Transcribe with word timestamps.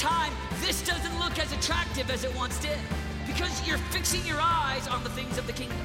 time, 0.00 0.32
this 0.62 0.80
doesn't 0.82 1.18
look 1.18 1.38
as 1.38 1.52
attractive 1.52 2.10
as 2.10 2.24
it 2.24 2.34
once 2.34 2.58
did 2.60 2.78
because 3.26 3.66
you're 3.68 3.78
fixing 3.92 4.24
your 4.24 4.38
eyes 4.40 4.88
on 4.88 5.04
the 5.04 5.10
things 5.10 5.36
of 5.36 5.46
the 5.46 5.52
kingdom. 5.52 5.76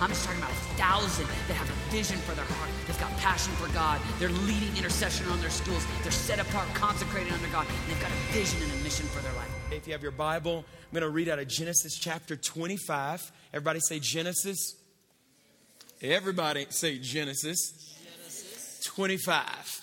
I'm 0.00 0.08
just 0.08 0.24
talking 0.24 0.40
about 0.40 0.50
a 0.50 0.62
thousand 0.80 1.26
that 1.48 1.54
have 1.54 1.68
a 1.68 1.92
vision 1.92 2.16
for 2.20 2.32
their 2.32 2.46
heart. 2.46 2.70
They've 2.86 2.98
got 2.98 3.14
passion 3.18 3.52
for 3.54 3.70
God. 3.74 4.00
They're 4.18 4.30
leading 4.30 4.74
intercession 4.74 5.26
on 5.26 5.38
their 5.42 5.50
schools. 5.50 5.84
They're 6.02 6.10
set 6.10 6.38
apart, 6.38 6.66
consecrated 6.72 7.30
under 7.30 7.48
God. 7.48 7.66
They've 7.86 8.00
got 8.00 8.10
a 8.10 8.32
vision 8.32 8.62
and 8.62 8.72
a 8.72 8.82
mission 8.82 9.04
for 9.08 9.20
their 9.20 9.34
life. 9.34 9.50
If 9.70 9.86
you 9.86 9.92
have 9.92 10.02
your 10.02 10.12
Bible, 10.12 10.64
I'm 10.66 10.94
going 10.94 11.02
to 11.02 11.10
read 11.10 11.28
out 11.28 11.38
of 11.38 11.46
Genesis 11.48 11.98
chapter 12.00 12.36
25. 12.36 13.30
Everybody 13.52 13.80
say 13.80 13.98
Genesis. 14.00 14.76
Everybody 16.00 16.66
say 16.70 16.98
Genesis. 16.98 17.98
Genesis. 18.02 18.80
25. 18.84 19.79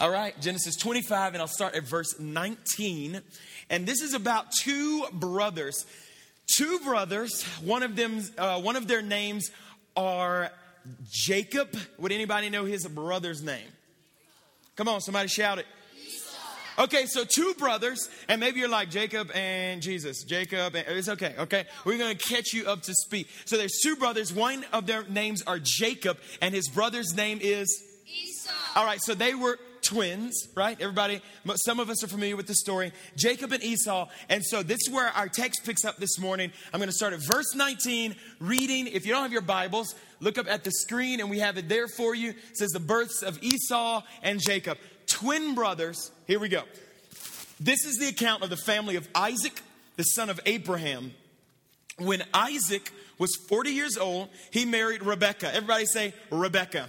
All 0.00 0.10
right, 0.10 0.38
Genesis 0.40 0.76
25, 0.76 1.34
and 1.34 1.42
I'll 1.42 1.48
start 1.48 1.74
at 1.74 1.84
verse 1.84 2.18
19. 2.18 3.20
And 3.70 3.86
this 3.86 4.02
is 4.02 4.14
about 4.14 4.46
two 4.62 5.06
brothers 5.12 5.84
two 6.56 6.78
brothers. 6.80 7.42
One 7.62 7.82
of 7.82 7.96
them, 7.96 8.20
uh, 8.38 8.60
one 8.60 8.76
of 8.76 8.88
their 8.88 9.02
names 9.02 9.50
are 9.96 10.50
Jacob. 11.10 11.76
Would 11.98 12.12
anybody 12.12 12.50
know 12.50 12.64
his 12.64 12.86
brother's 12.86 13.42
name? 13.42 13.68
Come 14.76 14.88
on, 14.88 15.00
somebody 15.00 15.28
shout 15.28 15.58
it. 15.58 15.66
Okay, 16.78 17.04
so 17.04 17.24
two 17.24 17.52
brothers, 17.58 18.08
and 18.28 18.40
maybe 18.40 18.58
you're 18.58 18.68
like 18.68 18.88
Jacob 18.88 19.30
and 19.34 19.82
Jesus. 19.82 20.24
Jacob, 20.24 20.74
and, 20.74 20.86
it's 20.88 21.08
okay, 21.08 21.34
okay? 21.38 21.66
We're 21.84 21.98
gonna 21.98 22.14
catch 22.14 22.54
you 22.54 22.66
up 22.66 22.82
to 22.82 22.94
speed. 22.94 23.26
So 23.44 23.58
there's 23.58 23.78
two 23.82 23.94
brothers. 23.96 24.32
One 24.32 24.64
of 24.72 24.86
their 24.86 25.04
names 25.04 25.42
are 25.42 25.58
Jacob, 25.62 26.16
and 26.40 26.54
his 26.54 26.68
brother's 26.70 27.14
name 27.14 27.40
is 27.42 27.82
Esau. 28.06 28.52
All 28.74 28.86
right, 28.86 29.00
so 29.02 29.14
they 29.14 29.34
were 29.34 29.58
twins, 29.92 30.48
right? 30.54 30.80
Everybody, 30.80 31.20
some 31.66 31.78
of 31.78 31.90
us 31.90 32.02
are 32.02 32.08
familiar 32.08 32.36
with 32.36 32.46
the 32.46 32.54
story. 32.54 32.92
Jacob 33.16 33.52
and 33.52 33.62
Esau. 33.62 34.08
And 34.28 34.42
so 34.44 34.62
this 34.62 34.78
is 34.86 34.90
where 34.90 35.08
our 35.08 35.28
text 35.28 35.64
picks 35.64 35.84
up 35.84 35.98
this 35.98 36.18
morning. 36.18 36.50
I'm 36.72 36.78
going 36.78 36.88
to 36.88 36.94
start 36.94 37.12
at 37.12 37.20
verse 37.20 37.54
19, 37.54 38.16
reading. 38.40 38.86
If 38.86 39.04
you 39.04 39.12
don't 39.12 39.22
have 39.22 39.32
your 39.32 39.42
Bibles, 39.42 39.94
look 40.20 40.38
up 40.38 40.46
at 40.48 40.64
the 40.64 40.70
screen 40.72 41.20
and 41.20 41.28
we 41.28 41.40
have 41.40 41.58
it 41.58 41.68
there 41.68 41.88
for 41.88 42.14
you. 42.14 42.30
It 42.30 42.56
says 42.56 42.70
the 42.70 42.80
births 42.80 43.22
of 43.22 43.42
Esau 43.42 44.02
and 44.22 44.40
Jacob, 44.40 44.78
twin 45.06 45.54
brothers. 45.54 46.10
Here 46.26 46.38
we 46.38 46.48
go. 46.48 46.62
This 47.60 47.84
is 47.84 47.98
the 47.98 48.08
account 48.08 48.42
of 48.42 48.50
the 48.50 48.56
family 48.56 48.96
of 48.96 49.06
Isaac, 49.14 49.60
the 49.96 50.04
son 50.04 50.30
of 50.30 50.40
Abraham. 50.46 51.12
When 51.98 52.24
Isaac 52.32 52.90
was 53.18 53.36
40 53.48 53.70
years 53.70 53.98
old, 53.98 54.30
he 54.50 54.64
married 54.64 55.02
Rebekah. 55.02 55.54
Everybody 55.54 55.84
say 55.84 56.14
Rebekah. 56.30 56.88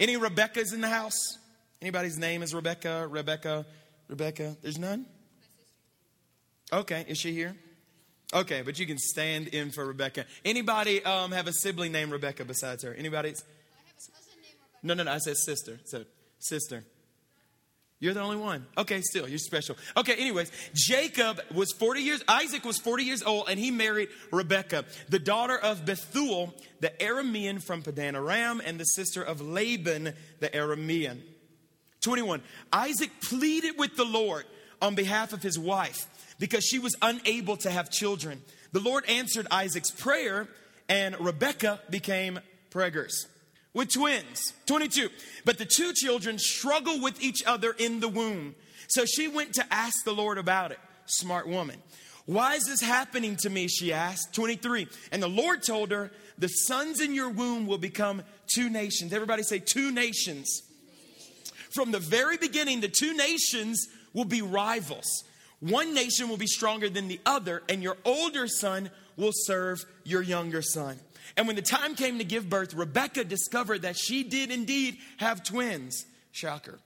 Any 0.00 0.16
Rebekahs 0.16 0.72
in 0.72 0.80
the 0.80 0.88
house? 0.88 1.38
Anybody's 1.82 2.16
name 2.16 2.44
is 2.44 2.54
Rebecca? 2.54 3.08
Rebecca? 3.10 3.66
Rebecca? 4.06 4.56
There's 4.62 4.78
none? 4.78 5.04
Okay, 6.72 7.04
is 7.08 7.18
she 7.18 7.32
here? 7.32 7.56
Okay, 8.32 8.62
but 8.62 8.78
you 8.78 8.86
can 8.86 8.98
stand 8.98 9.48
in 9.48 9.72
for 9.72 9.84
Rebecca. 9.84 10.24
Anybody 10.44 11.04
um, 11.04 11.32
have 11.32 11.48
a 11.48 11.52
sibling 11.52 11.90
named 11.90 12.12
Rebecca 12.12 12.44
besides 12.44 12.84
her? 12.84 12.94
Anybody? 12.94 13.30
I 13.30 13.32
have 13.32 13.36
a 13.36 13.94
cousin 13.94 14.14
named 14.42 14.54
Rebecca. 14.60 14.86
No, 14.86 14.94
no, 14.94 15.02
no. 15.02 15.12
I 15.12 15.18
said 15.18 15.36
sister. 15.36 15.80
So 15.84 16.04
sister. 16.38 16.84
You're 17.98 18.14
the 18.14 18.20
only 18.20 18.36
one. 18.36 18.64
Okay, 18.78 19.00
still, 19.00 19.28
you're 19.28 19.38
special. 19.38 19.76
Okay, 19.96 20.14
anyways, 20.14 20.52
Jacob 20.74 21.40
was 21.52 21.72
40 21.72 22.00
years, 22.00 22.24
Isaac 22.28 22.64
was 22.64 22.78
40 22.78 23.04
years 23.04 23.22
old, 23.24 23.48
and 23.48 23.58
he 23.58 23.70
married 23.72 24.08
Rebekah, 24.30 24.84
the 25.08 25.20
daughter 25.20 25.58
of 25.58 25.84
Bethuel, 25.84 26.54
the 26.80 26.90
Aramean 27.00 27.62
from 27.62 27.82
Padan 27.82 28.16
Aram, 28.16 28.62
and 28.64 28.78
the 28.78 28.84
sister 28.84 29.22
of 29.22 29.40
Laban, 29.40 30.14
the 30.40 30.48
Aramean. 30.48 31.20
21. 32.02 32.42
Isaac 32.72 33.10
pleaded 33.22 33.78
with 33.78 33.96
the 33.96 34.04
Lord 34.04 34.44
on 34.80 34.94
behalf 34.94 35.32
of 35.32 35.42
his 35.42 35.58
wife 35.58 36.06
because 36.38 36.64
she 36.64 36.78
was 36.78 36.94
unable 37.00 37.56
to 37.58 37.70
have 37.70 37.90
children. 37.90 38.42
The 38.72 38.80
Lord 38.80 39.08
answered 39.08 39.46
Isaac's 39.50 39.90
prayer, 39.90 40.48
and 40.88 41.18
Rebekah 41.20 41.80
became 41.88 42.40
preggers 42.70 43.12
with 43.74 43.92
twins. 43.92 44.52
22. 44.66 45.08
But 45.44 45.58
the 45.58 45.64
two 45.64 45.92
children 45.94 46.38
struggle 46.38 47.00
with 47.00 47.22
each 47.22 47.42
other 47.46 47.74
in 47.78 48.00
the 48.00 48.08
womb. 48.08 48.54
So 48.88 49.04
she 49.04 49.28
went 49.28 49.54
to 49.54 49.72
ask 49.72 49.94
the 50.04 50.12
Lord 50.12 50.38
about 50.38 50.72
it. 50.72 50.78
Smart 51.06 51.48
woman. 51.48 51.80
Why 52.26 52.54
is 52.54 52.64
this 52.64 52.80
happening 52.80 53.36
to 53.40 53.50
me? 53.50 53.68
She 53.68 53.92
asked. 53.92 54.34
23. 54.34 54.86
And 55.10 55.22
the 55.22 55.28
Lord 55.28 55.62
told 55.62 55.90
her, 55.90 56.10
The 56.38 56.48
sons 56.48 57.00
in 57.00 57.14
your 57.14 57.30
womb 57.30 57.66
will 57.66 57.78
become 57.78 58.22
two 58.52 58.68
nations. 58.68 59.12
Everybody 59.12 59.42
say, 59.42 59.58
two 59.58 59.90
nations. 59.90 60.62
From 61.74 61.90
the 61.90 61.98
very 61.98 62.36
beginning, 62.36 62.80
the 62.80 62.88
two 62.88 63.14
nations 63.16 63.86
will 64.12 64.24
be 64.24 64.42
rivals. 64.42 65.24
One 65.60 65.94
nation 65.94 66.28
will 66.28 66.36
be 66.36 66.46
stronger 66.46 66.88
than 66.88 67.08
the 67.08 67.20
other, 67.24 67.62
and 67.68 67.82
your 67.82 67.96
older 68.04 68.48
son 68.48 68.90
will 69.16 69.32
serve 69.32 69.84
your 70.04 70.22
younger 70.22 70.62
son. 70.62 70.98
And 71.36 71.46
when 71.46 71.56
the 71.56 71.62
time 71.62 71.94
came 71.94 72.18
to 72.18 72.24
give 72.24 72.48
birth, 72.48 72.74
Rebecca 72.74 73.24
discovered 73.24 73.82
that 73.82 73.96
she 73.96 74.24
did 74.24 74.50
indeed 74.50 74.98
have 75.18 75.44
twins. 75.44 76.04
Shocker. 76.32 76.78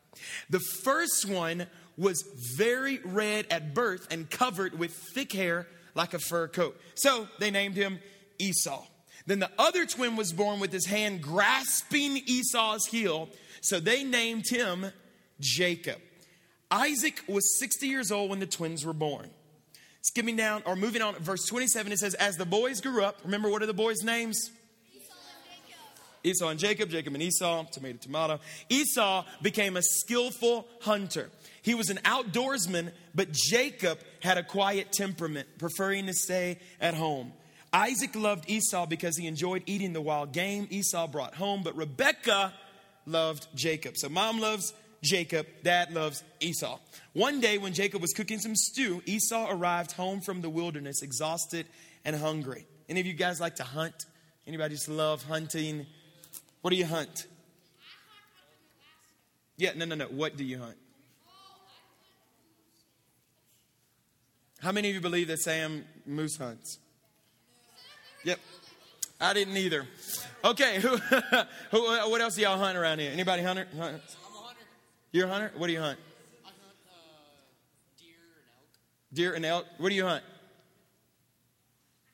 The 0.50 0.60
first 0.60 1.26
one 1.26 1.66
was 1.97 2.22
very 2.56 2.98
red 3.04 3.47
at 3.50 3.74
birth 3.74 4.06
and 4.10 4.28
covered 4.28 4.78
with 4.78 4.92
thick 5.14 5.32
hair 5.32 5.66
like 5.94 6.14
a 6.14 6.18
fur 6.18 6.48
coat. 6.48 6.78
So 6.94 7.28
they 7.38 7.50
named 7.50 7.76
him 7.76 7.98
Esau. 8.38 8.84
Then 9.26 9.38
the 9.41 9.50
other 9.58 9.86
twin 9.86 10.16
was 10.16 10.32
born 10.32 10.60
with 10.60 10.72
his 10.72 10.86
hand 10.86 11.22
grasping 11.22 12.18
Esau's 12.26 12.86
heel 12.86 13.28
so 13.60 13.80
they 13.80 14.04
named 14.04 14.48
him 14.48 14.92
Jacob. 15.40 15.98
Isaac 16.70 17.22
was 17.28 17.58
60 17.58 17.86
years 17.86 18.10
old 18.10 18.30
when 18.30 18.40
the 18.40 18.46
twins 18.46 18.84
were 18.84 18.92
born. 18.92 19.30
Skipping 20.02 20.36
down 20.36 20.62
or 20.66 20.76
moving 20.76 21.02
on, 21.02 21.14
verse 21.16 21.46
27, 21.46 21.92
it 21.92 21.98
says, 21.98 22.14
As 22.14 22.36
the 22.36 22.46
boys 22.46 22.80
grew 22.80 23.04
up, 23.04 23.18
remember 23.24 23.48
what 23.48 23.62
are 23.62 23.66
the 23.66 23.74
boys' 23.74 24.02
names? 24.02 24.50
Esau 26.26 26.48
and 26.48 26.58
Jacob, 26.58 26.90
Jacob 26.90 27.14
and 27.14 27.22
Esau, 27.22 27.64
tomato, 27.66 27.98
tomato. 27.98 28.40
Esau 28.68 29.24
became 29.42 29.76
a 29.76 29.82
skillful 29.82 30.66
hunter. 30.80 31.30
He 31.62 31.74
was 31.74 31.88
an 31.88 31.98
outdoorsman, 31.98 32.92
but 33.14 33.32
Jacob 33.32 33.98
had 34.20 34.36
a 34.36 34.42
quiet 34.42 34.92
temperament, 34.92 35.46
preferring 35.58 36.06
to 36.06 36.12
stay 36.12 36.58
at 36.80 36.94
home. 36.94 37.32
Isaac 37.72 38.16
loved 38.16 38.48
Esau 38.50 38.86
because 38.86 39.16
he 39.16 39.26
enjoyed 39.26 39.62
eating 39.66 39.92
the 39.92 40.00
wild 40.00 40.32
game 40.32 40.66
Esau 40.70 41.06
brought 41.06 41.34
home, 41.34 41.62
but 41.62 41.76
Rebekah 41.76 42.52
loved 43.06 43.46
Jacob. 43.54 43.96
So 43.96 44.08
mom 44.08 44.40
loves 44.40 44.74
Jacob, 45.02 45.46
dad 45.62 45.92
loves 45.92 46.22
Esau. 46.40 46.78
One 47.12 47.40
day 47.40 47.58
when 47.58 47.72
Jacob 47.72 48.02
was 48.02 48.12
cooking 48.12 48.38
some 48.38 48.56
stew, 48.56 49.02
Esau 49.06 49.48
arrived 49.50 49.92
home 49.92 50.20
from 50.20 50.40
the 50.40 50.50
wilderness 50.50 51.02
exhausted 51.02 51.66
and 52.04 52.16
hungry. 52.16 52.66
Any 52.88 53.00
of 53.00 53.06
you 53.06 53.14
guys 53.14 53.40
like 53.40 53.56
to 53.56 53.64
hunt? 53.64 54.06
Anybody 54.46 54.74
just 54.74 54.88
love 54.88 55.22
hunting? 55.24 55.86
What 56.60 56.70
do 56.70 56.76
you 56.76 56.86
hunt? 56.86 57.26
Yeah, 59.56 59.70
no, 59.74 59.86
no, 59.86 59.94
no. 59.94 60.06
What 60.06 60.36
do 60.36 60.44
you 60.44 60.58
hunt? 60.58 60.76
How 64.60 64.72
many 64.72 64.88
of 64.88 64.94
you 64.94 65.00
believe 65.00 65.28
that 65.28 65.38
Sam 65.38 65.84
moose 66.06 66.36
hunts? 66.36 66.78
Yep. 68.24 68.40
I 69.21 69.32
didn't 69.32 69.56
either. 69.56 69.87
Okay, 70.44 70.81
who, 70.81 70.97
who, 71.71 71.81
what 72.10 72.21
else 72.21 72.37
do 72.37 72.43
y'all 72.43 72.59
hunt 72.59 72.77
around 72.77 72.99
here? 72.99 73.10
Anybody 73.12 73.43
hunter? 73.43 73.66
I'm 73.72 73.78
a 73.78 73.82
hunter. 73.82 74.00
You're 75.12 75.27
a 75.27 75.31
hunter? 75.31 75.53
What 75.56 75.69
do 75.69 75.72
you 75.72 75.81
hunt? 75.81 75.99
I 76.44 76.49
hunt 76.49 76.59
uh, 76.87 76.93
deer 77.99 78.15
and 78.37 78.44
elk. 78.54 79.15
Deer 79.15 79.34
and 79.34 79.47
elk. 79.47 79.66
What 79.78 79.88
do 79.88 79.94
you 79.94 80.04
hunt? 80.04 80.22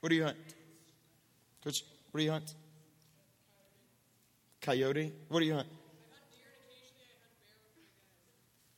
What 0.01 0.11
do 0.11 0.15
you 0.15 0.25
hunt? 0.25 0.37
Coach, 1.65 1.85
what 2.11 2.19
do 2.19 2.25
you 2.25 2.31
hunt? 2.31 2.55
Coyote. 4.61 5.13
What 5.29 5.41
do 5.41 5.47
you 5.47 5.55
hunt? 5.55 5.69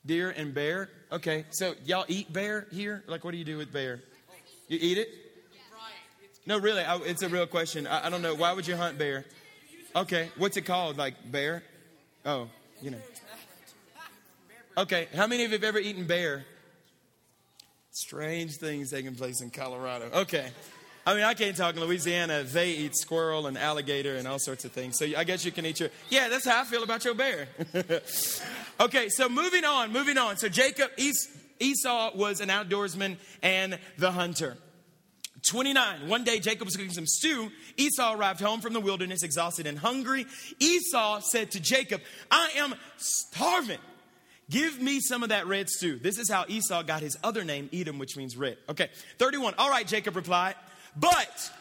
Deer 0.05 0.29
and 0.29 0.53
bear. 0.53 0.79
Deer 0.85 0.87
and 0.87 0.89
bear. 0.89 0.89
Okay, 1.11 1.45
so 1.51 1.75
y'all 1.85 2.05
eat 2.07 2.33
bear 2.33 2.67
here? 2.71 3.03
Like, 3.07 3.23
what 3.23 3.31
do 3.31 3.37
you 3.37 3.45
do 3.45 3.57
with 3.57 3.71
bear? 3.71 4.01
You 4.67 4.79
eat 4.81 4.97
it? 4.97 5.24
No, 6.45 6.59
really, 6.59 6.81
I, 6.81 6.97
it's 6.97 7.23
a 7.23 7.29
real 7.29 7.47
question. 7.47 7.87
I, 7.87 8.07
I 8.07 8.09
don't 8.09 8.21
know. 8.21 8.35
Why 8.35 8.53
would 8.53 8.67
you 8.67 8.75
hunt 8.75 8.97
bear? 8.97 9.25
Okay, 9.95 10.29
what's 10.37 10.57
it 10.57 10.63
called? 10.63 10.97
Like 10.97 11.15
bear? 11.31 11.63
Oh, 12.25 12.49
you 12.81 12.91
know. 12.91 13.01
Okay, 14.77 15.07
how 15.15 15.25
many 15.25 15.45
of 15.45 15.51
you 15.51 15.57
have 15.57 15.63
ever 15.63 15.79
eaten 15.79 16.05
bear? 16.05 16.45
Strange 17.91 18.57
things 18.57 18.91
taking 18.91 19.15
place 19.15 19.41
in 19.41 19.49
Colorado. 19.49 20.09
Okay. 20.13 20.49
I 21.07 21.13
mean, 21.13 21.23
I 21.23 21.35
can't 21.35 21.55
talk 21.55 21.75
in 21.75 21.81
Louisiana. 21.81 22.43
They 22.43 22.71
eat 22.71 22.97
squirrel 22.97 23.45
and 23.45 23.57
alligator 23.57 24.15
and 24.15 24.27
all 24.27 24.39
sorts 24.39 24.65
of 24.65 24.71
things. 24.71 24.97
So 24.97 25.05
I 25.15 25.23
guess 25.23 25.45
you 25.45 25.51
can 25.51 25.65
eat 25.65 25.79
your. 25.79 25.89
Yeah, 26.09 26.29
that's 26.29 26.45
how 26.45 26.61
I 26.61 26.63
feel 26.65 26.83
about 26.83 27.05
your 27.05 27.13
bear. 27.13 27.47
okay, 28.79 29.09
so 29.09 29.29
moving 29.29 29.63
on, 29.63 29.93
moving 29.93 30.17
on. 30.17 30.37
So 30.37 30.49
Jacob, 30.49 30.89
Esau 31.59 32.11
was 32.15 32.41
an 32.41 32.49
outdoorsman 32.49 33.17
and 33.43 33.77
the 33.97 34.11
hunter. 34.11 34.57
29. 35.47 36.07
One 36.07 36.23
day 36.23 36.39
Jacob 36.39 36.65
was 36.65 36.75
cooking 36.75 36.91
some 36.91 37.05
stew. 37.05 37.51
Esau 37.77 38.15
arrived 38.15 38.41
home 38.41 38.61
from 38.61 38.73
the 38.73 38.79
wilderness, 38.79 39.23
exhausted 39.23 39.67
and 39.67 39.77
hungry. 39.77 40.25
Esau 40.59 41.19
said 41.21 41.51
to 41.51 41.59
Jacob, 41.59 42.01
I 42.31 42.51
am 42.57 42.75
starving. 42.97 43.79
Give 44.49 44.79
me 44.79 44.99
some 44.99 45.23
of 45.23 45.29
that 45.29 45.47
red 45.47 45.69
stew. 45.69 45.97
This 45.97 46.19
is 46.19 46.29
how 46.29 46.45
Esau 46.47 46.83
got 46.83 47.01
his 47.01 47.17
other 47.23 47.43
name, 47.43 47.69
Edom, 47.73 47.97
which 47.97 48.15
means 48.15 48.37
red. 48.37 48.57
Okay, 48.69 48.89
31. 49.17 49.55
All 49.57 49.69
right, 49.69 49.87
Jacob 49.87 50.15
replied, 50.15 50.55
but 50.95 51.51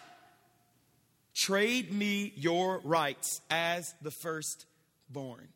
trade 1.34 1.92
me 1.92 2.32
your 2.36 2.80
rights 2.84 3.40
as 3.50 3.94
the 4.02 4.10
firstborn. 4.10 5.48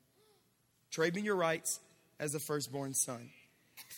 Trade 0.91 1.15
me 1.15 1.21
your 1.21 1.37
rights 1.37 1.81
as 2.19 2.33
the 2.33 2.41
firstborn 2.41 2.95
son. 2.95 3.31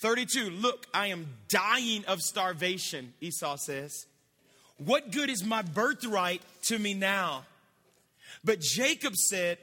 32. 0.03 0.51
Look, 0.51 0.87
I 0.93 1.09
am 1.09 1.27
dying 1.49 2.05
of 2.07 2.21
starvation, 2.21 3.15
Esau 3.21 3.57
says. 3.57 4.07
What 4.85 5.13
good 5.13 5.29
is 5.29 5.45
my 5.45 5.61
birthright 5.61 6.41
to 6.65 6.79
me 6.79 6.95
now? 6.95 7.45
But 8.43 8.61
Jacob 8.61 9.15
said, 9.15 9.59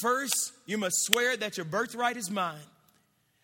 First, 0.00 0.52
you 0.64 0.78
must 0.78 1.04
swear 1.04 1.36
that 1.36 1.58
your 1.58 1.66
birthright 1.66 2.16
is 2.16 2.30
mine. 2.30 2.64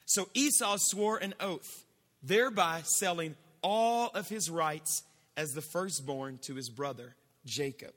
So 0.06 0.28
Esau 0.32 0.76
swore 0.78 1.18
an 1.18 1.34
oath, 1.38 1.84
thereby 2.22 2.82
selling 2.84 3.36
all 3.62 4.08
of 4.14 4.28
his 4.28 4.48
rights 4.50 5.02
as 5.36 5.50
the 5.50 5.60
firstborn 5.60 6.38
to 6.42 6.54
his 6.54 6.70
brother, 6.70 7.14
Jacob. 7.44 7.92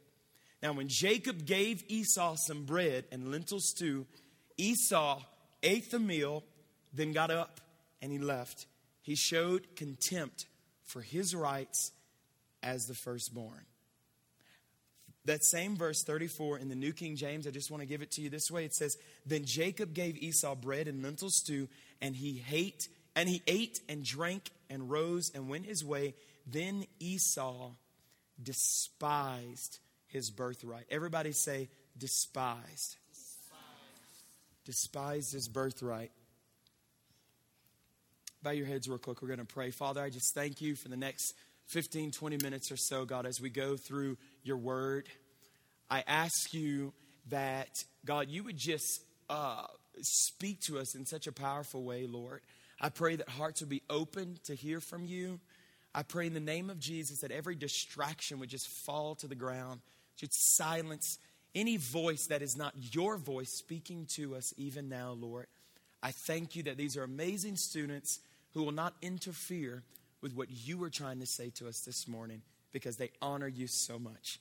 Now, 0.62 0.74
when 0.74 0.88
Jacob 0.90 1.46
gave 1.46 1.84
Esau 1.88 2.36
some 2.36 2.66
bread 2.66 3.06
and 3.10 3.32
lentil 3.32 3.60
stew, 3.62 4.06
Esau 4.58 5.22
ate 5.64 5.90
the 5.92 6.00
meal, 6.00 6.44
then 6.94 7.14
got 7.14 7.32
up 7.32 7.62
and 8.02 8.12
he 8.12 8.20
left. 8.20 8.68
He 9.02 9.16
showed 9.16 9.76
contempt 9.78 10.46
for 10.84 11.02
his 11.02 11.34
rights 11.34 11.92
as 12.64 12.88
the 12.88 12.96
firstborn. 12.96 13.66
That 15.26 15.44
same 15.44 15.78
verse 15.78 16.04
34 16.04 16.60
in 16.60 16.70
the 16.70 16.76
New 16.76 16.92
King 16.92 17.16
James, 17.16 17.48
I 17.48 17.52
just 17.52 17.72
want 17.72 17.82
to 17.82 17.88
give 17.88 18.02
it 18.02 18.12
to 18.12 18.22
you 18.22 18.30
this 18.30 18.52
way. 18.52 18.66
It 18.66 18.74
says, 18.74 18.98
Then 19.26 19.46
Jacob 19.46 19.94
gave 19.94 20.18
Esau 20.18 20.56
bread 20.56 20.88
and 20.88 21.02
lentil 21.02 21.30
stew, 21.30 21.70
and 22.02 22.16
he 22.16 22.44
ate, 22.52 22.90
and 23.16 23.30
he 23.30 23.42
ate 23.48 23.80
and 23.88 24.04
drank 24.04 24.52
and 24.70 24.90
rose 24.90 25.32
and 25.34 25.48
went 25.48 25.66
his 25.66 25.86
way. 25.86 26.14
Then 26.46 26.86
Esau 27.00 27.72
despised 28.42 29.80
his 30.08 30.30
birthright. 30.30 30.86
Everybody 30.90 31.32
say, 31.32 31.70
despised. 31.98 32.98
Despised 34.66 35.32
his 35.32 35.48
birthright. 35.48 36.12
Bow 38.42 38.52
your 38.52 38.66
heads 38.66 38.90
real 38.90 38.98
quick. 38.98 39.22
We're 39.22 39.30
going 39.30 39.40
to 39.40 39.46
pray. 39.46 39.72
Father, 39.72 40.02
I 40.02 40.10
just 40.10 40.34
thank 40.34 40.62
you 40.62 40.76
for 40.76 40.90
the 40.90 40.98
next 40.98 41.34
15, 41.68 42.12
20 42.12 42.38
minutes 42.44 42.72
or 42.72 42.78
so, 42.78 43.06
God, 43.06 43.26
as 43.26 43.40
we 43.42 43.50
go 43.50 43.76
through 43.76 44.18
your 44.44 44.58
word. 44.58 45.08
I 45.90 46.04
ask 46.08 46.54
you 46.54 46.94
that, 47.30 47.84
God, 48.06 48.30
you 48.30 48.44
would 48.44 48.58
just 48.58 49.02
uh, 49.30 49.66
speak 50.02 50.62
to 50.62 50.80
us 50.80 50.96
in 50.96 51.06
such 51.06 51.28
a 51.28 51.32
powerful 51.32 51.84
way, 51.84 52.06
Lord. 52.08 52.42
I 52.80 52.90
pray 52.90 53.16
that 53.16 53.30
hearts 53.30 53.62
would 53.62 53.70
be 53.70 53.84
open 53.90 54.38
to 54.46 54.56
hear 54.56 54.80
from 54.80 55.06
you. 55.06 55.40
I 55.96 56.04
pray 56.04 56.28
in 56.28 56.34
the 56.34 56.40
name 56.40 56.70
of 56.70 56.80
Jesus 56.80 57.20
that 57.22 57.32
every 57.32 57.56
distraction 57.56 58.40
would 58.40 58.50
just 58.50 58.68
fall 58.68 59.16
to 59.16 59.28
the 59.28 59.36
ground, 59.36 59.82
just 60.18 60.56
silence 60.56 61.20
any 61.56 61.78
voice 61.78 62.28
that 62.28 62.42
is 62.42 62.58
not 62.58 62.74
your 62.94 63.18
voice 63.18 63.52
speaking 63.52 64.08
to 64.16 64.36
us 64.36 64.54
even 64.58 64.90
now, 64.90 65.12
Lord. 65.12 65.48
I 66.02 66.12
thank 66.12 66.56
you 66.56 66.64
that 66.64 66.78
these 66.78 66.98
are 66.98 67.04
amazing 67.04 67.56
students 67.56 68.20
who 68.54 68.64
will 68.64 68.72
not 68.72 68.96
interfere 69.02 69.84
with 70.24 70.34
what 70.34 70.48
you 70.50 70.78
were 70.78 70.90
trying 70.90 71.20
to 71.20 71.28
say 71.28 71.52
to 71.58 71.68
us 71.68 71.82
this 71.86 72.08
morning 72.08 72.42
because 72.72 72.96
they 72.96 73.12
honor 73.22 73.48
you 73.48 73.68
so 73.68 74.00
much. 74.00 74.40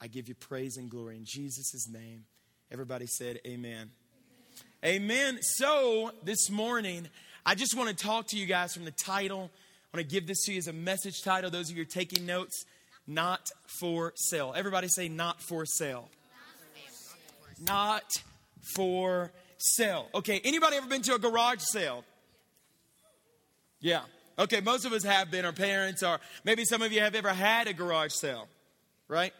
I 0.00 0.06
give 0.06 0.28
you 0.28 0.34
praise 0.34 0.76
and 0.76 0.90
glory 0.90 1.16
in 1.16 1.24
Jesus' 1.24 1.88
name. 1.90 2.26
Everybody 2.70 3.06
said, 3.06 3.40
Amen. 3.46 3.90
Amen. 4.84 5.38
So, 5.40 6.12
this 6.22 6.50
morning, 6.50 7.08
I 7.46 7.54
just 7.54 7.74
want 7.74 7.88
to 7.88 8.04
talk 8.04 8.28
to 8.28 8.36
you 8.36 8.44
guys 8.44 8.74
from 8.74 8.84
the 8.84 8.90
title. 8.90 9.50
I 9.92 9.96
want 9.96 10.08
to 10.08 10.14
give 10.14 10.26
this 10.26 10.44
to 10.44 10.52
you 10.52 10.58
as 10.58 10.68
a 10.68 10.74
message 10.74 11.22
title. 11.22 11.50
Those 11.50 11.70
of 11.70 11.76
you 11.76 11.82
are 11.82 11.86
taking 11.86 12.26
notes, 12.26 12.64
not 13.06 13.48
for 13.80 14.12
sale. 14.16 14.52
Everybody 14.54 14.88
say, 14.88 15.08
not 15.08 15.40
for 15.40 15.64
sale. 15.64 16.10
Not 17.64 18.04
for 18.76 19.32
sale. 19.56 20.08
Okay, 20.14 20.40
anybody 20.44 20.76
ever 20.76 20.86
been 20.86 21.02
to 21.02 21.14
a 21.14 21.18
garage 21.18 21.60
sale? 21.60 22.04
Yeah. 23.80 24.02
Okay, 24.38 24.60
most 24.60 24.84
of 24.84 24.92
us 24.92 25.04
have 25.04 25.30
been, 25.30 25.44
our 25.44 25.52
parents, 25.52 26.02
or 26.02 26.18
maybe 26.42 26.64
some 26.64 26.82
of 26.82 26.92
you 26.92 27.00
have 27.00 27.14
ever 27.14 27.28
had 27.28 27.68
a 27.68 27.72
garage 27.72 28.12
sale, 28.12 28.48
right? 29.06 29.32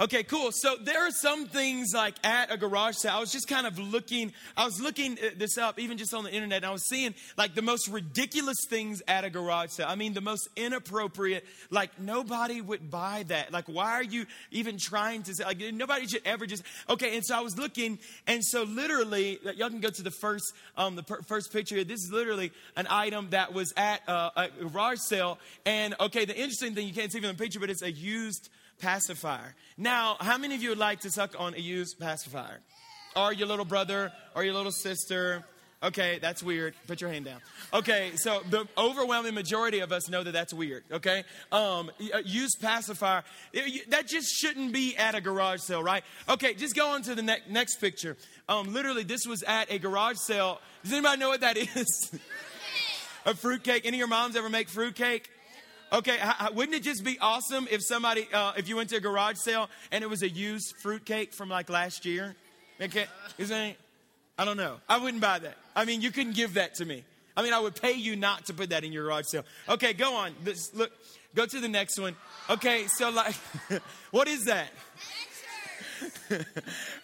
Okay, 0.00 0.22
cool. 0.22 0.48
So 0.50 0.76
there 0.80 1.06
are 1.06 1.10
some 1.10 1.44
things 1.44 1.92
like 1.94 2.14
at 2.24 2.50
a 2.50 2.56
garage 2.56 2.94
sale. 2.96 3.12
I 3.12 3.20
was 3.20 3.30
just 3.30 3.46
kind 3.46 3.66
of 3.66 3.78
looking, 3.78 4.32
I 4.56 4.64
was 4.64 4.80
looking 4.80 5.18
this 5.36 5.58
up 5.58 5.78
even 5.78 5.98
just 5.98 6.14
on 6.14 6.24
the 6.24 6.32
internet, 6.32 6.58
and 6.58 6.64
I 6.64 6.70
was 6.70 6.88
seeing 6.88 7.14
like 7.36 7.54
the 7.54 7.60
most 7.60 7.86
ridiculous 7.86 8.56
things 8.66 9.02
at 9.06 9.26
a 9.26 9.30
garage 9.30 9.72
sale. 9.72 9.88
I 9.90 9.96
mean, 9.96 10.14
the 10.14 10.22
most 10.22 10.48
inappropriate, 10.56 11.44
like 11.68 12.00
nobody 12.00 12.62
would 12.62 12.90
buy 12.90 13.24
that. 13.28 13.52
Like, 13.52 13.66
why 13.66 13.90
are 13.90 14.02
you 14.02 14.24
even 14.50 14.78
trying 14.78 15.22
to 15.24 15.34
like, 15.44 15.60
nobody 15.74 16.06
should 16.06 16.22
ever 16.24 16.46
just, 16.46 16.62
okay. 16.88 17.16
And 17.16 17.22
so 17.22 17.36
I 17.36 17.42
was 17.42 17.58
looking, 17.58 17.98
and 18.26 18.42
so 18.42 18.62
literally, 18.62 19.38
y'all 19.54 19.68
can 19.68 19.80
go 19.80 19.90
to 19.90 20.02
the 20.02 20.10
first, 20.10 20.54
um, 20.78 20.96
the 20.96 21.02
per- 21.02 21.20
first 21.24 21.52
picture. 21.52 21.84
This 21.84 22.00
is 22.00 22.10
literally 22.10 22.52
an 22.74 22.86
item 22.88 23.28
that 23.30 23.52
was 23.52 23.74
at 23.76 24.08
uh, 24.08 24.30
a 24.34 24.48
garage 24.48 25.00
sale. 25.00 25.38
And 25.66 25.94
okay, 26.00 26.24
the 26.24 26.34
interesting 26.34 26.74
thing, 26.74 26.86
you 26.86 26.94
can't 26.94 27.12
see 27.12 27.20
from 27.20 27.28
the 27.28 27.34
picture, 27.34 27.60
but 27.60 27.68
it's 27.68 27.82
a 27.82 27.92
used 27.92 28.48
pacifier. 28.80 29.54
Now, 29.76 30.16
how 30.20 30.38
many 30.38 30.54
of 30.54 30.62
you 30.62 30.70
would 30.70 30.78
like 30.78 31.00
to 31.00 31.10
suck 31.10 31.34
on 31.38 31.54
a 31.54 31.58
used 31.58 31.98
pacifier? 31.98 32.60
Or 33.16 33.32
your 33.32 33.48
little 33.48 33.64
brother 33.64 34.12
or 34.34 34.44
your 34.44 34.54
little 34.54 34.72
sister? 34.72 35.44
Okay, 35.82 36.18
that's 36.20 36.42
weird. 36.42 36.74
Put 36.86 37.00
your 37.00 37.10
hand 37.10 37.24
down. 37.24 37.40
Okay, 37.72 38.10
so 38.16 38.42
the 38.50 38.68
overwhelming 38.76 39.32
majority 39.32 39.80
of 39.80 39.92
us 39.92 40.10
know 40.10 40.22
that 40.22 40.32
that's 40.32 40.52
weird. 40.52 40.84
Okay, 40.92 41.24
um, 41.50 41.90
used 42.24 42.58
pacifier 42.60 43.22
that 43.88 44.06
just 44.06 44.28
shouldn't 44.28 44.74
be 44.74 44.94
at 44.96 45.14
a 45.14 45.22
garage 45.22 45.60
sale, 45.60 45.82
right? 45.82 46.04
Okay, 46.28 46.52
just 46.52 46.76
go 46.76 46.90
on 46.90 47.02
to 47.02 47.14
the 47.14 47.22
ne- 47.22 47.42
next 47.48 47.76
picture. 47.76 48.18
Um, 48.46 48.74
literally, 48.74 49.04
this 49.04 49.26
was 49.26 49.42
at 49.44 49.72
a 49.72 49.78
garage 49.78 50.18
sale. 50.18 50.60
Does 50.82 50.92
anybody 50.92 51.18
know 51.18 51.30
what 51.30 51.40
that 51.40 51.56
is? 51.76 52.12
a 53.26 53.34
fruitcake. 53.34 53.86
Any 53.86 53.96
of 53.96 53.98
your 53.98 54.08
moms 54.08 54.36
ever 54.36 54.48
make 54.48 54.68
fruitcake? 54.68 55.28
Okay, 55.92 56.18
wouldn't 56.54 56.76
it 56.76 56.84
just 56.84 57.02
be 57.04 57.18
awesome 57.20 57.66
if 57.70 57.82
somebody, 57.82 58.28
uh, 58.32 58.52
if 58.56 58.68
you 58.68 58.76
went 58.76 58.90
to 58.90 58.96
a 58.96 59.00
garage 59.00 59.38
sale 59.38 59.68
and 59.90 60.04
it 60.04 60.06
was 60.08 60.22
a 60.22 60.28
used 60.28 60.74
fruitcake 60.82 61.32
from 61.32 61.48
like 61.48 61.68
last 61.68 62.06
year? 62.06 62.36
Okay, 62.80 63.06
isn't 63.38 63.56
it? 63.56 63.76
I 64.38 64.44
don't 64.44 64.56
know. 64.56 64.76
I 64.88 64.98
wouldn't 64.98 65.20
buy 65.20 65.40
that. 65.40 65.56
I 65.74 65.84
mean, 65.84 66.00
you 66.00 66.12
couldn't 66.12 66.34
give 66.34 66.54
that 66.54 66.76
to 66.76 66.84
me. 66.84 67.04
I 67.36 67.42
mean, 67.42 67.52
I 67.52 67.58
would 67.58 67.74
pay 67.74 67.92
you 67.92 68.16
not 68.16 68.46
to 68.46 68.54
put 68.54 68.70
that 68.70 68.84
in 68.84 68.92
your 68.92 69.04
garage 69.04 69.26
sale. 69.26 69.44
Okay, 69.68 69.92
go 69.92 70.14
on. 70.14 70.34
This, 70.44 70.74
look, 70.74 70.92
go 71.34 71.44
to 71.44 71.60
the 71.60 71.68
next 71.68 71.98
one. 71.98 72.14
Okay, 72.48 72.86
so 72.86 73.10
like, 73.10 73.34
what 74.12 74.28
is 74.28 74.44
that? 74.44 74.68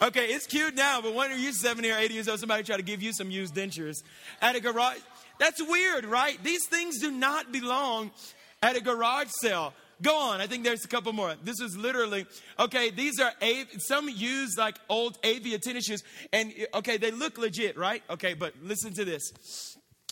okay, 0.02 0.26
it's 0.26 0.46
cute 0.46 0.74
now, 0.74 1.00
but 1.00 1.12
when 1.12 1.32
are 1.32 1.36
you 1.36 1.52
70 1.52 1.90
or 1.90 1.96
80 1.96 2.14
years 2.14 2.28
old, 2.28 2.38
somebody 2.38 2.62
try 2.62 2.76
to 2.76 2.82
give 2.82 3.02
you 3.02 3.12
some 3.12 3.30
used 3.30 3.54
dentures 3.54 4.02
at 4.40 4.54
a 4.54 4.60
garage? 4.60 4.98
That's 5.38 5.60
weird, 5.60 6.04
right? 6.04 6.42
These 6.42 6.66
things 6.68 7.00
do 7.00 7.10
not 7.10 7.52
belong 7.52 8.10
at 8.62 8.76
a 8.76 8.80
garage 8.80 9.28
sale. 9.40 9.72
Go 10.02 10.14
on. 10.14 10.40
I 10.40 10.46
think 10.46 10.64
there's 10.64 10.84
a 10.84 10.88
couple 10.88 11.12
more. 11.12 11.34
This 11.42 11.60
is 11.60 11.76
literally, 11.76 12.26
okay, 12.58 12.90
these 12.90 13.18
are, 13.18 13.32
some 13.78 14.08
use 14.08 14.56
like 14.58 14.76
old 14.88 15.18
Avia 15.24 15.58
tennis 15.58 15.86
shoes. 15.86 16.02
And, 16.32 16.52
okay, 16.74 16.98
they 16.98 17.10
look 17.10 17.38
legit, 17.38 17.78
right? 17.78 18.02
Okay, 18.10 18.34
but 18.34 18.54
listen 18.62 18.92
to 18.94 19.04
this. 19.04 19.32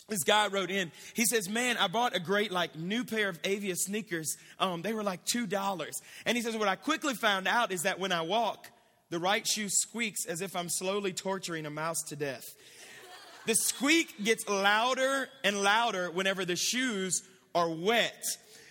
This 0.07 0.23
guy 0.23 0.47
wrote 0.47 0.69
in. 0.69 0.91
He 1.15 1.25
says, 1.25 1.49
"Man, 1.49 1.77
I 1.77 1.87
bought 1.87 2.15
a 2.15 2.19
great 2.19 2.51
like 2.51 2.75
new 2.75 3.03
pair 3.03 3.27
of 3.27 3.39
Avia 3.43 3.75
sneakers. 3.75 4.37
Um, 4.59 4.83
they 4.83 4.93
were 4.93 5.01
like 5.01 5.25
two 5.25 5.47
dollars." 5.47 5.99
And 6.27 6.37
he 6.37 6.43
says, 6.43 6.55
"What 6.55 6.67
I 6.67 6.75
quickly 6.75 7.15
found 7.15 7.47
out 7.47 7.71
is 7.71 7.81
that 7.83 7.99
when 7.99 8.11
I 8.11 8.21
walk, 8.21 8.69
the 9.09 9.17
right 9.17 9.45
shoe 9.47 9.67
squeaks 9.67 10.27
as 10.27 10.41
if 10.41 10.55
I'm 10.55 10.69
slowly 10.69 11.11
torturing 11.11 11.65
a 11.65 11.71
mouse 11.71 12.03
to 12.09 12.15
death. 12.15 12.43
The 13.47 13.55
squeak 13.55 14.23
gets 14.23 14.47
louder 14.47 15.27
and 15.43 15.63
louder 15.63 16.11
whenever 16.11 16.45
the 16.45 16.55
shoes 16.55 17.21
are 17.55 17.69
wet. 17.69 18.23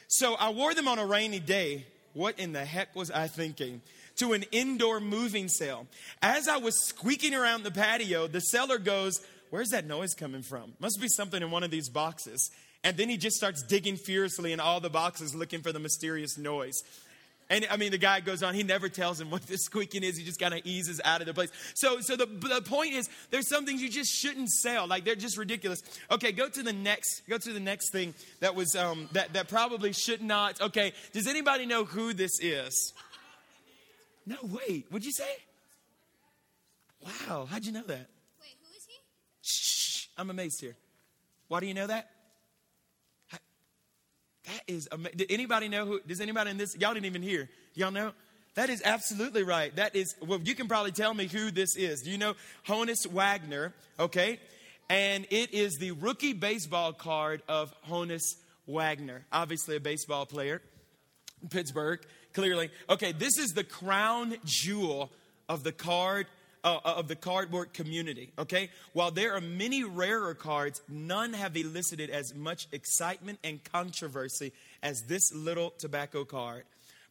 So 0.07 0.35
I 0.35 0.51
wore 0.51 0.75
them 0.75 0.87
on 0.87 1.01
a 1.01 1.07
rainy 1.07 1.41
day. 1.41 1.87
What 2.13 2.39
in 2.39 2.53
the 2.53 2.65
heck 2.65 2.95
was 2.95 3.11
I 3.11 3.27
thinking? 3.27 3.81
To 4.19 4.33
an 4.35 4.45
indoor 4.53 5.01
moving 5.01 5.49
sale. 5.49 5.89
As 6.23 6.47
I 6.47 6.59
was 6.59 6.87
squeaking 6.87 7.35
around 7.35 7.65
the 7.65 7.73
patio, 7.73 8.29
the 8.29 8.41
seller 8.41 8.79
goes, 8.79 9.21
Where's 9.51 9.71
that 9.71 9.87
noise 9.87 10.15
coming 10.15 10.43
from? 10.43 10.73
Must 10.81 11.01
be 11.01 11.09
something 11.09 11.43
in 11.43 11.51
one 11.51 11.63
of 11.63 11.71
these 11.71 11.89
boxes. 11.89 12.51
And 12.83 12.97
then 12.97 13.09
he 13.09 13.17
just 13.17 13.37
starts 13.37 13.63
digging 13.63 13.97
fiercely 13.97 14.53
in 14.53 14.61
all 14.61 14.81
the 14.81 14.91
boxes 14.91 15.35
looking 15.35 15.63
for 15.63 15.73
the 15.73 15.79
mysterious 15.79 16.37
noise. 16.37 16.83
And 17.51 17.67
I 17.71 17.77
mean, 17.77 17.91
the 17.91 17.99
guy 17.99 18.21
goes 18.21 18.43
on, 18.43 18.55
he 18.55 18.63
never 18.63 18.89
tells 18.89 19.21
him 19.21 19.31
what 19.31 19.43
the 19.47 19.59
squeaking 19.59 20.03
is. 20.03 20.17
He 20.17 20.25
just 20.25 20.41
kind 20.41 20.55
of 20.55 20.61
eases 20.65 21.01
out 21.05 21.21
of 21.21 21.27
the 21.27 21.35
place. 21.35 21.51
So, 21.75 22.01
so 22.01 22.17
the, 22.17 22.27
the 22.27 22.63
point 22.63 22.95
is, 22.95 23.09
there's 23.31 23.49
some 23.49 23.67
things 23.67 23.83
you 23.83 23.91
just 23.91 24.11
shouldn't 24.11 24.49
sell. 24.49 24.87
Like, 24.87 25.05
they're 25.05 25.15
just 25.15 25.37
ridiculous. 25.37 25.83
Okay, 26.11 26.33
go 26.33 26.49
to 26.49 26.63
the 26.63 26.73
next, 26.73 27.23
go 27.29 27.37
to 27.37 27.53
the 27.53 27.61
next 27.61 27.91
thing 27.91 28.15
that 28.41 28.55
was, 28.55 28.75
um, 28.75 29.09
that, 29.13 29.35
that 29.35 29.49
probably 29.49 29.93
should 29.93 30.23
not. 30.23 30.61
Okay, 30.61 30.93
does 31.13 31.27
anybody 31.27 31.67
know 31.67 31.85
who 31.85 32.15
this 32.15 32.41
is? 32.41 32.95
No, 34.27 34.37
wait, 34.43 34.87
what'd 34.89 35.05
you 35.05 35.13
say? 35.13 35.37
Wow, 37.05 37.47
how'd 37.51 37.67
you 37.67 37.73
know 37.73 37.83
that? 37.83 38.09
Wait, 38.41 38.57
who 38.63 38.75
is 38.75 38.87
he? 38.89 38.99
Shh. 39.43 40.07
I'm 40.17 40.31
amazed 40.31 40.61
here. 40.61 40.77
Why 41.49 41.61
do 41.61 41.67
you 41.67 41.75
know 41.75 41.87
that? 41.87 42.11
That 44.47 44.63
is 44.67 44.89
amazing. 44.93 45.19
Did 45.19 45.33
anybody 45.33 45.69
know 45.69 45.87
who? 45.87 46.01
Does 46.07 46.21
anybody 46.21 46.51
in 46.51 46.59
this? 46.59 46.77
Y'all 46.77 46.95
didn't 46.95 47.07
even 47.07 47.23
hear. 47.23 47.49
Y'all 47.75 47.91
know? 47.91 48.13
That 48.55 48.71
is 48.71 48.83
absolutely 48.85 49.43
right. 49.43 49.75
That 49.77 49.97
is, 49.97 50.15
well, 50.25 50.41
you 50.41 50.55
can 50.55 50.69
probably 50.69 50.93
tell 50.93 51.13
me 51.13 51.27
who 51.27 51.51
this 51.51 51.77
is. 51.77 52.03
Do 52.03 52.11
you 52.11 52.19
know 52.19 52.35
Honus 52.67 53.07
Wagner? 53.07 53.73
Okay. 53.99 54.39
And 54.89 55.27
it 55.31 55.53
is 55.53 55.79
the 55.79 55.93
rookie 55.93 56.35
baseball 56.35 56.93
card 56.93 57.43
of 57.49 57.75
Honus 57.89 58.37
Wagner. 58.67 59.25
Obviously, 59.33 59.77
a 59.77 59.81
baseball 59.81 60.27
player. 60.27 60.63
Pittsburgh, 61.51 62.01
clearly. 62.33 62.71
Okay, 62.89 63.13
this 63.13 63.39
is 63.39 63.53
the 63.53 63.65
crown 63.65 64.35
jewel 64.45 65.11
of 65.49 65.63
the 65.63 65.73
card 65.73 66.27
uh, 66.65 66.81
of 66.85 67.09
the 67.09 67.15
cardboard 67.15 67.73
community. 67.75 68.33
Okay, 68.39 68.71
while 68.95 69.11
there 69.11 69.35
are 69.35 69.41
many 69.41 69.85
rarer 69.85 70.35
cards, 70.35 70.81
none 70.89 71.35
have 71.35 71.57
elicited 71.57 72.11
as 72.11 72.35
much 72.35 72.67
excitement 72.73 73.39
and 73.45 73.63
controversy 73.63 74.53
as 74.83 75.03
this 75.03 75.33
little 75.33 75.75
tobacco 75.79 76.25
card. 76.25 76.65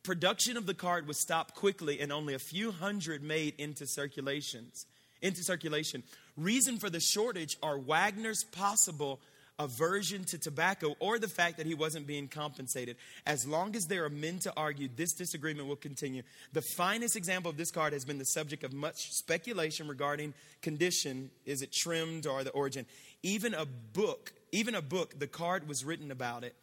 Production 0.04 0.58
of 0.58 0.66
the 0.66 0.74
card 0.74 1.08
was 1.08 1.22
stopped 1.22 1.56
quickly, 1.56 2.02
and 2.02 2.12
only 2.12 2.34
a 2.34 2.40
few 2.40 2.72
hundred 2.72 3.24
made 3.24 3.54
into 3.58 3.88
circulations. 3.88 4.86
Into 5.22 5.44
circulation. 5.44 6.04
Reason 6.36 6.78
for 6.78 6.90
the 6.90 7.00
shortage 7.00 7.56
are 7.64 7.78
Wagner's 7.78 8.44
possible 8.52 9.22
aversion 9.60 10.24
to 10.26 10.38
tobacco 10.38 10.96
or 11.00 11.20
the 11.20 11.28
fact 11.28 11.58
that 11.58 11.66
he 11.66 11.74
wasn't 11.74 12.08
being 12.08 12.28
compensated. 12.28 12.98
As 13.26 13.48
long 13.48 13.76
as 13.76 13.86
there 13.86 14.06
are 14.06 14.10
men 14.10 14.40
to 14.40 14.54
argue, 14.58 14.90
this 14.96 15.14
disagreement 15.14 15.68
will 15.68 15.76
continue. 15.76 16.24
The 16.54 16.62
finest 16.62 17.16
example 17.16 17.52
of 17.52 17.58
this 17.58 17.72
card 17.72 17.94
has 17.94 18.06
been 18.06 18.18
the 18.18 18.26
subject 18.26 18.64
of 18.64 18.74
much 18.74 19.12
speculation 19.12 19.88
regarding 19.88 20.34
condition. 20.62 21.30
Is 21.46 21.62
it 21.62 21.72
trimmed 21.72 22.26
or 22.26 22.44
the 22.44 22.52
origin? 22.52 22.86
Even 23.22 23.54
a 23.54 23.66
book, 23.66 24.34
even 24.52 24.76
a 24.76 24.82
book, 24.82 25.20
the 25.20 25.28
card 25.28 25.68
was 25.68 25.86
written 25.86 26.12
about 26.12 26.44
it. 26.44 26.56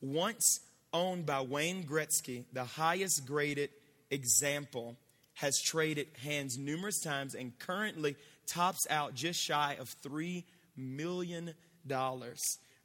Once 0.00 0.60
owned 0.92 1.26
by 1.26 1.40
Wayne 1.42 1.84
Gretzky, 1.84 2.44
the 2.52 2.64
highest 2.64 3.26
graded 3.26 3.70
example 4.10 4.96
has 5.34 5.60
traded 5.60 6.08
hands 6.22 6.58
numerous 6.58 7.00
times 7.00 7.34
and 7.34 7.56
currently 7.58 8.16
tops 8.46 8.86
out 8.90 9.14
just 9.14 9.38
shy 9.38 9.76
of 9.78 9.94
$3 10.02 10.44
million. 10.76 11.54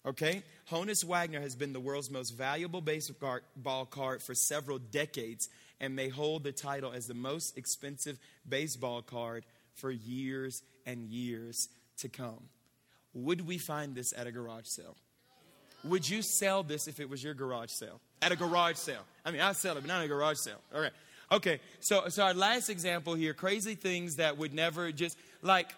Okay? 0.06 0.44
Honus 0.70 1.04
Wagner 1.04 1.40
has 1.40 1.56
been 1.56 1.74
the 1.74 1.80
world's 1.80 2.12
most 2.12 2.32
valuable 2.32 2.82
baseball 2.82 3.86
card 3.86 4.22
for 4.22 4.36
several 4.36 4.80
decades 4.80 5.50
and 5.80 5.96
may 5.96 6.10
hold 6.10 6.44
the 6.44 6.52
title 6.52 6.92
as 6.92 7.08
the 7.08 7.14
most 7.14 7.58
expensive 7.58 8.18
baseball 8.48 9.02
card 9.02 9.46
for 9.76 9.92
years 9.92 10.62
and 10.86 11.10
years 11.10 11.70
to 11.98 12.10
come. 12.10 12.40
Would 13.14 13.46
we 13.48 13.58
find 13.58 13.96
this 13.96 14.14
at 14.16 14.28
a 14.28 14.32
garage 14.32 14.66
sale? 14.66 14.96
Would 15.84 16.08
you 16.08 16.22
sell 16.22 16.64
this 16.64 16.88
if 16.88 17.00
it 17.00 17.10
was 17.10 17.24
your 17.24 17.34
garage 17.34 17.70
sale? 17.70 18.00
At 18.22 18.32
a 18.32 18.36
garage 18.36 18.78
sale. 18.78 19.04
I 19.26 19.32
mean, 19.32 19.42
I 19.42 19.52
sell 19.52 19.78
it, 19.78 19.82
but 19.82 19.88
not 19.88 20.00
at 20.00 20.06
a 20.06 20.08
garage 20.08 20.38
sale. 20.38 20.62
All 20.74 20.82
right. 20.82 20.94
Okay, 21.32 21.60
so, 21.80 22.08
so 22.10 22.24
our 22.24 22.34
last 22.34 22.70
example 22.70 23.16
here 23.16 23.34
crazy 23.34 23.76
things 23.76 24.18
that 24.18 24.38
would 24.38 24.54
never 24.54 24.92
just, 24.92 25.18
like 25.42 25.74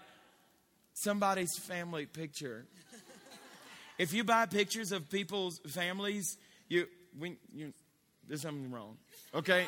somebody's 0.93 1.57
family 1.57 2.05
picture 2.05 2.65
if 3.97 4.13
you 4.13 4.23
buy 4.23 4.45
pictures 4.45 4.91
of 4.91 5.09
people's 5.09 5.59
families, 5.67 6.37
you, 6.67 6.87
we, 7.17 7.37
you 7.53 7.73
there's 8.27 8.41
something 8.41 8.71
wrong. 8.71 8.97
Okay? 9.33 9.65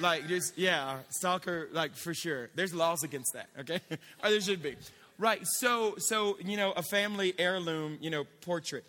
Like 0.00 0.26
just 0.28 0.58
yeah, 0.58 0.98
stalker 1.10 1.68
like 1.72 1.94
for 1.94 2.14
sure. 2.14 2.50
There's 2.54 2.74
laws 2.74 3.02
against 3.02 3.32
that, 3.34 3.48
okay? 3.60 3.80
or 4.22 4.30
there 4.30 4.40
should 4.40 4.62
be. 4.62 4.76
Right. 5.18 5.40
So 5.44 5.94
so, 5.98 6.36
you 6.44 6.56
know, 6.56 6.72
a 6.72 6.82
family 6.82 7.34
heirloom, 7.38 7.98
you 8.00 8.10
know, 8.10 8.24
portrait. 8.40 8.84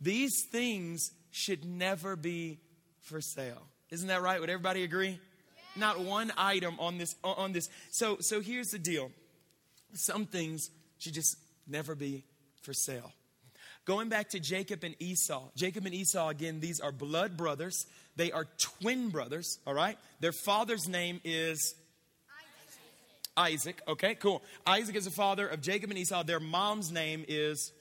These 0.00 0.46
things 0.50 1.10
should 1.30 1.64
never 1.64 2.16
be 2.16 2.58
for 3.02 3.20
sale. 3.20 3.62
Isn't 3.90 4.08
that 4.08 4.20
right? 4.20 4.40
Would 4.40 4.50
everybody 4.50 4.82
agree? 4.82 5.20
Not 5.76 6.00
one 6.00 6.32
item 6.36 6.78
on 6.80 6.98
this 6.98 7.14
on 7.22 7.52
this. 7.52 7.68
So 7.92 8.16
so 8.20 8.40
here's 8.40 8.68
the 8.68 8.78
deal. 8.78 9.12
Some 9.94 10.26
things 10.26 10.70
should 10.98 11.14
just 11.14 11.36
never 11.68 11.94
be 11.94 12.24
for 12.62 12.72
sale. 12.72 13.12
Going 13.88 14.10
back 14.10 14.28
to 14.32 14.38
Jacob 14.38 14.84
and 14.84 14.94
Esau. 14.98 15.48
Jacob 15.56 15.86
and 15.86 15.94
Esau, 15.94 16.28
again, 16.28 16.60
these 16.60 16.78
are 16.78 16.92
blood 16.92 17.38
brothers. 17.38 17.86
They 18.16 18.30
are 18.30 18.46
twin 18.58 19.08
brothers, 19.08 19.58
all 19.66 19.72
right? 19.72 19.96
Their 20.20 20.34
father's 20.44 20.86
name 20.86 21.22
is 21.24 21.74
Isaac. 23.34 23.80
Okay, 23.88 24.14
cool. 24.16 24.42
Isaac 24.66 24.94
is 24.94 25.06
the 25.06 25.10
father 25.10 25.48
of 25.48 25.62
Jacob 25.62 25.88
and 25.88 25.98
Esau. 25.98 26.22
Their 26.22 26.38
mom's 26.38 26.92
name 26.92 27.24
is 27.28 27.72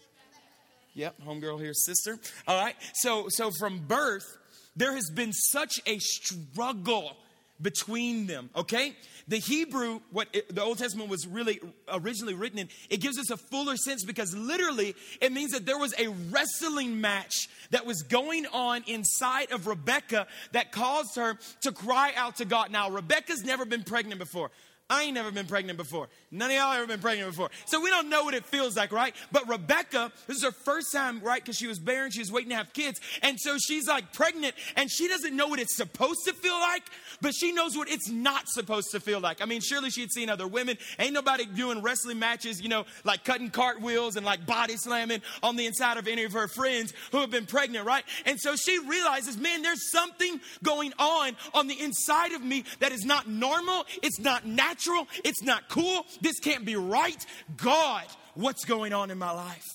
Yep, 0.94 1.16
homegirl 1.28 1.60
here, 1.60 1.74
sister. 1.74 2.18
All 2.48 2.58
right. 2.58 2.76
So 2.94 3.26
so 3.28 3.52
from 3.60 3.80
birth, 3.80 4.24
there 4.78 4.94
has 4.94 5.10
been 5.14 5.34
such 5.34 5.74
a 5.86 6.00
struggle 6.00 7.18
between 7.62 8.28
them, 8.28 8.50
okay? 8.56 8.96
The 9.28 9.38
Hebrew, 9.38 10.00
what 10.12 10.28
it, 10.32 10.54
the 10.54 10.64
Old 10.64 10.78
Testament 10.78 11.10
was 11.10 11.28
really 11.28 11.60
originally 11.92 12.34
written 12.34 12.60
in, 12.60 12.70
it 12.90 12.98
gives 12.98 13.18
us 13.18 13.30
a 13.30 13.38
fuller 13.38 13.76
sense 13.76 14.06
because 14.06 14.36
literally 14.36 14.96
it 15.22 15.32
means 15.32 15.52
that 15.52 15.66
there 15.66 15.78
was 15.78 15.94
a 15.98 16.08
wrestling 16.30 17.02
match 17.02 17.50
that 17.72 17.86
was 17.86 18.04
going 18.04 18.46
on 18.54 18.84
inside 18.88 19.52
of 19.52 19.68
Rebecca 19.68 20.28
that 20.52 20.72
caused 20.72 21.16
her 21.16 21.38
to 21.62 21.72
cry 21.72 22.14
out 22.16 22.38
to 22.38 22.46
God. 22.46 22.72
Now, 22.72 22.90
Rebecca's 22.90 23.44
never 23.44 23.66
been 23.66 23.84
pregnant 23.84 24.20
before. 24.20 24.52
I 24.90 25.04
ain't 25.04 25.16
never 25.16 25.32
been 25.32 25.48
pregnant 25.48 25.78
before. 25.78 26.08
None 26.32 26.50
of 26.50 26.56
y'all 26.56 26.72
ever 26.72 26.88
been 26.88 27.02
pregnant 27.02 27.30
before. 27.30 27.50
So 27.66 27.82
we 27.82 27.90
don't 27.90 28.10
know 28.10 28.24
what 28.24 28.34
it 28.34 28.46
feels 28.46 28.78
like, 28.78 28.94
right? 28.94 29.14
But 29.34 29.50
Rebecca, 29.50 30.14
this 30.28 30.38
is 30.38 30.44
her 30.46 30.52
first 30.52 30.94
time, 30.94 31.20
right? 31.20 31.44
Because 31.44 31.58
she 31.58 31.68
was 31.68 31.78
barren, 31.78 32.10
she 32.10 32.20
was 32.20 32.32
waiting 32.32 32.52
to 32.52 32.56
have 32.56 32.72
kids. 32.72 33.02
And 33.22 33.38
so 33.38 33.58
she's 33.58 33.86
like 33.86 34.14
pregnant 34.14 34.56
and 34.78 34.90
she 34.90 35.10
doesn't 35.10 35.36
know 35.36 35.48
what 35.48 35.60
it's 35.60 35.76
supposed 35.76 36.24
to 36.26 36.34
feel 36.34 36.58
like, 36.58 36.84
but 37.20 37.36
she 37.36 37.52
knows 37.52 37.76
what 37.76 37.90
it's 37.90 38.10
not 38.10 38.48
supposed 38.48 38.92
to 38.92 39.02
feel 39.02 39.20
like. 39.20 39.42
I 39.42 39.46
mean, 39.46 39.60
surely 39.60 39.90
she'd 39.90 40.12
seen 40.12 40.30
other 40.30 40.48
women. 40.48 40.78
Ain't 41.00 41.14
nobody 41.14 41.46
doing 41.46 41.82
wrestling 41.82 42.20
matches, 42.20 42.62
you 42.62 42.70
know, 42.70 42.86
like 43.04 43.26
cutting 43.26 43.50
cartwheels 43.50 44.16
and 44.16 44.26
like 44.26 44.46
body 44.46 44.78
slamming 44.78 45.22
on 45.44 45.58
the 45.58 45.66
inside 45.66 45.98
of 45.98 46.08
any 46.08 46.24
of 46.24 46.32
her 46.32 46.48
friends 46.48 46.94
who 47.12 47.18
have 47.18 47.30
been 47.30 47.46
pregnant, 47.46 47.86
right? 47.86 48.06
And 48.26 48.40
so 48.40 48.56
she 48.56 48.80
realizes, 48.80 49.38
man, 49.38 49.64
there's 49.64 49.92
something 49.92 50.40
going 50.64 50.94
on 50.98 51.36
on 51.54 51.68
the 51.68 51.78
inside 51.78 52.32
of 52.32 52.42
me 52.42 52.64
that 52.80 52.94
is 52.94 53.04
not 53.04 53.28
normal. 53.28 53.86
It's 54.02 54.20
not 54.20 54.46
natural 54.46 54.77
natural. 54.78 55.08
It's 55.24 55.42
not 55.44 55.70
cool. 55.70 56.06
This 56.22 56.40
can't 56.40 56.66
be 56.66 56.76
right. 56.76 57.26
God, 57.56 58.06
what's 58.36 58.66
going 58.66 58.94
on 58.94 59.12
in 59.12 59.18
my 59.18 59.32
life? 59.32 59.66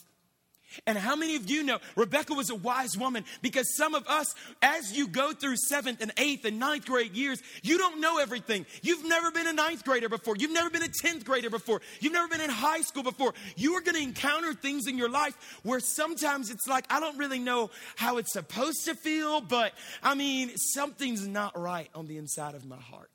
And 0.86 0.96
how 0.96 1.16
many 1.16 1.36
of 1.36 1.50
you 1.50 1.62
know 1.64 1.80
Rebecca 1.96 2.32
was 2.32 2.48
a 2.48 2.54
wise 2.54 2.96
woman? 2.96 3.26
Because 3.42 3.76
some 3.76 3.94
of 3.94 4.06
us, 4.06 4.34
as 4.62 4.96
you 4.96 5.06
go 5.06 5.34
through 5.34 5.56
seventh 5.68 6.00
and 6.00 6.10
eighth 6.16 6.46
and 6.46 6.58
ninth 6.58 6.86
grade 6.86 7.14
years, 7.14 7.42
you 7.62 7.76
don't 7.76 8.00
know 8.00 8.16
everything. 8.16 8.64
You've 8.80 9.06
never 9.06 9.30
been 9.30 9.46
a 9.46 9.52
ninth 9.52 9.84
grader 9.84 10.08
before. 10.08 10.34
You've 10.38 10.50
never 10.50 10.70
been 10.70 10.82
a 10.82 10.88
tenth 10.88 11.26
grader 11.26 11.50
before. 11.50 11.82
You've 12.00 12.14
never 12.14 12.26
been 12.26 12.40
in 12.40 12.48
high 12.48 12.80
school 12.80 13.02
before. 13.02 13.34
You 13.54 13.74
are 13.74 13.82
going 13.82 13.96
to 13.96 14.02
encounter 14.02 14.54
things 14.54 14.86
in 14.86 14.96
your 14.96 15.10
life 15.10 15.60
where 15.62 15.80
sometimes 15.80 16.50
it's 16.50 16.66
like, 16.66 16.86
I 16.88 17.00
don't 17.00 17.18
really 17.18 17.38
know 17.38 17.68
how 17.96 18.16
it's 18.16 18.32
supposed 18.32 18.86
to 18.86 18.94
feel, 18.94 19.42
but 19.42 19.74
I 20.02 20.14
mean, 20.14 20.52
something's 20.56 21.26
not 21.26 21.58
right 21.58 21.90
on 21.94 22.06
the 22.06 22.16
inside 22.16 22.54
of 22.54 22.64
my 22.64 22.76
heart 22.76 23.11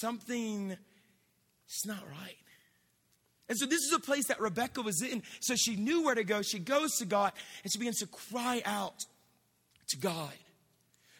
something 0.00 0.76
it's 1.66 1.86
not 1.86 2.02
right. 2.08 2.36
And 3.48 3.58
so 3.58 3.66
this 3.66 3.80
is 3.80 3.92
a 3.92 4.00
place 4.00 4.26
that 4.26 4.40
Rebecca 4.40 4.82
was 4.82 5.02
in. 5.02 5.22
So 5.40 5.54
she 5.54 5.76
knew 5.76 6.04
where 6.04 6.14
to 6.14 6.24
go. 6.24 6.42
She 6.42 6.58
goes 6.58 6.96
to 6.98 7.04
God 7.04 7.32
and 7.62 7.72
she 7.72 7.78
begins 7.78 7.98
to 7.98 8.06
cry 8.06 8.62
out 8.64 9.04
to 9.88 9.96
God. 9.96 10.32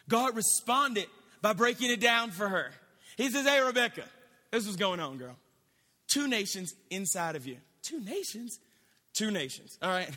God 0.09 0.35
responded 0.35 1.07
by 1.41 1.53
breaking 1.53 1.89
it 1.91 2.01
down 2.01 2.31
for 2.31 2.49
her. 2.49 2.71
He 3.15 3.29
says, 3.29 3.45
Hey, 3.45 3.61
Rebecca, 3.61 4.03
this 4.51 4.67
is 4.67 4.75
going 4.75 4.99
on, 4.99 5.17
girl. 5.17 5.35
Two 6.07 6.27
nations 6.27 6.73
inside 6.89 7.35
of 7.35 7.45
you. 7.45 7.57
Two 7.81 8.01
nations? 8.01 8.59
Two 9.13 9.31
nations. 9.31 9.77
All 9.81 9.89
right. 9.89 10.09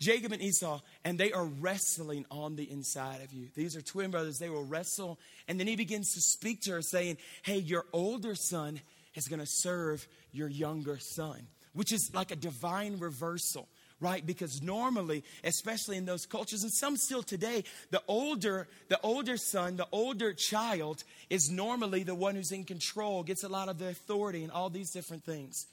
Jacob 0.00 0.32
and 0.32 0.42
Esau, 0.42 0.80
and 1.04 1.18
they 1.18 1.32
are 1.32 1.44
wrestling 1.44 2.26
on 2.30 2.56
the 2.56 2.70
inside 2.70 3.22
of 3.22 3.32
you. 3.32 3.48
These 3.54 3.76
are 3.76 3.82
twin 3.82 4.10
brothers. 4.10 4.38
They 4.38 4.50
will 4.50 4.64
wrestle. 4.64 5.18
And 5.48 5.58
then 5.58 5.66
he 5.66 5.76
begins 5.76 6.14
to 6.14 6.20
speak 6.20 6.62
to 6.62 6.72
her, 6.72 6.82
saying, 6.82 7.18
Hey, 7.42 7.58
your 7.58 7.84
older 7.92 8.34
son 8.34 8.80
is 9.14 9.28
going 9.28 9.40
to 9.40 9.46
serve 9.46 10.06
your 10.32 10.48
younger 10.48 10.98
son, 10.98 11.46
which 11.72 11.92
is 11.92 12.14
like 12.14 12.30
a 12.30 12.36
divine 12.36 12.98
reversal 12.98 13.68
right 14.00 14.26
because 14.26 14.60
normally 14.60 15.22
especially 15.44 15.96
in 15.96 16.04
those 16.04 16.26
cultures 16.26 16.64
and 16.64 16.72
some 16.72 16.96
still 16.96 17.22
today 17.22 17.62
the 17.92 18.02
older 18.08 18.66
the 18.88 18.98
older 19.02 19.36
son 19.36 19.76
the 19.76 19.86
older 19.92 20.32
child 20.32 21.04
is 21.30 21.48
normally 21.48 22.02
the 22.02 22.14
one 22.14 22.34
who's 22.34 22.50
in 22.50 22.64
control 22.64 23.22
gets 23.22 23.44
a 23.44 23.48
lot 23.48 23.68
of 23.68 23.78
the 23.78 23.88
authority 23.88 24.42
and 24.42 24.52
all 24.52 24.68
these 24.68 24.90
different 24.90 25.22
things 25.22 25.66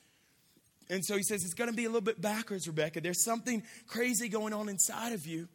and 0.92 1.06
so 1.06 1.16
he 1.16 1.24
says, 1.24 1.46
It's 1.46 1.54
going 1.54 1.70
to 1.70 1.76
be 1.76 1.86
a 1.86 1.88
little 1.88 2.02
bit 2.02 2.22
backwards, 2.22 2.68
Rebecca. 2.68 3.00
There's 3.00 3.24
something 3.24 3.64
crazy 3.88 4.28
going 4.28 4.54
on 4.54 4.68
inside 4.68 5.14
of 5.14 5.26
you. 5.26 5.48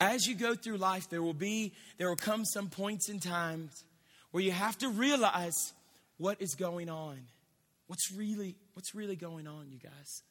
As 0.00 0.26
you 0.28 0.36
go 0.36 0.54
through 0.54 0.76
life, 0.76 1.10
there 1.10 1.22
will 1.22 1.34
be, 1.34 1.72
there 1.98 2.08
will 2.08 2.16
come 2.16 2.44
some 2.44 2.68
points 2.68 3.08
in 3.08 3.18
times 3.18 3.84
where 4.30 4.42
you 4.42 4.52
have 4.52 4.78
to 4.78 4.88
realize 4.88 5.72
what 6.18 6.40
is 6.40 6.54
going 6.54 6.88
on. 6.88 7.18
What's 7.88 8.12
really, 8.12 8.54
what's 8.74 8.94
really 8.94 9.16
going 9.16 9.48
on, 9.48 9.70
you 9.70 9.78
guys? 9.78 10.22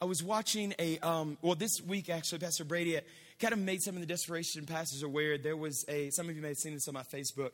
I 0.00 0.06
was 0.06 0.22
watching 0.22 0.74
a, 0.78 0.98
um, 1.00 1.36
well, 1.42 1.56
this 1.56 1.82
week 1.82 2.08
actually, 2.08 2.38
Pastor 2.38 2.64
Brady 2.64 2.98
kind 3.38 3.52
of 3.52 3.58
made 3.58 3.82
some 3.82 3.96
of 3.96 4.00
the 4.00 4.06
desperation 4.06 4.64
pastors 4.64 5.02
aware. 5.02 5.36
There 5.36 5.56
was 5.56 5.84
a, 5.88 6.08
some 6.10 6.28
of 6.28 6.36
you 6.36 6.40
may 6.40 6.48
have 6.48 6.56
seen 6.56 6.72
this 6.72 6.88
on 6.88 6.94
my 6.94 7.02
Facebook. 7.02 7.50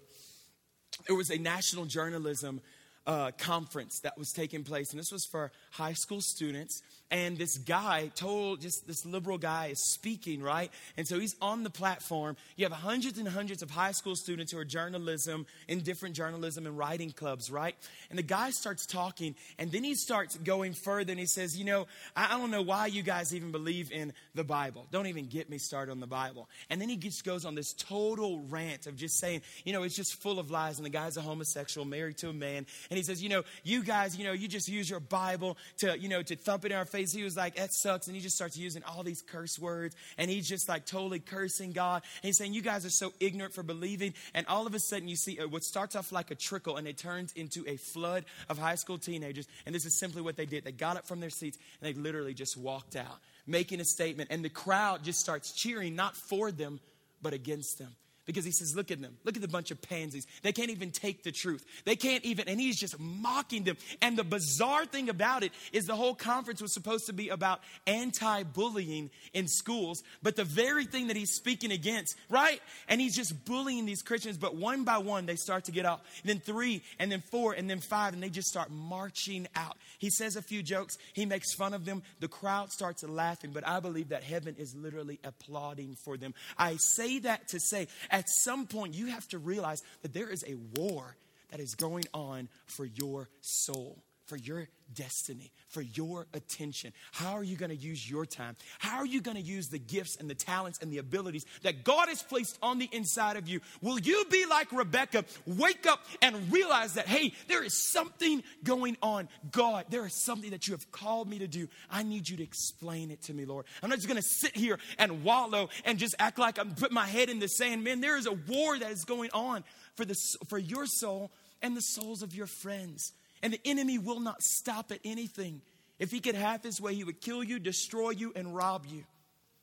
There 1.07 1.17
was 1.17 1.31
a 1.31 1.39
national 1.39 1.87
journalism 1.87 2.61
uh, 3.07 3.33
conference 3.37 4.01
that 4.01 4.17
was 4.17 4.33
taking 4.33 4.63
place, 4.63 4.91
and 4.91 5.01
this 5.01 5.11
was 5.11 5.25
for 5.25 5.51
high 5.73 5.93
school 5.93 6.21
students. 6.21 6.83
And 7.11 7.37
this 7.37 7.59
guy 7.59 8.11
told, 8.15 8.63
just 8.63 8.87
this 8.87 9.05
liberal 9.05 9.37
guy 9.37 9.67
is 9.67 9.85
speaking, 9.93 10.43
right? 10.43 10.71
And 10.97 11.07
so 11.07 11.19
he's 11.19 11.37
on 11.43 11.63
the 11.63 11.69
platform. 11.69 12.37
You 12.57 12.65
have 12.65 12.73
hundreds 12.73 13.19
and 13.19 13.29
hundreds 13.29 13.61
of 13.61 13.71
high 13.71 13.93
school 13.93 14.17
students 14.17 14.51
who 14.51 14.59
are 14.59 14.65
journalism 14.65 15.45
in 15.69 15.81
different 15.81 16.15
journalism 16.17 16.65
and 16.65 16.79
writing 16.79 17.11
clubs, 17.11 17.51
right? 17.51 17.77
And 18.09 18.19
the 18.19 18.23
guy 18.23 18.51
starts 18.51 18.87
talking, 18.87 19.35
and 19.59 19.71
then 19.71 19.85
he 19.85 19.95
starts 19.95 20.39
going 20.39 20.73
further, 20.73 21.11
and 21.11 21.21
he 21.21 21.27
says, 21.27 21.59
You 21.59 21.65
know, 21.65 21.87
I, 22.17 22.35
I 22.35 22.39
don't 22.39 22.51
know 22.51 22.63
why 22.63 22.87
you 22.87 23.03
guys 23.03 23.35
even 23.35 23.53
believe 23.53 23.93
in 23.93 24.15
the 24.35 24.45
Bible. 24.45 24.87
Don't 24.91 25.09
even 25.09 25.27
get 25.27 25.51
me 25.51 25.59
started 25.59 25.93
on 25.93 26.01
the 26.01 26.07
Bible. 26.07 26.49
And 26.71 26.81
then 26.81 26.89
he 26.89 26.97
just 26.97 27.25
goes 27.25 27.45
on 27.45 27.55
this 27.55 27.75
total 27.75 28.41
rant 28.49 28.87
of 28.87 28.97
just 28.97 29.19
saying, 29.19 29.43
You 29.65 29.75
know, 29.75 29.83
it's 29.83 29.97
just 29.97 30.15
full 30.15 30.39
of 30.39 30.51
lies, 30.51 30.79
and 30.79 30.87
the 30.87 30.91
guy's 30.91 31.19
a 31.19 31.21
homosexual, 31.21 31.85
married 31.85 32.17
to 32.19 32.31
a 32.31 32.33
man. 32.33 32.65
And 32.93 32.99
he 32.99 33.05
says, 33.05 33.23
You 33.23 33.31
know, 33.31 33.43
you 33.65 33.83
guys, 33.83 34.19
you 34.19 34.25
know, 34.27 34.33
you 34.33 34.49
just 34.49 34.69
use 34.69 34.91
your 34.91 35.01
Bible 35.01 35.57
to, 35.79 35.99
you 35.99 36.11
know, 36.11 36.23
to 36.23 36.37
thump 36.37 36.67
it 36.67 36.73
in 36.73 36.77
our 36.77 36.85
face. 36.85 37.11
He 37.11 37.23
was 37.23 37.39
like, 37.39 37.55
That 37.55 37.73
sucks. 37.73 38.07
And 38.07 38.15
he 38.15 38.21
just 38.21 38.37
starts 38.37 38.55
using 38.55 38.83
all 38.85 39.03
these 39.03 39.23
curse 39.23 39.59
words, 39.59 39.97
and 40.19 40.31
he's 40.31 40.47
just 40.47 40.69
like 40.69 40.85
totally 40.85 41.19
cursing 41.19 41.73
God. 41.73 42.03
And 42.23 42.29
he's 42.29 42.37
saying, 42.37 42.53
You 42.53 42.61
guys 42.61 42.85
are 42.85 42.91
so 42.91 43.15
ignorant 43.19 43.55
for 43.55 43.63
believing. 43.63 44.13
And 44.35 44.47
all 44.47 44.67
of 44.67 44.75
a 44.75 44.79
sudden, 44.79 45.09
you 45.09 45.17
see 45.17 45.41
uh, 45.41 45.49
what 45.49 45.65
starts 45.65 45.97
off 45.97 46.13
like 46.13 46.31
a 46.31 46.35
trickle, 46.35 46.77
and 46.77 46.87
it 46.87 46.99
turns 46.99 47.33
into 47.33 47.65
a 47.67 47.79
flood 47.79 48.27
of 48.51 48.59
high 48.59 48.75
school 48.75 48.99
teenagers. 48.99 49.49
And 49.65 49.75
this 49.75 49.87
is 49.87 49.99
simply 49.99 50.21
what 50.21 50.37
they 50.37 50.45
did. 50.45 50.65
They 50.65 50.73
got 50.73 50.99
up 50.99 51.09
from 51.09 51.21
their 51.21 51.31
seats, 51.31 51.57
and 51.81 51.89
they 51.89 51.99
literally 51.99 52.35
just 52.35 52.59
walked 52.59 52.95
out, 52.95 53.21
making 53.47 53.81
a 53.81 53.87
statement. 53.87 54.29
And 54.31 54.45
the 54.45 54.51
crowd 54.51 55.03
just 55.03 55.19
starts 55.19 55.53
cheering, 55.53 55.97
not 55.97 56.15
for 56.15 56.51
them, 56.53 56.79
but 57.23 57.33
against 57.33 57.79
them. 57.79 57.97
Because 58.25 58.45
he 58.45 58.53
says, 58.53 58.75
Look 58.77 58.91
at 58.91 59.01
them. 59.01 59.17
Look 59.25 59.37
at 59.37 59.43
the 59.43 59.49
bunch 59.49 59.71
of 59.71 59.83
pansies. 59.83 60.27
They 60.43 60.53
can't 60.53 60.71
even 60.71 60.91
take 60.91 61.23
the 61.23 61.33
truth. 61.33 61.65
They 61.85 61.97
can't 61.97 62.25
even, 62.25 62.49
and 62.49 62.61
he's 62.61 62.79
just 62.79 62.99
mocking 62.99 63.65
them. 63.65 63.77
And 64.01 64.17
the 64.17 64.25
bizarre 64.25 64.87
thing 64.87 65.09
about 65.09 65.43
it 65.43 65.53
is 65.73 65.87
the 65.87 65.97
whole 65.97 66.15
conference 66.15 66.63
was 66.63 66.73
supposed 66.73 67.07
to 67.07 67.13
be 67.13 67.29
about 67.29 67.61
anti 67.87 68.43
bullying 68.45 69.11
in 69.33 69.49
schools, 69.49 70.03
but 70.23 70.37
the 70.37 70.45
very 70.45 70.85
thing 70.85 71.09
that 71.09 71.17
he's 71.17 71.35
speaking 71.35 71.73
against, 71.73 72.17
right? 72.31 72.61
And 72.89 73.01
he's 73.01 73.17
just 73.17 73.45
bullying 73.45 73.87
these 73.87 74.03
Christians, 74.03 74.37
but 74.37 74.57
one 74.57 74.85
by 74.85 74.99
one 74.99 75.27
they 75.27 75.37
start 75.37 75.65
to 75.65 75.73
get 75.73 75.85
out. 75.85 76.03
And 76.23 76.31
then 76.31 76.41
three, 76.41 76.83
and 76.99 77.11
then 77.11 77.23
four, 77.31 77.53
and 77.53 77.69
then 77.69 77.81
five, 77.81 78.15
and 78.15 78.23
they 78.23 78.29
just 78.29 78.49
start 78.49 78.71
marching 78.71 79.49
out. 79.57 79.77
He 79.99 80.11
says 80.11 80.37
a 80.37 80.43
few 80.43 80.63
jokes, 80.63 80.99
he 81.13 81.27
makes 81.27 81.55
fun 81.55 81.75
of 81.75 81.85
them. 81.85 82.03
The 82.21 82.29
crowd 82.29 82.73
starts 82.73 83.03
laughing, 83.03 83.51
but 83.53 83.67
I 83.67 83.81
believe 83.81 84.11
that 84.11 84.23
heaven 84.23 84.57
is 84.59 84.75
literally 84.75 85.19
applauding 85.25 85.97
for 86.05 86.17
them. 86.17 86.35
I 86.59 86.77
say 86.77 87.19
that 87.21 87.49
to 87.49 87.61
say, 87.61 87.89
at 88.13 88.29
some 88.29 88.67
point, 88.67 88.95
you 88.95 89.07
have 89.07 89.27
to 89.29 89.39
realize 89.39 89.83
that 90.03 90.13
there 90.13 90.29
is 90.29 90.45
a 90.47 90.55
war 90.79 91.17
that 91.51 91.59
is 91.59 91.75
going 91.75 92.05
on 92.15 92.49
for 92.67 92.85
your 92.85 93.29
soul, 93.41 94.05
for 94.27 94.37
your 94.37 94.69
destiny, 94.95 95.53
for 95.69 95.83
your 95.83 96.27
attention. 96.35 96.93
How 97.13 97.33
are 97.33 97.43
you 97.43 97.57
going 97.57 97.71
to 97.71 97.77
use 97.77 98.09
your 98.09 98.27
time? 98.27 98.57
How 98.79 98.99
are 98.99 99.07
you 99.07 99.21
going 99.21 99.37
to 99.37 99.43
use 99.43 99.69
the 99.69 99.79
gifts 99.79 100.17
and 100.17 100.29
the 100.29 100.35
talents 100.35 100.79
and 100.81 100.93
the 100.93 100.99
abilities 100.99 101.45
that 101.63 101.85
God 101.85 102.09
has 102.09 102.23
placed 102.23 102.59
on 102.63 102.79
the 102.79 102.89
inside 102.93 103.37
of 103.37 103.49
you? 103.49 103.61
Will 103.81 103.99
you 103.99 104.25
be 104.31 104.47
like 104.47 104.73
Rebecca? 104.73 105.25
Wake 105.47 105.87
up 105.87 106.01
and 106.21 106.53
realize 106.53 106.95
that, 106.95 107.07
hey, 107.07 107.33
there 107.49 107.65
is 107.65 107.91
something 107.93 108.43
going 108.65 108.97
on. 109.03 109.29
God, 109.51 109.87
there 109.91 110.07
is 110.07 110.25
something 110.25 110.51
that 110.51 110.67
you 110.67 110.75
have 110.75 110.91
called 110.91 111.29
me 111.29 111.39
to 111.39 111.49
do. 111.49 111.69
I 111.91 112.03
need 112.03 112.29
you 112.29 112.37
to 112.37 112.43
explain 112.43 113.11
it 113.11 113.23
to 113.23 113.35
me, 113.35 113.45
Lord. 113.45 113.67
I'm 113.83 113.91
not 113.91 113.97
just 113.97 114.09
going 114.09 114.21
to 114.21 114.29
sit 114.29 114.57
here 114.57 114.79
and 114.99 115.25
wallow 115.25 115.69
and 115.85 115.99
just 115.99 116.15
act 116.19 116.39
like 116.39 116.59
I'm 116.59 116.75
putting 116.75 116.95
my 116.95 117.07
head 117.07 117.29
in 117.29 117.39
the 117.39 117.49
sand. 117.49 117.85
Man, 117.85 118.01
there 118.01 118.17
is 118.17 118.27
a 118.27 118.33
war 118.33 118.79
that 118.79 118.91
is 118.91 119.05
going 119.05 119.31
on 119.33 119.65
for, 119.97 120.05
the, 120.05 120.17
for 120.49 120.59
your 120.59 120.87
soul 120.87 121.31
and 121.61 121.77
the 121.77 121.81
souls 121.81 122.23
of 122.23 122.35
your 122.35 122.47
friends. 122.47 123.13
And 123.43 123.53
the 123.53 123.61
enemy 123.65 123.99
will 123.99 124.21
not 124.21 124.43
stop 124.43 124.93
at 124.93 125.01
anything. 125.05 125.63
If 125.99 126.11
he 126.11 126.21
could 126.21 126.35
have 126.35 126.63
his 126.63 126.81
way, 126.81 126.95
he 126.95 127.05
would 127.05 127.21
kill 127.21 127.43
you, 127.43 127.59
destroy 127.59 128.11
you, 128.11 128.33
and 128.35 128.55
rob 128.55 128.87
you. 128.87 129.05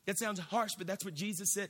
That 0.06 0.18
sounds 0.18 0.40
harsh, 0.40 0.72
but 0.78 0.88
that's 0.88 1.06
what 1.06 1.14
Jesus 1.14 1.54
said. 1.54 1.70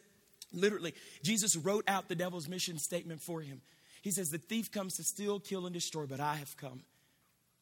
Literally, 0.51 0.93
Jesus 1.23 1.55
wrote 1.55 1.83
out 1.87 2.07
the 2.07 2.15
devil's 2.15 2.47
mission 2.47 2.77
statement 2.77 3.21
for 3.21 3.41
him. 3.41 3.61
He 4.01 4.11
says, 4.11 4.29
The 4.29 4.37
thief 4.37 4.71
comes 4.71 4.95
to 4.95 5.03
steal, 5.03 5.39
kill, 5.39 5.65
and 5.65 5.73
destroy, 5.73 6.05
but 6.05 6.19
I 6.19 6.35
have 6.35 6.57
come 6.57 6.81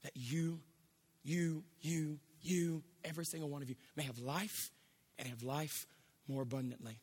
that 0.03 0.11
you, 0.15 0.59
you, 1.23 1.63
you, 1.81 2.19
you, 2.41 2.83
every 3.03 3.25
single 3.25 3.49
one 3.49 3.61
of 3.61 3.69
you 3.69 3.75
may 3.95 4.03
have 4.03 4.19
life 4.19 4.71
and 5.17 5.27
have 5.27 5.43
life 5.43 5.85
more 6.27 6.43
abundantly. 6.43 6.99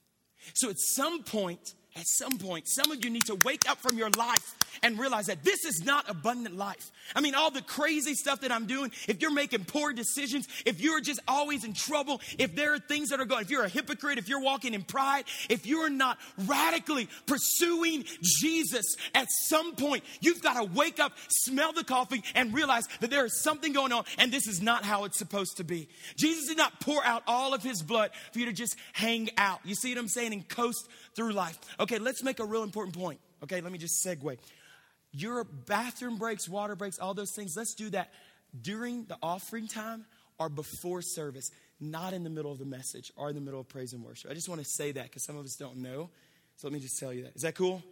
So 0.55 0.71
at 0.71 0.79
some 0.79 1.23
point, 1.23 1.75
at 1.97 2.09
some 2.09 2.39
point, 2.39 2.67
some 2.67 2.91
of 2.91 3.05
you 3.05 3.11
need 3.11 3.25
to 3.27 3.37
wake 3.37 3.71
up 3.71 3.79
from 3.79 3.97
your 3.97 4.11
life 4.11 4.57
and 4.83 4.99
realize 4.99 5.27
that 5.27 5.45
this 5.45 5.65
is 5.65 5.85
not 5.85 6.11
abundant 6.11 6.57
life. 6.57 6.91
I 7.15 7.21
mean, 7.21 7.37
all 7.37 7.53
the 7.53 7.63
crazy 7.63 8.15
stuff 8.15 8.41
that 8.41 8.51
I'm 8.51 8.67
doing, 8.67 8.91
if 9.07 9.23
you're 9.23 9.33
making 9.33 9.65
poor 9.67 9.93
decisions, 9.93 10.49
if 10.67 10.81
you're 10.81 11.01
just 11.01 11.21
always 11.29 11.63
in 11.63 11.73
trouble, 11.73 12.21
if 12.37 12.57
there 12.57 12.75
are 12.75 12.81
things 12.81 13.11
that 13.11 13.21
are 13.21 13.25
going, 13.25 13.43
if 13.43 13.51
you're 13.51 13.63
a 13.63 13.69
hypocrite, 13.69 14.19
if 14.19 14.29
you're 14.29 14.41
walking 14.41 14.75
in 14.75 14.83
pride, 14.83 15.25
if 15.49 15.67
you're 15.67 15.89
not 15.89 16.19
radically 16.47 17.09
pursuing 17.27 18.05
Jesus, 18.41 18.97
at 19.15 19.29
some 19.31 19.77
point, 19.77 20.03
you've 20.21 20.43
got 20.43 20.55
to 20.55 20.65
wake 20.75 20.99
up, 20.99 21.13
smell 21.29 21.73
the 21.73 21.85
coffee, 21.85 22.25
and 22.35 22.53
realize 22.53 22.89
that 23.01 23.11
there 23.11 23.25
is 23.25 23.41
something 23.41 23.73
going 23.73 23.93
on, 23.93 24.05
and 24.19 24.33
this 24.33 24.49
is 24.49 24.61
not 24.61 24.85
how 24.85 25.05
it's 25.05 25.19
supposed 25.19 25.59
to 25.59 25.65
be. 25.65 25.89
Jesus 26.17 26.49
did 26.49 26.57
not 26.57 26.81
pour 26.81 27.05
out 27.05 27.23
all 27.29 27.55
of 27.55 27.63
his 27.63 27.83
blood 27.83 28.11
for 28.33 28.41
you 28.41 28.47
to 28.47 28.53
just 28.53 28.75
hang 28.93 29.31
out. 29.39 29.61
You 29.65 29.77
see 29.77 29.95
what 29.95 30.01
I'm 30.01 30.09
saying? 30.09 30.33
And 30.33 30.49
coast 30.49 30.89
through 31.15 31.33
life. 31.33 31.59
Okay, 31.81 31.99
let's 31.99 32.23
make 32.23 32.41
a 32.41 32.45
real 32.45 32.63
important 32.63 32.97
point. 32.97 33.21
Okay, 33.43 33.61
let 33.61 33.73
me 33.73 33.79
just 33.79 34.05
segue. 34.05 34.39
Your 35.13 35.45
bathroom 35.45 36.17
breaks, 36.17 36.49
water 36.49 36.75
breaks, 36.75 36.99
all 36.99 37.15
those 37.15 37.31
things, 37.31 37.57
let's 37.57 37.75
do 37.75 37.91
that 37.91 38.13
during 38.61 39.05
the 39.05 39.17
offering 39.23 39.69
time 39.69 40.07
or 40.39 40.49
before 40.49 41.03
service, 41.03 41.51
not 41.81 42.13
in 42.13 42.25
the 42.25 42.31
middle 42.31 42.51
of 42.51 42.59
the 42.59 42.65
message 42.65 43.13
or 43.17 43.29
in 43.29 43.35
the 43.35 43.41
middle 43.41 43.61
of 43.61 43.69
praise 43.69 43.93
and 43.93 44.03
worship. 44.03 44.31
I 44.31 44.35
just 44.35 44.49
want 44.49 44.61
to 44.61 44.67
say 44.67 44.93
that 44.93 45.05
because 45.05 45.23
some 45.23 45.37
of 45.37 45.45
us 45.45 45.57
don't 45.57 45.77
know. 45.77 46.11
So 46.57 46.67
let 46.69 46.73
me 46.73 46.81
just 46.81 46.99
tell 46.99 47.13
you 47.13 47.25
that. 47.25 47.37
Is 47.37 47.43
that 47.43 47.55
cool? 47.55 47.83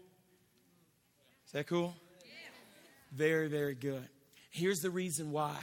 Is 1.46 1.52
that 1.52 1.66
cool? 1.66 1.94
Very, 3.12 3.48
very 3.48 3.74
good. 3.74 4.08
Here's 4.50 4.80
the 4.80 4.90
reason 4.90 5.32
why. 5.32 5.56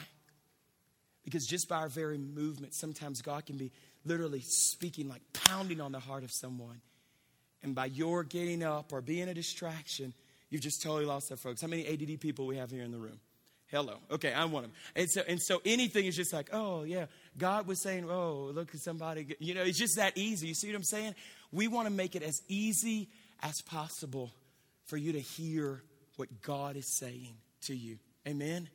Because 1.24 1.46
just 1.46 1.68
by 1.68 1.78
our 1.78 1.90
very 1.90 2.18
movement, 2.18 2.74
sometimes 2.74 3.22
God 3.22 3.46
can 3.46 3.58
be 3.58 3.72
literally 4.06 4.42
speaking, 4.42 5.10
like 5.10 5.22
pounding 5.34 5.82
on 5.82 5.92
the 5.92 6.00
heart 6.00 6.24
of 6.24 6.32
someone. 6.32 6.82
And 7.64 7.76
by 7.76 7.86
your 7.88 8.24
getting 8.24 8.64
up 8.64 8.94
or 8.94 9.02
being 9.02 9.28
a 9.30 9.34
distraction, 9.34 10.14
you've 10.50 10.62
just 10.62 10.82
totally 10.82 11.06
lost 11.06 11.30
that 11.30 11.40
folks. 11.40 11.62
How 11.62 11.68
many 11.68 11.88
ADD 11.88 12.20
people 12.20 12.48
we 12.48 12.58
have 12.58 12.72
here 12.72 12.84
in 12.84 12.92
the 12.92 12.98
room? 12.98 13.20
Hello. 13.68 13.98
Okay, 14.10 14.34
I'm 14.34 14.52
one 14.52 14.64
of 14.64 14.72
them. 14.72 14.80
And 14.96 15.10
so, 15.10 15.22
and 15.28 15.40
so 15.40 15.62
anything 15.64 16.06
is 16.06 16.16
just 16.16 16.34
like, 16.34 16.50
oh, 16.52 16.84
yeah. 16.84 17.06
God 17.38 17.68
was 17.68 17.84
saying, 17.84 18.10
oh, 18.10 18.50
look 18.54 18.74
at 18.74 18.82
somebody. 18.82 19.36
You 19.40 19.54
know, 19.54 19.62
it's 19.62 19.78
just 19.78 19.98
that 19.98 20.18
easy. 20.18 20.48
You 20.48 20.56
see 20.56 20.70
what 20.70 20.76
I'm 20.76 20.84
saying? 20.84 21.14
We 21.52 21.68
want 21.68 21.88
to 21.88 21.94
make 21.94 22.16
it 22.16 22.24
as 22.24 22.42
easy 22.48 23.10
as 23.44 23.62
possible 23.68 24.34
for 24.86 24.98
you 24.98 25.14
to 25.14 25.20
hear 25.20 25.84
what 26.16 26.42
God 26.42 26.78
is 26.78 26.98
saying 26.98 27.36
to 27.68 27.76
you. 27.76 28.00
Amen? 28.28 28.70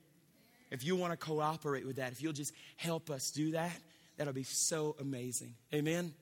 If 0.71 0.85
you 0.85 0.95
want 0.95 1.13
to 1.13 1.17
cooperate 1.17 1.87
with 1.87 1.97
that, 1.97 2.13
if 2.13 2.23
you'll 2.23 2.33
just 2.33 2.53
help 2.77 3.11
us 3.11 3.33
do 3.35 3.53
that, 3.53 3.77
that'll 4.17 4.33
be 4.33 4.45
so 4.45 4.95
amazing. 5.01 5.55
Amen? 5.75 6.15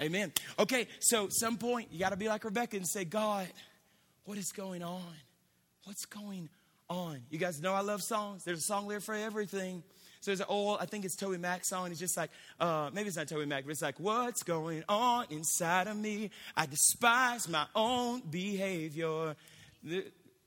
Amen. 0.00 0.32
Okay, 0.58 0.88
so 0.98 1.28
some 1.30 1.58
point 1.58 1.88
you 1.92 1.98
got 1.98 2.10
to 2.10 2.16
be 2.16 2.28
like 2.28 2.42
Rebecca 2.44 2.76
and 2.76 2.88
say, 2.88 3.04
God, 3.04 3.46
what 4.24 4.38
is 4.38 4.50
going 4.50 4.82
on? 4.82 5.02
What's 5.84 6.06
going 6.06 6.48
on? 6.88 7.20
You 7.28 7.38
guys 7.38 7.60
know 7.60 7.74
I 7.74 7.80
love 7.80 8.00
songs. 8.02 8.42
There's 8.44 8.60
a 8.60 8.62
song 8.62 8.88
there 8.88 9.00
for 9.00 9.14
everything. 9.14 9.82
So 10.22 10.30
there's 10.30 10.40
an 10.40 10.46
old, 10.48 10.78
I 10.80 10.86
think 10.86 11.04
it's 11.04 11.16
TobyMac 11.16 11.64
song. 11.64 11.90
It's 11.90 12.00
just 12.00 12.16
like, 12.16 12.30
uh, 12.58 12.90
maybe 12.94 13.08
it's 13.08 13.16
not 13.16 13.26
TobyMac, 13.26 13.64
but 13.64 13.70
it's 13.70 13.82
like, 13.82 14.00
what's 14.00 14.42
going 14.42 14.84
on 14.88 15.26
inside 15.28 15.86
of 15.86 15.96
me? 15.96 16.30
I 16.56 16.64
despise 16.66 17.46
my 17.48 17.66
own 17.74 18.22
behavior. 18.30 19.34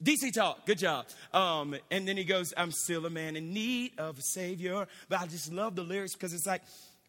DC 0.04 0.34
Talk, 0.34 0.66
good 0.66 0.80
job. 0.80 1.06
Um, 1.32 1.76
and 1.92 2.08
then 2.08 2.18
he 2.18 2.24
goes, 2.24 2.54
I'm 2.58 2.72
still 2.72 3.06
a 3.06 3.10
man 3.10 3.36
in 3.36 3.54
need 3.54 3.94
of 4.00 4.18
a 4.18 4.22
savior. 4.22 4.88
But 5.10 5.22
I 5.22 5.28
just 5.28 5.52
love 5.52 5.76
the 5.76 5.84
lyrics 5.84 6.14
because 6.14 6.34
it's 6.34 6.48
like, 6.48 6.62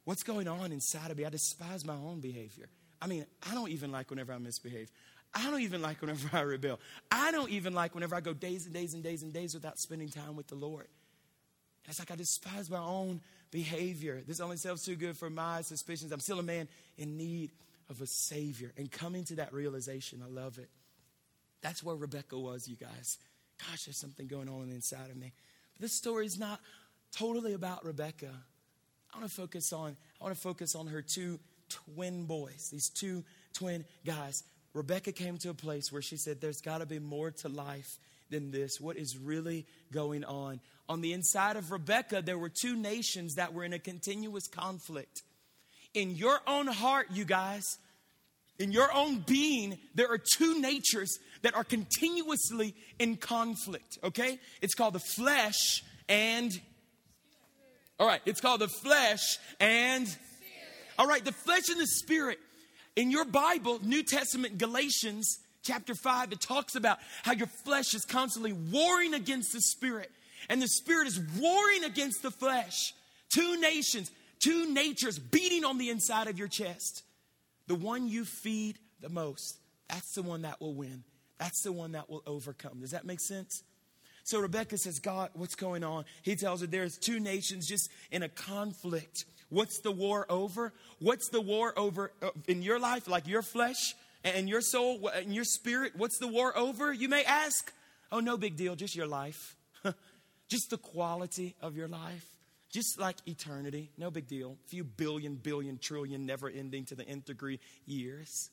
what's 0.05 0.23
going 0.23 0.49
on 0.49 0.73
inside 0.73 1.11
of 1.11 1.19
me? 1.19 1.25
I 1.25 1.31
despise 1.31 1.85
my 1.85 1.95
own 1.95 2.21
behavior. 2.21 2.69
I 3.01 3.07
mean, 3.07 3.27
I 3.49 3.55
don't 3.55 3.71
even 3.71 3.93
like 3.93 4.11
whenever 4.11 4.33
I 4.33 4.39
misbehave. 4.39 4.91
I 5.35 5.51
don't 5.51 5.61
even 5.61 5.83
like 5.83 6.01
whenever 6.01 6.29
I 6.33 6.43
rebel. 6.43 6.79
I 7.11 7.33
don't 7.33 7.51
even 7.51 7.75
like 7.75 7.95
whenever 7.95 8.15
I 8.15 8.21
go 8.21 8.33
days 8.33 8.67
and 8.67 8.75
days 8.75 8.95
and 8.95 9.03
days 9.03 9.23
and 9.23 9.33
days 9.33 9.55
without 9.55 9.79
spending 9.79 10.09
time 10.09 10.37
with 10.37 10.47
the 10.47 10.55
Lord. 10.55 10.87
And 11.85 11.91
it's 11.91 11.99
like 11.99 12.11
I 12.11 12.17
despise 12.17 12.71
my 12.71 12.79
own 12.79 13.21
behavior. 13.51 14.23
This 14.27 14.41
only 14.41 14.57
serves 14.57 14.85
too 14.85 14.97
good 14.97 15.17
for 15.17 15.29
my 15.29 15.63
suspicions. 15.63 16.13
I'm 16.13 16.21
still 16.21 16.39
a 16.39 16.43
man 16.43 16.69
in 16.97 17.17
need 17.17 17.51
of 17.91 18.01
a 18.01 18.07
Savior. 18.07 18.73
And 18.77 18.91
coming 18.91 19.25
to 19.25 19.37
that 19.37 19.53
realization, 19.53 20.23
I 20.25 20.31
love 20.31 20.59
it. 20.59 20.71
That's 21.63 21.83
where 21.83 21.97
Rebecca 21.97 22.39
was, 22.39 22.69
you 22.69 22.77
guys. 22.77 23.19
Gosh, 23.59 23.85
there's 23.85 23.97
something 23.97 24.27
going 24.27 24.49
on 24.49 24.71
inside 24.71 25.11
of 25.11 25.17
me. 25.17 25.33
But 25.75 25.83
this 25.83 25.93
story 25.93 26.27
is 26.27 26.39
not 26.39 26.61
totally 27.13 27.55
about 27.55 27.85
Rebecca. 27.85 28.31
I 29.15 29.19
want 29.19 29.31
to 29.31 29.37
focus 29.37 29.73
on 29.73 29.97
I 30.21 30.25
want 30.25 30.35
to 30.35 30.41
focus 30.41 30.75
on 30.75 30.89
her 30.89 31.03
two 31.03 31.39
twin 31.69 32.25
boys, 32.25 32.69
these 32.73 32.89
two 32.89 33.25
twin 33.53 33.85
guys. 34.05 34.43
Rebecca 34.73 35.13
came 35.13 35.39
to 35.39 35.51
a 35.51 35.55
place 35.55 35.93
where 35.93 36.03
she 36.03 36.17
said, 36.17 36.41
There's 36.41 36.61
got 36.61 36.79
to 36.79 36.87
be 36.87 36.99
more 36.99 37.31
to 37.31 37.49
life 37.49 37.99
than 38.31 38.51
this. 38.51 38.81
What 38.81 38.97
is 38.97 39.17
really 39.17 39.67
going 39.93 40.25
on? 40.25 40.61
On 40.89 41.01
the 41.01 41.13
inside 41.13 41.57
of 41.57 41.71
Rebecca, 41.71 42.23
there 42.23 42.39
were 42.39 42.49
two 42.51 42.75
nations 42.75 43.37
that 43.37 43.55
were 43.55 43.65
in 43.65 43.73
a 43.73 43.79
continuous 43.79 44.49
conflict. 44.49 45.23
In 45.95 46.17
your 46.17 46.41
own 46.47 46.67
heart, 46.67 47.07
you 47.13 47.25
guys, 47.25 47.79
in 48.59 48.73
your 48.73 48.93
own 48.93 49.21
being, 49.21 49.79
there 49.95 50.11
are 50.11 50.19
two 50.19 50.61
natures 50.61 51.19
that 51.43 51.55
are 51.55 51.65
continuously 51.65 52.75
in 52.99 53.17
conflict, 53.17 53.99
okay? 54.03 54.41
It's 54.61 54.75
called 54.75 54.95
the 54.95 55.01
flesh 55.17 55.85
and. 56.09 56.51
All 57.99 58.07
right, 58.07 58.21
it's 58.27 58.41
called 58.41 58.61
the 58.61 58.69
flesh 58.69 59.39
and. 59.61 60.07
All 60.99 61.07
right, 61.09 61.25
the 61.25 61.33
flesh 61.33 61.69
and 61.71 61.81
the 61.81 61.87
spirit. 61.87 62.39
In 62.97 63.11
your 63.11 63.25
Bible, 63.25 63.81
New 63.83 64.05
Testament, 64.05 64.59
Galatians 64.59 65.41
chapter 65.65 65.95
5, 65.95 66.33
it 66.33 66.41
talks 66.41 66.77
about 66.77 66.99
how 67.25 67.33
your 67.33 67.49
flesh 67.65 67.95
is 67.95 68.05
constantly 68.05 68.53
warring 68.53 69.15
against 69.15 69.53
the 69.53 69.61
spirit, 69.61 70.13
and 70.49 70.63
the 70.63 70.69
spirit 70.69 71.09
is 71.09 71.21
warring 71.41 71.83
against 71.83 72.23
the 72.23 72.31
flesh. 72.31 72.95
Two 73.33 73.61
nations, 73.61 74.13
two 74.39 74.73
natures 74.73 75.19
beating 75.19 75.65
on 75.65 75.79
the 75.79 75.91
inside 75.91 76.29
of 76.29 76.39
your 76.39 76.47
chest. 76.47 77.03
The 77.67 77.75
one 77.75 78.07
you 78.07 78.25
feed 78.25 78.79
the 79.01 79.09
most, 79.09 79.59
that's 79.89 80.15
the 80.15 80.23
one 80.23 80.43
that 80.43 80.61
will 80.61 80.75
win. 80.75 81.03
That's 81.39 81.63
the 81.63 81.73
one 81.73 81.93
that 81.93 82.09
will 82.09 82.23
overcome. 82.27 82.81
Does 82.81 82.93
that 82.93 83.05
make 83.05 83.21
sense? 83.21 83.65
So 84.25 84.41
Rebecca 84.41 84.79
says, 84.79 84.99
God, 85.01 85.31
what's 85.35 85.55
going 85.55 85.85
on? 85.85 86.07
He 86.23 86.35
tells 86.35 86.63
her 86.63 86.67
there's 86.67 86.97
two 86.97 87.21
nations 87.21 87.69
just 87.69 87.91
in 88.11 88.23
a 88.23 88.29
conflict. 88.29 89.27
What's 89.51 89.81
the 89.81 89.93
war 89.93 90.25
over? 90.31 90.73
What's 90.99 91.29
the 91.29 91.43
war 91.43 91.79
over 91.79 92.11
uh, 92.23 92.31
in 92.49 92.63
your 92.63 92.79
life, 92.81 93.07
like 93.07 93.29
your 93.29 93.43
flesh 93.43 93.95
and 94.25 94.49
your 94.49 94.63
soul 94.63 95.09
and 95.09 95.35
your 95.35 95.45
spirit? 95.45 95.93
What's 95.95 96.19
the 96.19 96.27
war 96.27 96.57
over? 96.57 96.91
You 96.91 97.09
may 97.09 97.23
ask. 97.23 97.71
Oh, 98.11 98.21
no 98.21 98.39
big 98.39 98.57
deal, 98.57 98.75
just 98.77 98.97
your 98.97 99.07
life. 99.07 99.57
just 100.49 100.71
the 100.71 100.79
quality 100.79 101.55
of 101.61 101.77
your 101.77 101.89
life. 101.89 102.25
Just 102.73 102.99
like 102.99 103.17
eternity, 103.29 103.91
no 103.99 104.11
big 104.11 104.27
deal. 104.27 104.57
A 104.65 104.69
few 104.69 104.85
billion, 104.85 105.37
billion, 105.37 105.79
trillion, 105.79 106.25
never 106.25 106.49
ending 106.49 106.87
to 106.87 106.95
the 106.95 107.07
nth 107.07 107.27
degree 107.27 107.61
years. 107.87 108.51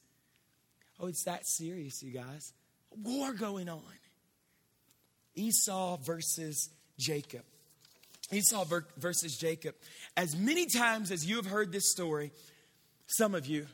Oh, 0.99 1.07
it's 1.07 1.23
that 1.23 1.47
serious, 1.47 2.03
you 2.03 2.11
guys. 2.11 2.53
War 2.91 3.33
going 3.33 3.69
on. 3.69 3.81
Esau 5.35 5.97
versus 5.97 6.69
Jacob. 6.97 7.43
Esau 8.31 8.65
versus 8.97 9.37
Jacob. 9.37 9.75
As 10.15 10.35
many 10.35 10.65
times 10.65 11.11
as 11.11 11.25
you 11.25 11.35
have 11.35 11.45
heard 11.45 11.71
this 11.71 11.91
story, 11.91 12.31
some 13.07 13.35
of 13.35 13.45
you, 13.45 13.67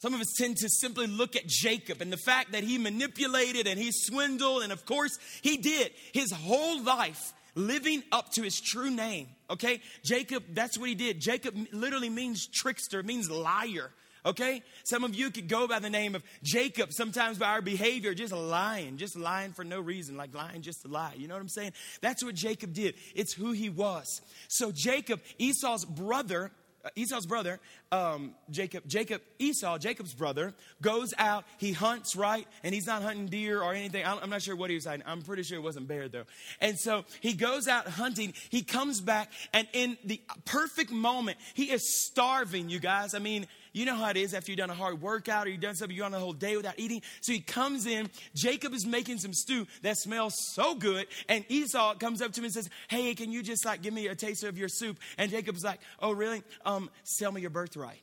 some 0.00 0.14
of 0.14 0.20
us 0.20 0.32
tend 0.38 0.56
to 0.58 0.68
simply 0.68 1.08
look 1.08 1.34
at 1.34 1.46
Jacob 1.46 2.00
and 2.00 2.12
the 2.12 2.16
fact 2.16 2.52
that 2.52 2.62
he 2.62 2.78
manipulated 2.78 3.66
and 3.66 3.78
he 3.78 3.90
swindled, 3.92 4.62
and 4.62 4.72
of 4.72 4.86
course 4.86 5.18
he 5.42 5.56
did 5.56 5.90
his 6.12 6.30
whole 6.30 6.82
life 6.82 7.32
living 7.56 8.04
up 8.12 8.30
to 8.32 8.42
his 8.42 8.60
true 8.60 8.90
name. 8.90 9.26
Okay? 9.50 9.80
Jacob, 10.04 10.44
that's 10.52 10.78
what 10.78 10.88
he 10.88 10.94
did. 10.94 11.20
Jacob 11.20 11.56
literally 11.72 12.10
means 12.10 12.46
trickster, 12.46 13.02
means 13.02 13.28
liar. 13.28 13.90
Okay? 14.28 14.62
Some 14.84 15.04
of 15.04 15.14
you 15.14 15.30
could 15.30 15.48
go 15.48 15.66
by 15.66 15.78
the 15.78 15.88
name 15.88 16.14
of 16.14 16.22
Jacob, 16.42 16.92
sometimes 16.92 17.38
by 17.38 17.46
our 17.46 17.62
behavior, 17.62 18.12
just 18.12 18.34
lying, 18.34 18.98
just 18.98 19.16
lying 19.16 19.52
for 19.52 19.64
no 19.64 19.80
reason, 19.80 20.18
like 20.18 20.34
lying 20.34 20.60
just 20.60 20.82
to 20.82 20.88
lie. 20.88 21.14
You 21.16 21.28
know 21.28 21.34
what 21.34 21.40
I'm 21.40 21.48
saying? 21.48 21.72
That's 22.02 22.22
what 22.22 22.34
Jacob 22.34 22.74
did. 22.74 22.94
It's 23.14 23.32
who 23.32 23.52
he 23.52 23.70
was. 23.70 24.20
So 24.48 24.70
Jacob, 24.70 25.22
Esau's 25.38 25.86
brother, 25.86 26.50
uh, 26.84 26.90
Esau's 26.94 27.24
brother, 27.24 27.58
um, 27.90 28.34
Jacob, 28.50 28.84
Jacob, 28.86 29.22
Esau, 29.38 29.78
Jacob's 29.78 30.12
brother, 30.12 30.54
goes 30.82 31.14
out. 31.16 31.44
He 31.56 31.72
hunts, 31.72 32.14
right? 32.14 32.46
And 32.62 32.74
he's 32.74 32.86
not 32.86 33.02
hunting 33.02 33.26
deer 33.26 33.62
or 33.62 33.72
anything. 33.72 34.04
I'm 34.06 34.30
not 34.30 34.42
sure 34.42 34.54
what 34.54 34.68
he 34.68 34.76
was 34.76 34.84
hunting. 34.84 35.04
I'm 35.06 35.22
pretty 35.22 35.42
sure 35.42 35.56
it 35.56 35.62
wasn't 35.62 35.88
bear, 35.88 36.08
though. 36.08 36.24
And 36.60 36.78
so 36.78 37.04
he 37.20 37.32
goes 37.32 37.66
out 37.66 37.88
hunting. 37.88 38.34
He 38.50 38.62
comes 38.62 39.00
back, 39.00 39.32
and 39.52 39.66
in 39.72 39.96
the 40.04 40.20
perfect 40.44 40.92
moment, 40.92 41.38
he 41.54 41.70
is 41.72 42.06
starving, 42.06 42.68
you 42.68 42.78
guys. 42.78 43.14
I 43.14 43.18
mean, 43.20 43.46
you 43.72 43.84
know 43.84 43.94
how 43.94 44.10
it 44.10 44.16
is 44.16 44.34
after 44.34 44.50
you've 44.50 44.58
done 44.58 44.70
a 44.70 44.74
hard 44.74 45.00
workout 45.00 45.46
or 45.46 45.50
you've 45.50 45.60
done 45.60 45.74
something, 45.74 45.96
you're 45.96 46.06
on 46.06 46.14
a 46.14 46.18
whole 46.18 46.32
day 46.32 46.56
without 46.56 46.74
eating. 46.78 47.02
So 47.20 47.32
he 47.32 47.40
comes 47.40 47.86
in. 47.86 48.10
Jacob 48.34 48.72
is 48.74 48.86
making 48.86 49.18
some 49.18 49.32
stew 49.32 49.66
that 49.82 49.96
smells 49.96 50.34
so 50.54 50.74
good. 50.74 51.06
And 51.28 51.44
Esau 51.48 51.94
comes 51.94 52.22
up 52.22 52.32
to 52.32 52.40
him 52.40 52.44
and 52.44 52.52
says, 52.52 52.68
Hey, 52.88 53.14
can 53.14 53.30
you 53.32 53.42
just 53.42 53.64
like 53.64 53.82
give 53.82 53.94
me 53.94 54.08
a 54.08 54.14
taster 54.14 54.48
of 54.48 54.58
your 54.58 54.68
soup? 54.68 54.98
And 55.16 55.30
Jacob's 55.30 55.64
like, 55.64 55.80
Oh, 56.00 56.12
really? 56.12 56.42
Um, 56.64 56.90
sell 57.04 57.32
me 57.32 57.40
your 57.40 57.50
birthright. 57.50 58.00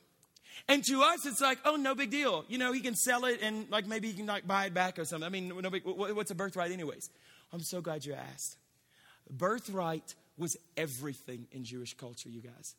And 0.68 0.82
to 0.84 1.02
us, 1.02 1.26
it's 1.26 1.40
like, 1.40 1.58
oh, 1.64 1.76
no 1.76 1.94
big 1.94 2.10
deal. 2.10 2.44
You 2.48 2.58
know, 2.58 2.72
he 2.72 2.80
can 2.80 2.96
sell 2.96 3.24
it 3.26 3.40
and 3.40 3.70
like 3.70 3.86
maybe 3.86 4.08
he 4.08 4.14
can 4.14 4.26
like 4.26 4.46
buy 4.46 4.66
it 4.66 4.74
back 4.74 4.98
or 4.98 5.04
something. 5.04 5.24
I 5.24 5.28
mean, 5.28 5.48
no 5.48 5.70
big, 5.70 5.82
what's 5.84 6.30
a 6.30 6.34
birthright, 6.34 6.72
anyways? 6.72 7.08
I'm 7.52 7.60
so 7.60 7.80
glad 7.80 8.04
you 8.04 8.14
asked. 8.14 8.56
Birthright 9.30 10.14
was 10.36 10.56
everything 10.76 11.46
in 11.52 11.64
Jewish 11.64 11.94
culture, 11.94 12.28
you 12.28 12.40
guys. 12.40 12.74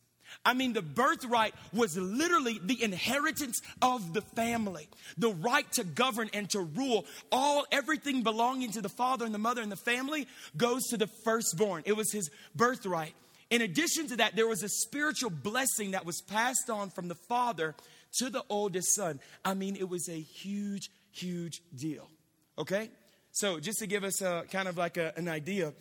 I 0.46 0.54
mean, 0.54 0.74
the 0.74 0.82
birthright 0.82 1.54
was 1.74 1.98
literally 1.98 2.60
the 2.64 2.82
inheritance 2.82 3.62
of 3.82 4.14
the 4.14 4.22
family, 4.22 4.88
the 5.18 5.32
right 5.32 5.70
to 5.74 5.84
govern 5.84 6.30
and 6.34 6.50
to 6.52 6.62
rule. 6.62 7.06
All, 7.32 7.66
everything 7.72 8.24
belonging 8.24 8.72
to 8.72 8.82
the 8.82 8.90
father 8.90 9.26
and 9.26 9.34
the 9.34 9.40
mother 9.40 9.62
and 9.62 9.72
the 9.72 9.76
family 9.76 10.28
goes 10.56 10.84
to 10.88 10.98
the 10.98 11.08
firstborn. 11.08 11.84
It 11.86 11.94
was 11.94 12.12
his 12.12 12.30
birthright. 12.56 13.14
In 13.50 13.62
addition 13.62 14.08
to 14.08 14.18
that, 14.18 14.36
there 14.36 14.48
was 14.48 14.64
a 14.64 14.70
spiritual 14.70 15.30
blessing 15.30 15.92
that 15.92 16.06
was 16.06 16.22
passed 16.22 16.70
on 16.70 16.90
from 16.90 17.08
the 17.08 17.16
father 17.16 17.76
to 18.20 18.30
the 18.30 18.44
oldest 18.50 18.96
son. 18.96 19.20
I 19.46 19.54
mean, 19.54 19.76
it 19.76 19.88
was 19.88 20.10
a 20.10 20.20
huge, 20.20 20.90
huge 21.12 21.62
deal. 21.76 22.10
Okay? 22.58 22.90
So, 23.32 23.60
just 23.60 23.80
to 23.80 23.88
give 23.88 24.04
us 24.04 24.22
a 24.22 24.44
kind 24.52 24.68
of 24.68 24.78
like 24.78 24.98
a, 24.98 25.14
an 25.16 25.30
idea. 25.30 25.74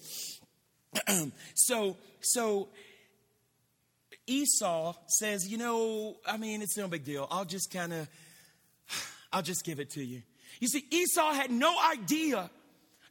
so, 1.54 1.96
so 2.20 2.68
Esau 4.26 4.94
says, 5.06 5.48
You 5.48 5.58
know, 5.58 6.16
I 6.26 6.36
mean, 6.36 6.62
it's 6.62 6.76
no 6.76 6.88
big 6.88 7.04
deal. 7.04 7.26
I'll 7.30 7.44
just 7.44 7.72
kind 7.72 7.92
of, 7.92 8.08
I'll 9.32 9.42
just 9.42 9.64
give 9.64 9.80
it 9.80 9.90
to 9.90 10.04
you. 10.04 10.22
You 10.60 10.68
see, 10.68 10.84
Esau 10.90 11.32
had 11.32 11.50
no 11.50 11.76
idea 11.92 12.50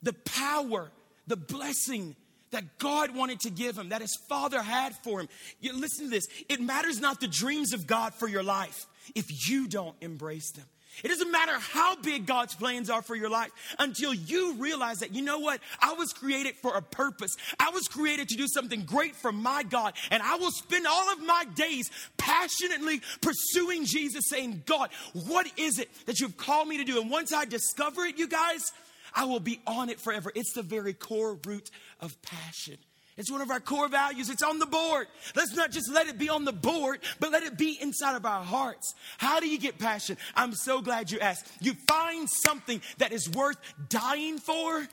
the 0.01 0.13
power, 0.13 0.91
the 1.27 1.35
blessing 1.35 2.15
that 2.51 2.77
God 2.77 3.13
wanted 3.13 3.41
to 3.41 3.49
give 3.49 3.77
him, 3.77 3.89
that 3.89 4.01
his 4.01 4.17
father 4.29 4.61
had 4.61 4.95
for 5.03 5.19
him. 5.19 5.27
You, 5.59 5.73
listen 5.73 6.05
to 6.05 6.11
this 6.11 6.27
it 6.47 6.61
matters 6.61 6.99
not 6.99 7.19
the 7.19 7.27
dreams 7.27 7.73
of 7.73 7.85
God 7.85 8.13
for 8.13 8.27
your 8.27 8.43
life 8.43 8.85
if 9.13 9.49
you 9.49 9.67
don't 9.67 9.95
embrace 10.01 10.51
them. 10.51 10.65
It 11.03 11.09
doesn't 11.09 11.31
matter 11.31 11.53
how 11.59 11.95
big 11.97 12.25
God's 12.25 12.55
plans 12.55 12.89
are 12.89 13.01
for 13.01 13.15
your 13.15 13.29
life 13.29 13.51
until 13.79 14.13
you 14.13 14.53
realize 14.55 14.99
that, 14.99 15.13
you 15.13 15.21
know 15.21 15.39
what? 15.39 15.59
I 15.79 15.93
was 15.93 16.13
created 16.13 16.55
for 16.55 16.75
a 16.75 16.81
purpose. 16.81 17.35
I 17.59 17.69
was 17.71 17.87
created 17.87 18.29
to 18.29 18.35
do 18.35 18.47
something 18.47 18.85
great 18.85 19.15
for 19.15 19.31
my 19.31 19.63
God. 19.63 19.93
And 20.11 20.23
I 20.23 20.35
will 20.37 20.51
spend 20.51 20.87
all 20.87 21.11
of 21.11 21.21
my 21.21 21.45
days 21.55 21.89
passionately 22.17 23.01
pursuing 23.21 23.85
Jesus, 23.85 24.29
saying, 24.29 24.63
God, 24.65 24.89
what 25.27 25.47
is 25.57 25.79
it 25.79 25.89
that 26.05 26.19
you've 26.19 26.37
called 26.37 26.67
me 26.67 26.77
to 26.77 26.83
do? 26.83 27.01
And 27.01 27.09
once 27.09 27.33
I 27.33 27.45
discover 27.45 28.05
it, 28.05 28.17
you 28.17 28.27
guys, 28.27 28.71
I 29.13 29.25
will 29.25 29.39
be 29.39 29.61
on 29.65 29.89
it 29.89 29.99
forever. 29.99 30.31
It's 30.35 30.53
the 30.53 30.63
very 30.63 30.93
core 30.93 31.37
root 31.45 31.69
of 32.01 32.21
passion. 32.21 32.77
It's 33.17 33.31
one 33.31 33.41
of 33.41 33.49
our 33.49 33.61
core 33.61 33.87
values. 33.87 34.29
It's 34.29 34.43
on 34.43 34.59
the 34.59 34.65
board. 34.65 35.07
Let's 35.35 35.53
not 35.53 35.71
just 35.71 35.89
let 35.91 36.07
it 36.07 36.17
be 36.17 36.29
on 36.29 36.43
the 36.43 36.51
board, 36.51 36.99
but 37.19 37.31
let 37.31 37.43
it 37.43 37.57
be 37.57 37.77
inside 37.81 38.15
of 38.15 38.25
our 38.25 38.43
hearts. 38.43 38.93
How 39.17 39.39
do 39.39 39.47
you 39.47 39.57
get 39.57 39.79
passion? 39.79 40.17
I'm 40.35 40.53
so 40.53 40.81
glad 40.81 41.11
you 41.11 41.19
asked. 41.19 41.47
You 41.61 41.75
find 41.87 42.29
something 42.29 42.81
that 42.97 43.13
is 43.13 43.29
worth 43.29 43.57
dying 43.87 44.37
for, 44.37 44.77
and 44.79 44.87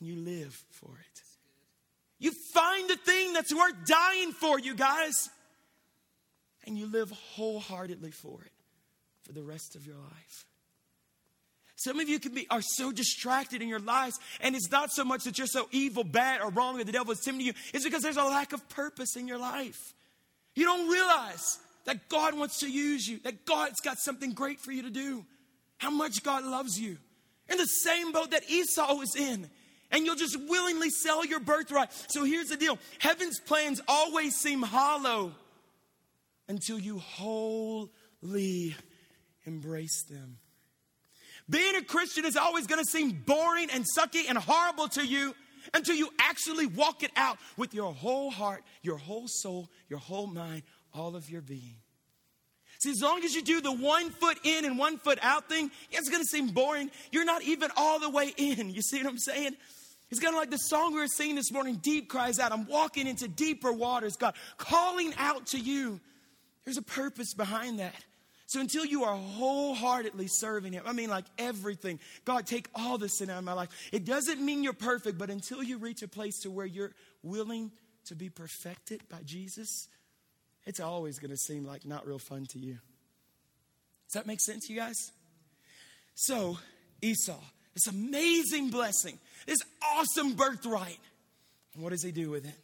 you 0.00 0.16
live 0.16 0.62
for 0.70 0.90
it. 0.90 1.22
You 2.18 2.32
find 2.52 2.90
the 2.90 2.96
thing 2.96 3.32
that's 3.32 3.54
worth 3.54 3.86
dying 3.86 4.32
for, 4.32 4.58
you 4.58 4.74
guys, 4.74 5.30
and 6.66 6.76
you 6.76 6.86
live 6.86 7.10
wholeheartedly 7.10 8.10
for 8.10 8.42
it 8.42 8.52
for 9.22 9.32
the 9.32 9.42
rest 9.42 9.74
of 9.74 9.86
your 9.86 9.96
life. 9.96 10.47
Some 11.78 12.00
of 12.00 12.08
you 12.08 12.18
can 12.18 12.34
be 12.34 12.44
are 12.50 12.60
so 12.60 12.90
distracted 12.90 13.62
in 13.62 13.68
your 13.68 13.78
lives, 13.78 14.18
and 14.40 14.56
it's 14.56 14.68
not 14.68 14.90
so 14.90 15.04
much 15.04 15.22
that 15.24 15.38
you're 15.38 15.46
so 15.46 15.68
evil, 15.70 16.02
bad, 16.02 16.40
or 16.40 16.50
wrong, 16.50 16.76
that 16.78 16.86
the 16.86 16.92
devil 16.92 17.12
is 17.12 17.20
tempting 17.20 17.46
you. 17.46 17.52
It's 17.72 17.84
because 17.84 18.02
there's 18.02 18.16
a 18.16 18.24
lack 18.24 18.52
of 18.52 18.68
purpose 18.68 19.14
in 19.14 19.28
your 19.28 19.38
life. 19.38 19.94
You 20.56 20.64
don't 20.64 20.90
realize 20.90 21.58
that 21.84 22.08
God 22.08 22.36
wants 22.36 22.58
to 22.60 22.68
use 22.68 23.06
you, 23.06 23.20
that 23.20 23.46
God's 23.46 23.80
got 23.80 23.98
something 23.98 24.32
great 24.32 24.58
for 24.58 24.72
you 24.72 24.82
to 24.82 24.90
do, 24.90 25.24
how 25.76 25.90
much 25.90 26.24
God 26.24 26.42
loves 26.44 26.80
you. 26.80 26.98
In 27.48 27.58
the 27.58 27.64
same 27.64 28.10
boat 28.10 28.32
that 28.32 28.50
Esau 28.50 28.94
was 28.94 29.14
in. 29.14 29.48
And 29.92 30.04
you'll 30.04 30.16
just 30.16 30.36
willingly 30.48 30.90
sell 30.90 31.24
your 31.24 31.40
birthright. 31.40 31.92
So 32.08 32.24
here's 32.24 32.48
the 32.48 32.56
deal 32.56 32.76
heaven's 32.98 33.38
plans 33.38 33.80
always 33.86 34.34
seem 34.34 34.62
hollow 34.62 35.32
until 36.48 36.78
you 36.80 36.98
wholly 36.98 38.74
embrace 39.46 40.02
them. 40.02 40.38
Being 41.50 41.76
a 41.76 41.82
Christian 41.82 42.24
is 42.24 42.36
always 42.36 42.66
going 42.66 42.82
to 42.82 42.90
seem 42.90 43.22
boring 43.26 43.68
and 43.72 43.84
sucky 43.96 44.24
and 44.28 44.36
horrible 44.36 44.88
to 44.88 45.06
you 45.06 45.34
until 45.74 45.94
you 45.94 46.10
actually 46.18 46.66
walk 46.66 47.02
it 47.02 47.10
out 47.16 47.38
with 47.56 47.74
your 47.74 47.92
whole 47.92 48.30
heart, 48.30 48.62
your 48.82 48.98
whole 48.98 49.26
soul, 49.28 49.68
your 49.88 49.98
whole 49.98 50.26
mind, 50.26 50.62
all 50.94 51.16
of 51.16 51.30
your 51.30 51.40
being. 51.40 51.76
See, 52.80 52.90
as 52.90 53.02
long 53.02 53.24
as 53.24 53.34
you 53.34 53.42
do 53.42 53.60
the 53.60 53.72
one 53.72 54.10
foot 54.10 54.38
in 54.44 54.64
and 54.64 54.78
one 54.78 54.98
foot 54.98 55.18
out 55.20 55.48
thing, 55.48 55.70
it's 55.90 56.08
gonna 56.08 56.24
seem 56.24 56.48
boring. 56.48 56.90
You're 57.10 57.24
not 57.24 57.42
even 57.42 57.70
all 57.76 57.98
the 57.98 58.10
way 58.10 58.32
in. 58.36 58.70
You 58.70 58.82
see 58.82 58.98
what 58.98 59.10
I'm 59.10 59.18
saying? 59.18 59.56
It's 60.10 60.20
kind 60.20 60.34
of 60.34 60.38
like 60.38 60.50
the 60.50 60.56
song 60.56 60.94
we 60.94 61.00
were 61.00 61.08
singing 61.08 61.34
this 61.34 61.52
morning 61.52 61.80
Deep 61.82 62.08
cries 62.08 62.38
out, 62.38 62.52
I'm 62.52 62.66
walking 62.66 63.06
into 63.06 63.26
deeper 63.26 63.72
waters, 63.72 64.16
God, 64.16 64.34
calling 64.56 65.12
out 65.18 65.46
to 65.48 65.58
you. 65.58 66.00
There's 66.64 66.78
a 66.78 66.82
purpose 66.82 67.34
behind 67.34 67.80
that. 67.80 67.94
So 68.48 68.60
until 68.60 68.86
you 68.86 69.04
are 69.04 69.14
wholeheartedly 69.14 70.26
serving 70.28 70.72
Him, 70.72 70.82
I 70.86 70.94
mean, 70.94 71.10
like 71.10 71.26
everything, 71.36 72.00
God, 72.24 72.46
take 72.46 72.66
all 72.74 72.96
the 72.96 73.10
sin 73.10 73.28
out 73.28 73.38
of 73.38 73.44
my 73.44 73.52
life. 73.52 73.68
It 73.92 74.06
doesn't 74.06 74.40
mean 74.40 74.64
you're 74.64 74.72
perfect, 74.72 75.18
but 75.18 75.28
until 75.28 75.62
you 75.62 75.76
reach 75.76 76.02
a 76.02 76.08
place 76.08 76.40
to 76.40 76.50
where 76.50 76.64
you're 76.64 76.92
willing 77.22 77.70
to 78.06 78.14
be 78.14 78.30
perfected 78.30 79.02
by 79.10 79.18
Jesus, 79.26 79.88
it's 80.64 80.80
always 80.80 81.18
going 81.18 81.30
to 81.30 81.36
seem 81.36 81.66
like 81.66 81.84
not 81.84 82.06
real 82.06 82.18
fun 82.18 82.46
to 82.52 82.58
you. 82.58 82.78
Does 84.06 84.14
that 84.14 84.26
make 84.26 84.40
sense, 84.40 84.70
you 84.70 84.76
guys? 84.76 84.96
So, 86.14 86.56
Esau, 87.02 87.38
this 87.74 87.86
amazing 87.86 88.70
blessing, 88.70 89.18
this 89.46 89.58
awesome 89.94 90.32
birthright. 90.32 90.98
And 91.74 91.82
what 91.82 91.90
does 91.90 92.02
he 92.02 92.12
do 92.12 92.30
with 92.30 92.46
it? 92.46 92.56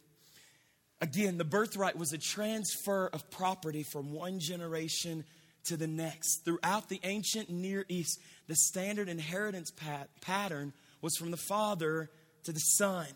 Again, 0.99 1.37
the 1.37 1.43
birthright 1.43 1.95
was 1.95 2.11
a 2.11 2.17
transfer 2.17 3.07
of 3.13 3.29
property 3.29 3.83
from 3.83 4.13
one 4.13 4.39
generation 4.39 5.25
to 5.65 5.77
the 5.77 5.87
next. 5.87 6.45
Throughout 6.45 6.89
the 6.89 6.99
ancient 7.03 7.49
Near 7.49 7.85
East, 7.89 8.19
the 8.47 8.55
standard 8.55 9.09
inheritance 9.09 9.71
pat- 9.71 10.09
pattern 10.21 10.73
was 11.01 11.15
from 11.15 11.31
the 11.31 11.37
father 11.37 12.09
to 12.43 12.51
the 12.51 12.59
son. 12.59 13.07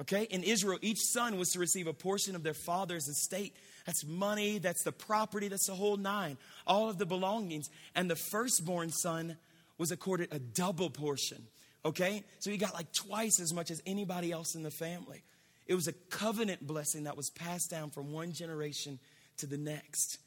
Okay? 0.00 0.24
In 0.24 0.42
Israel, 0.42 0.78
each 0.82 1.00
son 1.00 1.38
was 1.38 1.50
to 1.50 1.58
receive 1.58 1.86
a 1.86 1.92
portion 1.92 2.34
of 2.34 2.42
their 2.42 2.54
father's 2.54 3.08
estate. 3.08 3.54
That's 3.86 4.04
money, 4.04 4.58
that's 4.58 4.82
the 4.82 4.92
property, 4.92 5.48
that's 5.48 5.66
the 5.66 5.74
whole 5.74 5.96
nine, 5.96 6.38
all 6.66 6.88
of 6.88 6.98
the 6.98 7.06
belongings. 7.06 7.68
And 7.94 8.10
the 8.10 8.16
firstborn 8.16 8.90
son 8.90 9.36
was 9.78 9.92
accorded 9.92 10.28
a 10.32 10.38
double 10.38 10.90
portion. 10.90 11.46
Okay? 11.84 12.24
So 12.38 12.50
he 12.50 12.56
got 12.56 12.74
like 12.74 12.92
twice 12.92 13.40
as 13.40 13.52
much 13.52 13.70
as 13.70 13.82
anybody 13.86 14.32
else 14.32 14.54
in 14.54 14.62
the 14.62 14.70
family. 14.70 15.22
It 15.66 15.74
was 15.74 15.88
a 15.88 15.92
covenant 15.92 16.66
blessing 16.66 17.04
that 17.04 17.16
was 17.16 17.30
passed 17.30 17.70
down 17.70 17.90
from 17.90 18.12
one 18.12 18.32
generation 18.32 18.98
to 19.38 19.46
the 19.46 19.56
next. 19.56 20.18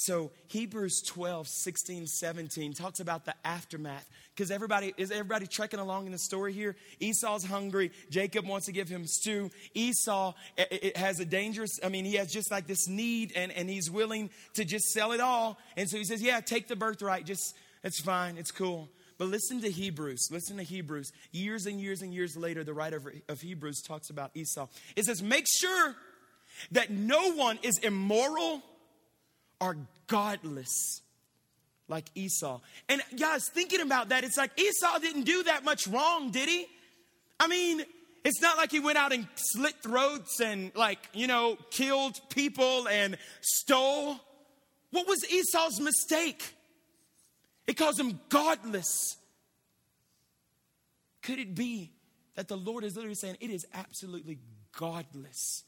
So 0.00 0.30
Hebrews 0.46 1.02
12, 1.02 1.46
16, 1.46 2.06
17 2.06 2.72
talks 2.72 3.00
about 3.00 3.26
the 3.26 3.34
aftermath. 3.44 4.08
Because 4.34 4.50
everybody, 4.50 4.94
is 4.96 5.10
everybody 5.10 5.46
trekking 5.46 5.78
along 5.78 6.06
in 6.06 6.12
the 6.12 6.18
story 6.18 6.54
here? 6.54 6.74
Esau's 7.00 7.44
hungry. 7.44 7.92
Jacob 8.08 8.46
wants 8.46 8.64
to 8.64 8.72
give 8.72 8.88
him 8.88 9.06
stew. 9.06 9.50
Esau 9.74 10.32
it, 10.56 10.96
has 10.96 11.20
a 11.20 11.26
dangerous, 11.26 11.78
I 11.84 11.90
mean, 11.90 12.06
he 12.06 12.14
has 12.14 12.32
just 12.32 12.50
like 12.50 12.66
this 12.66 12.88
need 12.88 13.34
and, 13.36 13.52
and 13.52 13.68
he's 13.68 13.90
willing 13.90 14.30
to 14.54 14.64
just 14.64 14.86
sell 14.86 15.12
it 15.12 15.20
all. 15.20 15.58
And 15.76 15.86
so 15.86 15.98
he 15.98 16.04
says, 16.04 16.22
yeah, 16.22 16.40
take 16.40 16.66
the 16.66 16.76
birthright. 16.76 17.26
Just, 17.26 17.54
it's 17.84 18.00
fine. 18.00 18.38
It's 18.38 18.52
cool. 18.52 18.88
But 19.18 19.28
listen 19.28 19.60
to 19.60 19.70
Hebrews. 19.70 20.28
Listen 20.30 20.56
to 20.56 20.62
Hebrews. 20.62 21.12
Years 21.30 21.66
and 21.66 21.78
years 21.78 22.00
and 22.00 22.14
years 22.14 22.38
later, 22.38 22.64
the 22.64 22.72
writer 22.72 23.02
of 23.28 23.42
Hebrews 23.42 23.82
talks 23.82 24.08
about 24.08 24.30
Esau. 24.34 24.66
It 24.96 25.04
says, 25.04 25.22
make 25.22 25.44
sure 25.46 25.94
that 26.72 26.88
no 26.88 27.34
one 27.34 27.58
is 27.62 27.76
immoral 27.80 28.62
are 29.60 29.76
godless 30.06 31.02
like 31.88 32.06
Esau. 32.14 32.60
And 32.88 33.02
guys, 33.18 33.48
thinking 33.52 33.80
about 33.80 34.10
that, 34.10 34.24
it's 34.24 34.36
like 34.36 34.58
Esau 34.58 34.98
didn't 35.00 35.24
do 35.24 35.42
that 35.44 35.64
much 35.64 35.86
wrong, 35.88 36.30
did 36.30 36.48
he? 36.48 36.66
I 37.38 37.48
mean, 37.48 37.82
it's 38.24 38.40
not 38.40 38.56
like 38.56 38.70
he 38.70 38.80
went 38.80 38.98
out 38.98 39.12
and 39.12 39.26
slit 39.34 39.74
throats 39.82 40.40
and, 40.40 40.72
like, 40.74 40.98
you 41.14 41.26
know, 41.26 41.56
killed 41.70 42.20
people 42.28 42.86
and 42.88 43.16
stole. 43.40 44.16
What 44.90 45.06
was 45.08 45.24
Esau's 45.30 45.80
mistake? 45.80 46.54
It 47.66 47.76
calls 47.76 47.98
him 47.98 48.20
godless. 48.28 49.16
Could 51.22 51.38
it 51.38 51.54
be 51.54 51.92
that 52.34 52.48
the 52.48 52.56
Lord 52.56 52.84
is 52.84 52.94
literally 52.96 53.14
saying 53.14 53.36
it 53.40 53.50
is 53.50 53.66
absolutely 53.74 54.38
godless 54.76 55.64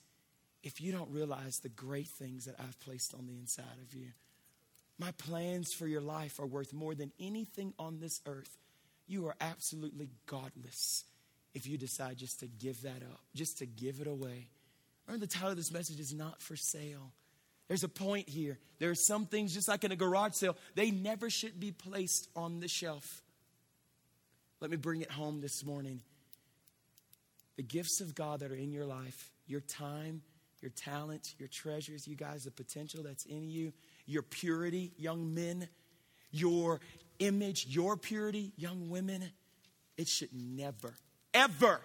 if 0.63 0.81
you 0.81 0.93
don't 0.93 1.11
realize 1.11 1.59
the 1.59 1.69
great 1.69 2.09
things 2.09 2.45
that 2.45 2.55
I've 2.59 2.79
placed 2.81 3.15
on 3.15 3.27
the 3.27 3.37
inside 3.37 3.79
of 3.87 3.95
you. 3.95 4.09
My 4.99 5.13
plans 5.13 5.73
for 5.73 5.87
your 5.87 6.01
life 6.01 6.39
are 6.39 6.47
worth 6.47 6.73
more 6.73 6.95
than 6.95 7.13
anything 7.19 7.75
on 7.79 7.99
this 8.01 8.21
earth. 8.27 8.57
You 9.07 9.27
are 9.27 9.35
absolutely 9.41 10.11
godless 10.27 11.05
if 11.55 11.67
you 11.67 11.77
decide 11.77 12.19
just 12.19 12.41
to 12.41 12.47
give 12.47 12.83
that 12.83 13.03
up, 13.03 13.21
just 13.35 13.59
to 13.59 13.67
give 13.67 14.01
it 14.01 14.07
away. 14.07 14.49
Remember, 15.07 15.27
the 15.27 15.33
title 15.33 15.51
of 15.51 15.57
this 15.57 15.73
message 15.73 15.99
is 15.99 16.15
not 16.15 16.41
for 16.41 16.57
sale. 16.57 17.13
There's 17.69 17.85
a 17.85 17.89
point 17.89 18.29
here. 18.29 18.59
There 18.79 18.91
are 18.91 18.95
some 18.95 19.27
things, 19.27 19.55
just 19.55 19.69
like 19.69 19.85
in 19.85 19.93
a 19.93 19.97
garage 19.97 20.35
sale, 20.35 20.57
they 20.75 20.91
never 20.91 21.31
should 21.31 21.59
be 21.59 21.73
placed 21.73 22.29
on 22.37 22.61
the 22.61 22.69
shelf. 22.69 23.23
Let 24.61 24.71
me 24.71 24.77
bring 24.77 25.01
it 25.01 25.11
home 25.11 25.41
this 25.41 25.65
morning. 25.65 26.01
The 27.57 27.63
gifts 27.63 28.01
of 28.01 28.15
God 28.15 28.41
that 28.41 28.53
are 28.53 28.57
in 28.57 28.73
your 28.73 28.87
life, 28.87 29.31
your 29.47 29.61
time, 29.61 30.23
your 30.63 30.71
talents, 30.71 31.35
your 31.39 31.49
treasures, 31.49 32.07
you 32.07 32.17
guys, 32.17 32.45
the 32.45 32.51
potential 32.51 33.03
that's 33.03 33.25
in 33.27 33.51
you, 33.51 33.73
your 34.07 34.23
purity, 34.23 34.93
young 34.97 35.35
men, 35.35 35.69
your 36.31 36.81
image, 37.19 37.67
your 37.69 37.97
purity, 37.97 38.53
young 38.57 38.89
women, 38.89 39.31
it 39.97 40.09
should 40.09 40.31
never, 40.33 40.95
ever 41.35 41.81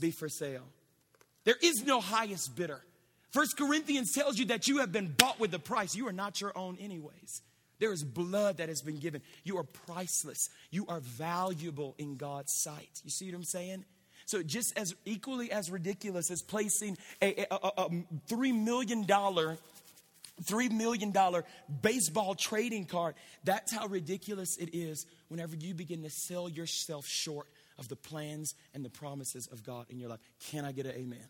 be 0.00 0.10
for 0.10 0.28
sale. 0.28 0.64
There 1.44 1.56
is 1.62 1.84
no 1.84 2.00
highest 2.00 2.56
bidder. 2.56 2.82
First 3.30 3.56
Corinthians 3.56 4.12
tells 4.12 4.38
you 4.38 4.46
that 4.46 4.68
you 4.68 4.78
have 4.78 4.92
been 4.92 5.14
bought 5.16 5.40
with 5.40 5.54
a 5.54 5.58
price. 5.58 5.94
You 5.94 6.08
are 6.08 6.12
not 6.12 6.40
your 6.40 6.56
own, 6.56 6.76
anyways. 6.78 7.42
There 7.78 7.92
is 7.92 8.04
blood 8.04 8.58
that 8.58 8.68
has 8.68 8.82
been 8.82 8.98
given. 8.98 9.22
You 9.42 9.58
are 9.58 9.64
priceless. 9.64 10.48
You 10.70 10.86
are 10.88 11.00
valuable 11.00 11.94
in 11.98 12.16
God's 12.16 12.52
sight. 12.58 13.00
You 13.02 13.10
see 13.10 13.26
what 13.26 13.36
I'm 13.36 13.44
saying? 13.44 13.84
So, 14.32 14.42
just 14.42 14.72
as 14.78 14.94
equally 15.04 15.52
as 15.52 15.70
ridiculous 15.70 16.30
as 16.30 16.40
placing 16.40 16.96
a, 17.20 17.42
a, 17.42 17.54
a, 17.54 17.56
a 17.76 17.90
$3 18.30 18.64
million 18.64 19.04
$3 19.04 19.58
million 20.72 21.14
baseball 21.82 22.34
trading 22.34 22.86
card. 22.86 23.14
That's 23.44 23.74
how 23.74 23.88
ridiculous 23.88 24.56
it 24.56 24.70
is 24.74 25.04
whenever 25.28 25.54
you 25.54 25.74
begin 25.74 26.02
to 26.04 26.08
sell 26.08 26.48
yourself 26.48 27.04
short 27.06 27.46
of 27.78 27.88
the 27.88 27.96
plans 27.96 28.54
and 28.72 28.82
the 28.82 28.88
promises 28.88 29.46
of 29.52 29.62
God 29.64 29.84
in 29.90 30.00
your 30.00 30.08
life. 30.08 30.20
Can 30.48 30.64
I 30.64 30.72
get 30.72 30.86
an 30.86 30.92
amen? 30.92 31.02
amen? 31.02 31.28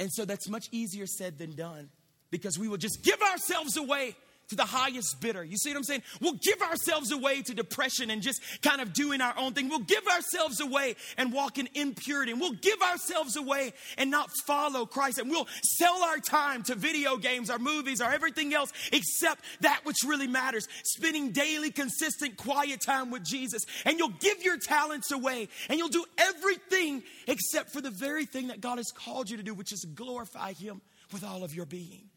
And 0.00 0.12
so 0.12 0.24
that's 0.24 0.48
much 0.48 0.66
easier 0.72 1.06
said 1.06 1.38
than 1.38 1.54
done 1.54 1.88
because 2.32 2.58
we 2.58 2.66
will 2.66 2.78
just 2.78 3.04
give 3.04 3.22
ourselves 3.22 3.76
away 3.76 4.16
to 4.48 4.56
the 4.56 4.64
highest 4.64 5.20
bidder. 5.20 5.44
You 5.44 5.56
see 5.56 5.70
what 5.70 5.78
I'm 5.78 5.84
saying? 5.84 6.02
We'll 6.20 6.38
give 6.42 6.60
ourselves 6.62 7.12
away 7.12 7.42
to 7.42 7.54
depression 7.54 8.10
and 8.10 8.22
just 8.22 8.40
kind 8.62 8.80
of 8.80 8.92
doing 8.92 9.20
our 9.20 9.34
own 9.38 9.52
thing. 9.52 9.68
We'll 9.68 9.80
give 9.80 10.06
ourselves 10.06 10.60
away 10.60 10.96
and 11.16 11.32
walk 11.32 11.58
in 11.58 11.68
impurity. 11.74 12.32
And 12.32 12.40
we'll 12.40 12.52
give 12.52 12.80
ourselves 12.82 13.36
away 13.36 13.72
and 13.98 14.10
not 14.10 14.30
follow 14.46 14.86
Christ. 14.86 15.18
And 15.18 15.30
we'll 15.30 15.48
sell 15.62 16.02
our 16.02 16.18
time 16.18 16.62
to 16.64 16.74
video 16.74 17.16
games, 17.16 17.50
our 17.50 17.58
movies, 17.58 18.00
or 18.00 18.10
everything 18.10 18.54
else 18.54 18.72
except 18.92 19.44
that 19.60 19.80
which 19.84 19.96
really 20.06 20.26
matters. 20.26 20.66
Spending 20.84 21.30
daily, 21.30 21.70
consistent, 21.70 22.36
quiet 22.36 22.80
time 22.84 23.10
with 23.10 23.24
Jesus. 23.24 23.62
And 23.84 23.98
you'll 23.98 24.08
give 24.20 24.42
your 24.42 24.58
talents 24.58 25.10
away 25.10 25.48
and 25.68 25.78
you'll 25.78 25.88
do 25.88 26.04
everything 26.18 27.02
except 27.26 27.72
for 27.72 27.80
the 27.80 27.90
very 27.90 28.26
thing 28.26 28.48
that 28.48 28.60
God 28.60 28.78
has 28.78 28.92
called 28.92 29.30
you 29.30 29.36
to 29.36 29.42
do, 29.42 29.54
which 29.54 29.72
is 29.72 29.84
glorify 29.94 30.52
Him 30.52 30.80
with 31.12 31.24
all 31.24 31.44
of 31.44 31.54
your 31.54 31.66
being. 31.66 32.10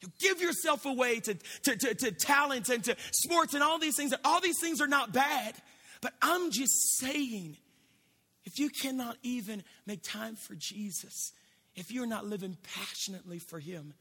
You 0.00 0.08
give 0.20 0.40
yourself 0.40 0.86
away 0.86 1.20
to, 1.20 1.34
to, 1.34 1.76
to, 1.76 1.94
to 1.94 2.12
talent 2.12 2.68
and 2.68 2.84
to 2.84 2.96
sports 3.10 3.54
and 3.54 3.62
all 3.62 3.78
these 3.78 3.96
things. 3.96 4.14
All 4.24 4.40
these 4.40 4.60
things 4.60 4.80
are 4.80 4.86
not 4.86 5.12
bad. 5.12 5.54
But 6.00 6.14
I'm 6.22 6.50
just 6.52 6.98
saying, 6.98 7.56
if 8.44 8.58
you 8.58 8.70
cannot 8.70 9.16
even 9.22 9.64
make 9.86 10.02
time 10.02 10.36
for 10.36 10.54
Jesus, 10.54 11.32
if 11.74 11.90
you're 11.90 12.06
not 12.06 12.26
living 12.26 12.56
passionately 12.74 13.38
for 13.40 13.58
Him, 13.58 13.94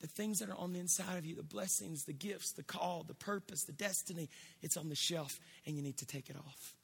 the 0.00 0.06
things 0.06 0.38
that 0.38 0.48
are 0.48 0.56
on 0.56 0.72
the 0.72 0.80
inside 0.80 1.18
of 1.18 1.26
you, 1.26 1.36
the 1.36 1.42
blessings, 1.42 2.04
the 2.04 2.12
gifts, 2.12 2.52
the 2.52 2.62
call, 2.62 3.04
the 3.06 3.14
purpose, 3.14 3.64
the 3.64 3.72
destiny, 3.72 4.28
it's 4.62 4.76
on 4.76 4.88
the 4.88 4.96
shelf 4.96 5.38
and 5.66 5.76
you 5.76 5.82
need 5.82 5.98
to 5.98 6.06
take 6.06 6.30
it 6.30 6.36
off. 6.36 6.74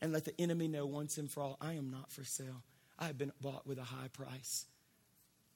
And 0.00 0.12
let 0.12 0.24
the 0.24 0.40
enemy 0.40 0.68
know 0.68 0.86
once 0.86 1.18
and 1.18 1.30
for 1.30 1.42
all 1.42 1.56
I 1.60 1.74
am 1.74 1.90
not 1.90 2.10
for 2.10 2.24
sale. 2.24 2.62
I 2.98 3.06
have 3.06 3.18
been 3.18 3.32
bought 3.40 3.66
with 3.66 3.78
a 3.78 3.84
high 3.84 4.08
price. 4.12 4.66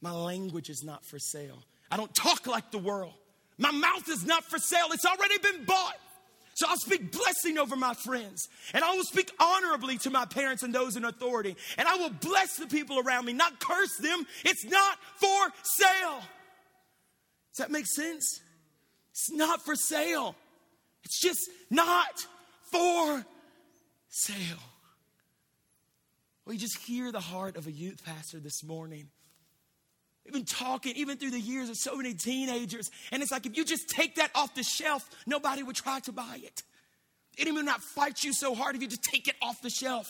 My 0.01 0.13
language 0.13 0.71
is 0.71 0.83
not 0.85 1.05
for 1.05 1.19
sale. 1.19 1.63
I 1.91 1.97
don't 1.97 2.15
talk 2.15 2.47
like 2.47 2.71
the 2.71 2.79
world. 2.79 3.15
My 3.59 3.71
mouth 3.71 4.09
is 4.09 4.25
not 4.25 4.45
for 4.45 4.59
sale. 4.59 4.89
It's 4.93 5.07
already 5.07 5.39
been 5.39 5.65
bought. 5.65 5.97
So 6.55 6.67
I'll 6.69 6.79
speak 6.79 7.13
blessing 7.13 7.59
over 7.59 7.77
my 7.77 7.93
friends. 7.93 8.49
And 8.73 8.83
I 8.83 8.95
will 8.95 9.05
speak 9.05 9.31
honorably 9.39 9.99
to 9.99 10.11
my 10.11 10.25
parents 10.25 10.63
and 10.63 10.75
those 10.75 10.97
in 10.97 11.05
authority. 11.05 11.55
And 11.77 11.87
I 11.87 11.97
will 11.97 12.11
bless 12.11 12.57
the 12.57 12.67
people 12.67 12.99
around 12.99 13.27
me, 13.27 13.35
not 13.35 13.61
curse 13.61 13.97
them. 13.99 14.27
It's 14.45 14.65
not 14.65 14.99
for 15.17 15.53
sale. 15.63 16.21
Does 17.55 17.59
that 17.59 17.71
make 17.71 17.87
sense? 17.87 18.41
It's 19.11 19.31
not 19.31 19.65
for 19.65 19.75
sale. 19.75 20.35
It's 21.05 21.21
just 21.21 21.41
not 21.71 22.27
for 22.71 23.25
sale. 24.09 24.63
Well, 26.45 26.55
you 26.55 26.59
just 26.59 26.79
hear 26.79 27.13
the 27.13 27.21
heart 27.21 27.57
of 27.57 27.67
a 27.67 27.73
youth 27.73 28.03
pastor 28.05 28.39
this 28.39 28.65
morning. 28.65 29.09
We've 30.27 30.33
been 30.33 30.45
talking 30.45 30.97
even 30.97 31.19
through 31.19 31.31
the 31.31 31.41
years 31.41 31.69
of 31.69 31.77
so 31.77 31.95
many 31.95 32.13
teenagers, 32.13 32.91
and 33.13 33.23
it's 33.23 33.31
like 33.31 33.47
if 33.47 33.57
you 33.57 33.65
just 33.65 33.89
take 33.89 34.17
that 34.17 34.33
off 34.35 34.57
the 34.57 34.65
shelf, 34.65 35.09
nobody 35.25 35.63
would 35.63 35.77
try 35.77 36.01
to 36.01 36.13
buy 36.13 36.41
it. 36.43 36.65
It 37.39 37.53
will 37.55 37.63
not 37.63 37.81
fight 37.81 38.25
you 38.25 38.33
so 38.33 38.55
hard 38.55 38.75
if 38.75 38.83
you 38.83 38.89
just 38.89 39.05
take 39.05 39.29
it 39.29 39.37
off 39.41 39.63
the 39.63 39.71
shelf 39.71 40.09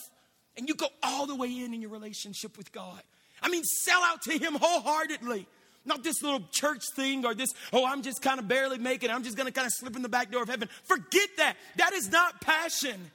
and 0.57 0.67
you 0.67 0.73
go 0.73 0.87
all 1.03 1.27
the 1.27 1.35
way 1.35 1.49
in 1.49 1.73
in 1.73 1.81
your 1.81 1.91
relationship 1.91 2.57
with 2.57 2.71
God. 2.71 2.99
I 3.43 3.49
mean, 3.49 3.63
sell 3.63 4.01
out 4.01 4.23
to 4.23 4.37
Him 4.37 4.55
wholeheartedly. 4.59 5.45
Not 5.85 6.03
this 6.03 6.23
little 6.23 6.41
church 6.51 6.83
thing 6.95 7.25
or 7.25 7.35
this, 7.35 7.53
oh, 7.71 7.85
I'm 7.85 8.01
just 8.01 8.21
kind 8.23 8.39
of 8.39 8.47
barely 8.47 8.79
making 8.79 9.09
it. 9.09 9.13
I'm 9.13 9.23
just 9.23 9.37
going 9.37 9.45
to 9.45 9.53
kind 9.53 9.67
of 9.67 9.71
slip 9.73 9.95
in 9.95 10.01
the 10.01 10.09
back 10.09 10.31
door 10.31 10.41
of 10.41 10.49
heaven. 10.49 10.67
Forget 10.83 11.29
that. 11.37 11.55
That 11.77 11.93
is 11.93 12.11
not 12.11 12.41
passion. 12.41 13.11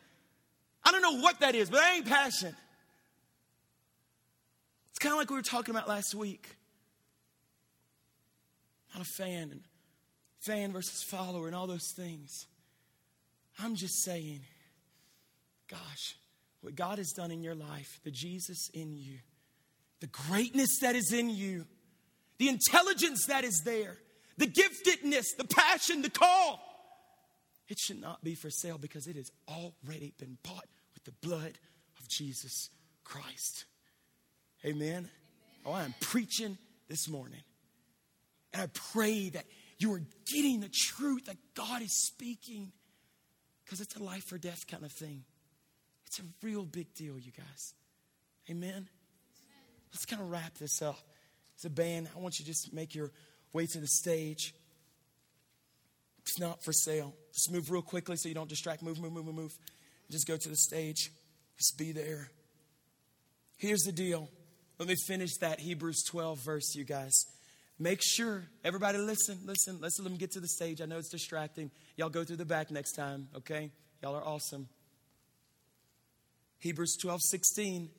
I 0.84 0.92
don't 0.92 1.02
know 1.02 1.20
what 1.20 1.40
that 1.40 1.54
is, 1.54 1.68
but 1.68 1.80
that 1.80 1.96
ain't 1.96 2.06
passion. 2.06 2.54
It's 4.90 4.98
kind 4.98 5.12
of 5.12 5.18
like 5.18 5.28
we 5.30 5.36
were 5.36 5.42
talking 5.42 5.74
about 5.74 5.88
last 5.88 6.14
week. 6.14 6.56
Not 8.92 9.02
a 9.02 9.10
fan 9.22 9.50
and 9.50 9.60
fan 10.40 10.72
versus 10.72 11.02
follower 11.02 11.46
and 11.46 11.56
all 11.56 11.66
those 11.66 11.92
things. 11.96 12.46
I'm 13.58 13.74
just 13.74 14.02
saying, 14.04 14.40
gosh, 15.70 16.16
what 16.60 16.74
God 16.74 16.98
has 16.98 17.12
done 17.12 17.30
in 17.30 17.42
your 17.42 17.54
life, 17.54 18.00
the 18.04 18.10
Jesus 18.10 18.68
in 18.72 18.96
you, 18.96 19.18
the 20.00 20.06
greatness 20.08 20.78
that 20.80 20.96
is 20.96 21.12
in 21.12 21.30
you, 21.30 21.66
the 22.38 22.48
intelligence 22.48 23.26
that 23.26 23.44
is 23.44 23.62
there, 23.64 23.96
the 24.36 24.46
giftedness, 24.46 25.26
the 25.38 25.44
passion, 25.44 26.02
the 26.02 26.10
call. 26.10 26.60
It 27.68 27.78
should 27.78 28.00
not 28.00 28.22
be 28.22 28.34
for 28.34 28.50
sale 28.50 28.78
because 28.78 29.06
it 29.06 29.16
has 29.16 29.30
already 29.48 30.12
been 30.18 30.38
bought 30.42 30.66
with 30.94 31.04
the 31.04 31.26
blood 31.26 31.58
of 31.98 32.08
Jesus 32.08 32.68
Christ. 33.04 33.64
Amen. 34.64 34.86
Amen. 34.86 35.10
Oh, 35.64 35.72
I'm 35.72 35.94
preaching 36.00 36.58
this 36.88 37.08
morning. 37.08 37.40
I 38.62 38.66
pray 38.92 39.30
that 39.30 39.44
you 39.78 39.92
are 39.92 40.02
getting 40.32 40.60
the 40.60 40.70
truth 40.70 41.26
that 41.26 41.36
God 41.54 41.82
is 41.82 42.06
speaking 42.06 42.72
because 43.64 43.80
it's 43.80 43.96
a 43.96 44.02
life 44.02 44.30
or 44.32 44.38
death 44.38 44.66
kind 44.66 44.84
of 44.84 44.92
thing. 44.92 45.24
It's 46.06 46.20
a 46.20 46.22
real 46.42 46.64
big 46.64 46.94
deal, 46.94 47.18
you 47.18 47.32
guys. 47.32 47.74
Amen. 48.50 48.88
Let's 49.92 50.04
kind 50.04 50.22
of 50.22 50.30
wrap 50.30 50.54
this 50.58 50.80
up. 50.82 50.98
As 51.58 51.64
a 51.64 51.70
band, 51.70 52.08
I 52.14 52.20
want 52.20 52.38
you 52.38 52.44
to 52.44 52.50
just 52.50 52.72
make 52.72 52.94
your 52.94 53.10
way 53.52 53.66
to 53.66 53.78
the 53.78 53.86
stage. 53.86 54.54
It's 56.20 56.38
not 56.38 56.62
for 56.62 56.72
sale. 56.72 57.14
Just 57.32 57.50
move 57.50 57.70
real 57.70 57.82
quickly 57.82 58.16
so 58.16 58.28
you 58.28 58.34
don't 58.34 58.48
distract. 58.48 58.82
Move, 58.82 59.00
move, 59.00 59.12
move, 59.12 59.26
move, 59.26 59.34
move. 59.34 59.58
Just 60.10 60.26
go 60.28 60.36
to 60.36 60.48
the 60.48 60.56
stage. 60.56 61.10
Just 61.56 61.76
be 61.78 61.92
there. 61.92 62.30
Here's 63.56 63.82
the 63.82 63.92
deal. 63.92 64.28
Let 64.78 64.88
me 64.88 64.96
finish 65.06 65.36
that 65.38 65.60
Hebrews 65.60 66.02
12 66.04 66.38
verse, 66.38 66.74
you 66.74 66.84
guys. 66.84 67.24
Make 67.82 68.00
sure, 68.00 68.44
everybody 68.62 68.98
listen, 68.98 69.40
listen, 69.44 69.78
let's 69.80 69.98
let 69.98 70.04
them 70.04 70.16
get 70.16 70.30
to 70.32 70.40
the 70.40 70.46
stage. 70.46 70.80
I 70.80 70.84
know 70.84 70.98
it's 70.98 71.08
distracting. 71.08 71.72
Y'all 71.96 72.10
go 72.10 72.22
through 72.22 72.36
the 72.36 72.44
back 72.44 72.70
next 72.70 72.92
time, 72.92 73.26
okay? 73.34 73.72
Y'all 74.00 74.14
are 74.14 74.24
awesome. 74.24 74.68
Hebrews 76.60 76.96
12, 77.02 77.18
16. 77.20 77.90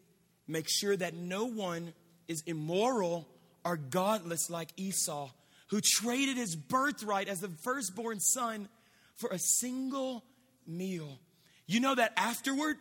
Make 0.48 0.68
sure 0.70 0.96
that 0.96 1.16
no 1.16 1.48
one 1.48 1.92
is 2.30 2.44
immoral 2.48 3.28
or 3.66 3.76
godless 3.76 4.50
like 4.50 4.70
Esau, 4.78 5.30
who 5.68 5.82
traded 5.84 6.38
his 6.38 6.56
birthright 6.56 7.28
as 7.28 7.42
the 7.42 7.52
firstborn 7.66 8.22
son 8.22 8.70
for 9.18 9.32
a 9.32 9.38
single 9.38 10.24
meal. 10.66 11.20
You 11.68 11.82
know 11.82 11.96
that 11.96 12.14
afterward, 12.16 12.78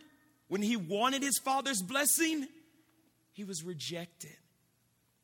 when 0.47 0.63
he 0.63 0.77
wanted 0.77 1.25
his 1.25 1.41
father's 1.45 1.83
blessing, 1.83 2.47
he 3.33 3.43
was 3.43 3.65
rejected. 3.65 4.37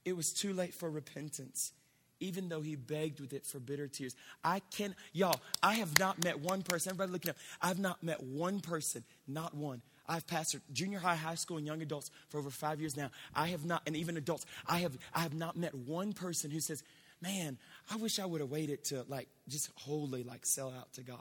It 0.08 0.16
was 0.16 0.32
too 0.32 0.54
late 0.54 0.72
for 0.72 0.90
repentance, 0.90 1.72
even 2.18 2.48
though 2.48 2.62
he 2.62 2.76
begged 2.76 3.20
with 3.20 3.34
it 3.34 3.44
for 3.44 3.58
bitter 3.58 3.86
tears. 3.86 4.16
I 4.42 4.60
can, 4.70 4.94
y'all, 5.12 5.38
I 5.62 5.74
have 5.74 5.98
not 5.98 6.24
met 6.24 6.40
one 6.40 6.62
person, 6.62 6.90
everybody 6.90 7.12
looking 7.12 7.30
up, 7.30 7.36
I've 7.60 7.78
not 7.78 8.02
met 8.02 8.22
one 8.22 8.60
person, 8.60 9.04
not 9.26 9.54
one. 9.54 9.82
I've 10.08 10.26
pastored 10.26 10.62
junior 10.72 10.98
high, 10.98 11.16
high 11.16 11.34
school, 11.34 11.58
and 11.58 11.66
young 11.66 11.82
adults 11.82 12.10
for 12.30 12.38
over 12.38 12.48
five 12.48 12.80
years 12.80 12.96
now. 12.96 13.10
I 13.34 13.48
have 13.48 13.66
not, 13.66 13.82
and 13.86 13.94
even 13.94 14.16
adults, 14.16 14.46
I 14.66 14.78
have, 14.78 14.96
I 15.14 15.20
have 15.20 15.34
not 15.34 15.54
met 15.54 15.74
one 15.74 16.14
person 16.14 16.50
who 16.50 16.60
says, 16.60 16.82
man, 17.20 17.58
I 17.90 17.96
wish 17.96 18.18
I 18.18 18.24
would 18.24 18.40
have 18.40 18.50
waited 18.50 18.84
to 18.84 19.04
like 19.08 19.28
just 19.48 19.70
wholly 19.74 20.22
like 20.22 20.46
sell 20.46 20.72
out 20.74 20.94
to 20.94 21.02
God. 21.02 21.18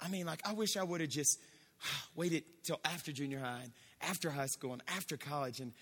I 0.00 0.08
mean, 0.08 0.26
like, 0.26 0.40
I 0.44 0.52
wish 0.54 0.76
I 0.76 0.82
would 0.82 1.00
have 1.00 1.10
just 1.10 1.38
waited 2.16 2.42
till 2.64 2.80
after 2.84 3.12
junior 3.12 3.38
high 3.38 3.60
and 3.62 3.72
after 4.00 4.30
high 4.30 4.46
school 4.46 4.72
and 4.72 4.82
after 4.88 5.16
college 5.16 5.60
and 5.60 5.72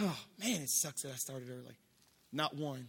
Oh, 0.00 0.18
man, 0.38 0.62
it 0.62 0.70
sucks 0.70 1.02
that 1.02 1.12
I 1.12 1.16
started 1.16 1.48
early. 1.50 1.76
Not 2.32 2.54
one. 2.54 2.88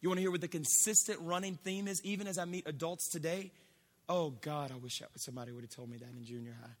You 0.00 0.10
want 0.10 0.18
to 0.18 0.22
hear 0.22 0.30
what 0.30 0.42
the 0.42 0.48
consistent 0.48 1.18
running 1.22 1.58
theme 1.64 1.88
is, 1.88 2.00
even 2.04 2.26
as 2.26 2.38
I 2.38 2.44
meet 2.44 2.68
adults 2.68 3.08
today? 3.10 3.52
Oh, 4.08 4.30
God, 4.30 4.70
I 4.70 4.76
wish 4.76 5.00
somebody 5.16 5.52
would 5.52 5.64
have 5.64 5.70
told 5.70 5.90
me 5.90 5.96
that 5.96 6.08
in 6.14 6.24
junior 6.24 6.54
high. 6.60 6.74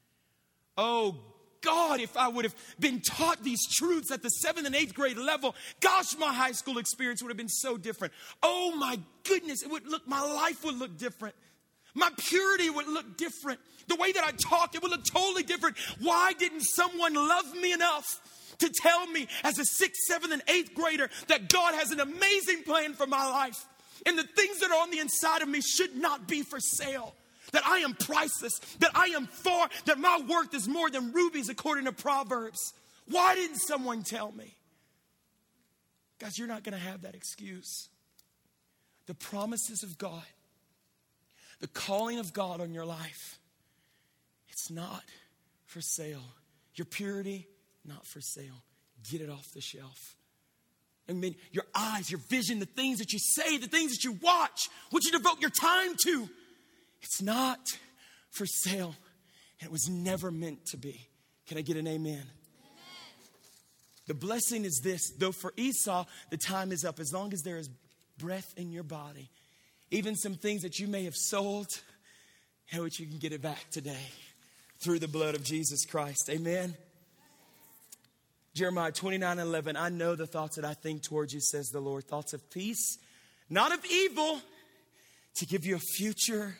Oh, 0.76 1.16
God, 1.62 2.00
if 2.00 2.16
I 2.16 2.28
would 2.28 2.44
have 2.44 2.54
been 2.78 3.00
taught 3.00 3.42
these 3.42 3.66
truths 3.78 4.12
at 4.12 4.22
the 4.22 4.28
seventh 4.28 4.66
and 4.66 4.76
eighth 4.76 4.94
grade 4.94 5.16
level, 5.16 5.54
gosh, 5.80 6.16
my 6.18 6.32
high 6.32 6.52
school 6.52 6.76
experience 6.76 7.22
would 7.22 7.30
have 7.30 7.38
been 7.38 7.48
so 7.48 7.78
different. 7.78 8.12
Oh, 8.42 8.76
my 8.76 9.00
goodness, 9.26 9.62
it 9.62 9.70
would 9.70 9.86
look, 9.86 10.06
my 10.06 10.20
life 10.20 10.62
would 10.64 10.78
look 10.78 10.98
different. 10.98 11.34
My 11.94 12.10
purity 12.28 12.68
would 12.68 12.88
look 12.88 13.16
different. 13.16 13.60
The 13.88 13.96
way 13.96 14.12
that 14.12 14.24
I 14.24 14.32
talked, 14.32 14.74
it 14.74 14.82
would 14.82 14.90
look 14.90 15.04
totally 15.04 15.44
different. 15.44 15.76
Why 16.00 16.32
didn't 16.34 16.62
someone 16.62 17.14
love 17.14 17.54
me 17.54 17.72
enough 17.72 18.04
to 18.58 18.70
tell 18.82 19.06
me 19.06 19.26
as 19.42 19.58
a 19.58 19.64
sixth, 19.64 20.02
seventh, 20.06 20.32
and 20.32 20.42
eighth 20.48 20.74
grader 20.74 21.10
that 21.28 21.48
God 21.48 21.74
has 21.74 21.90
an 21.90 22.00
amazing 22.00 22.62
plan 22.64 22.94
for 22.94 23.06
my 23.06 23.24
life. 23.28 23.64
And 24.06 24.18
the 24.18 24.24
things 24.24 24.60
that 24.60 24.70
are 24.70 24.82
on 24.82 24.90
the 24.90 24.98
inside 24.98 25.42
of 25.42 25.48
me 25.48 25.60
should 25.60 25.96
not 25.96 26.28
be 26.28 26.42
for 26.42 26.60
sale. 26.60 27.14
That 27.52 27.66
I 27.66 27.78
am 27.78 27.94
priceless, 27.94 28.58
that 28.80 28.90
I 28.94 29.06
am 29.16 29.26
far, 29.26 29.68
that 29.84 29.98
my 29.98 30.20
worth 30.28 30.54
is 30.54 30.66
more 30.66 30.90
than 30.90 31.12
rubies 31.12 31.48
according 31.48 31.84
to 31.84 31.92
Proverbs. 31.92 32.74
Why 33.08 33.34
didn't 33.34 33.58
someone 33.58 34.02
tell 34.02 34.32
me? 34.32 34.56
Guys, 36.18 36.38
you're 36.38 36.48
not 36.48 36.64
going 36.64 36.76
to 36.76 36.84
have 36.84 37.02
that 37.02 37.14
excuse. 37.14 37.88
The 39.06 39.14
promises 39.14 39.82
of 39.82 39.98
God, 39.98 40.24
the 41.60 41.68
calling 41.68 42.18
of 42.18 42.32
God 42.32 42.60
on 42.60 42.72
your 42.72 42.86
life, 42.86 43.38
it's 44.48 44.70
not 44.70 45.04
for 45.66 45.80
sale. 45.80 46.24
Your 46.74 46.86
purity, 46.86 47.46
not 47.84 48.06
for 48.06 48.20
sale. 48.20 48.62
Get 49.10 49.20
it 49.20 49.30
off 49.30 49.52
the 49.52 49.60
shelf. 49.60 50.16
I 51.08 51.12
mean, 51.12 51.34
your 51.52 51.64
eyes, 51.74 52.10
your 52.10 52.20
vision, 52.30 52.60
the 52.60 52.66
things 52.66 52.98
that 52.98 53.12
you 53.12 53.18
say, 53.18 53.58
the 53.58 53.66
things 53.66 53.92
that 53.92 54.04
you 54.04 54.12
watch, 54.22 54.68
what 54.90 55.04
you 55.04 55.12
devote 55.12 55.40
your 55.40 55.50
time 55.50 55.94
to, 56.04 56.28
it's 57.02 57.20
not 57.20 57.58
for 58.30 58.46
sale. 58.46 58.94
And 59.60 59.68
it 59.68 59.72
was 59.72 59.88
never 59.88 60.30
meant 60.30 60.66
to 60.66 60.76
be. 60.78 61.06
Can 61.46 61.58
I 61.58 61.60
get 61.60 61.76
an 61.76 61.86
amen? 61.86 62.14
amen? 62.14 62.22
The 64.06 64.14
blessing 64.14 64.64
is 64.64 64.80
this 64.82 65.10
though 65.18 65.32
for 65.32 65.52
Esau, 65.56 66.06
the 66.30 66.38
time 66.38 66.72
is 66.72 66.84
up. 66.84 66.98
As 66.98 67.12
long 67.12 67.34
as 67.34 67.42
there 67.42 67.58
is 67.58 67.68
breath 68.18 68.54
in 68.56 68.72
your 68.72 68.82
body, 68.82 69.28
even 69.90 70.16
some 70.16 70.34
things 70.34 70.62
that 70.62 70.78
you 70.78 70.88
may 70.88 71.04
have 71.04 71.14
sold, 71.14 71.68
how? 72.66 72.84
You 72.84 73.06
can 73.06 73.18
get 73.18 73.32
it 73.32 73.42
back 73.42 73.70
today 73.70 74.06
through 74.78 74.98
the 74.98 75.08
blood 75.08 75.34
of 75.34 75.44
Jesus 75.44 75.84
Christ. 75.84 76.30
Amen. 76.30 76.74
Jeremiah 78.54 78.92
29 78.92 79.40
11, 79.40 79.76
I 79.76 79.88
know 79.88 80.14
the 80.14 80.28
thoughts 80.28 80.56
that 80.56 80.64
I 80.64 80.74
think 80.74 81.02
towards 81.02 81.34
you, 81.34 81.40
says 81.40 81.70
the 81.70 81.80
Lord, 81.80 82.04
thoughts 82.04 82.32
of 82.32 82.50
peace, 82.50 82.98
not 83.50 83.72
of 83.72 83.84
evil, 83.84 84.40
to 85.36 85.46
give 85.46 85.66
you 85.66 85.74
a 85.74 85.80
future 85.80 86.56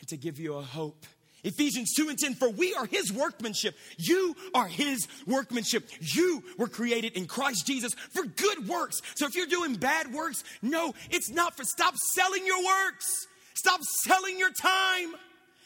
and 0.00 0.08
to 0.08 0.16
give 0.16 0.40
you 0.40 0.54
a 0.54 0.62
hope. 0.62 1.06
Ephesians 1.44 1.94
2 1.96 2.08
and 2.08 2.18
10, 2.18 2.34
for 2.34 2.50
we 2.50 2.74
are 2.74 2.84
his 2.84 3.12
workmanship. 3.12 3.74
You 3.96 4.34
are 4.54 4.66
his 4.66 5.06
workmanship. 5.26 5.88
You 6.00 6.42
were 6.58 6.68
created 6.68 7.16
in 7.16 7.26
Christ 7.26 7.66
Jesus 7.66 7.94
for 7.94 8.24
good 8.24 8.68
works. 8.68 9.00
So 9.14 9.26
if 9.26 9.34
you're 9.34 9.46
doing 9.46 9.76
bad 9.76 10.12
works, 10.12 10.44
no, 10.60 10.94
it's 11.10 11.30
not 11.30 11.56
for, 11.56 11.64
stop 11.64 11.94
selling 12.12 12.44
your 12.44 12.62
works. 12.62 13.06
Stop 13.54 13.80
selling 14.04 14.38
your 14.38 14.50
time. 14.50 15.14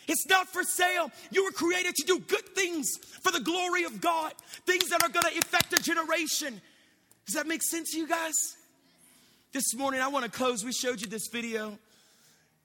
It's 0.06 0.26
not 0.28 0.48
for 0.48 0.62
sale. 0.62 1.10
You 1.30 1.44
were 1.44 1.50
created 1.50 1.94
to 1.96 2.06
do 2.06 2.18
good 2.18 2.48
things 2.54 2.96
for 3.22 3.32
the 3.32 3.40
glory 3.40 3.84
of 3.84 4.00
God, 4.00 4.32
things 4.66 4.88
that 4.90 5.02
are 5.02 5.08
going 5.08 5.32
to 5.32 5.38
affect 5.38 5.72
a 5.72 5.82
generation. 5.82 6.60
Does 7.26 7.34
that 7.34 7.46
make 7.46 7.62
sense 7.62 7.92
to 7.92 7.98
you 7.98 8.06
guys? 8.06 8.56
This 9.52 9.74
morning, 9.76 10.00
I 10.00 10.08
want 10.08 10.24
to 10.24 10.30
close. 10.30 10.64
We 10.64 10.72
showed 10.72 11.00
you 11.00 11.06
this 11.06 11.28
video. 11.28 11.78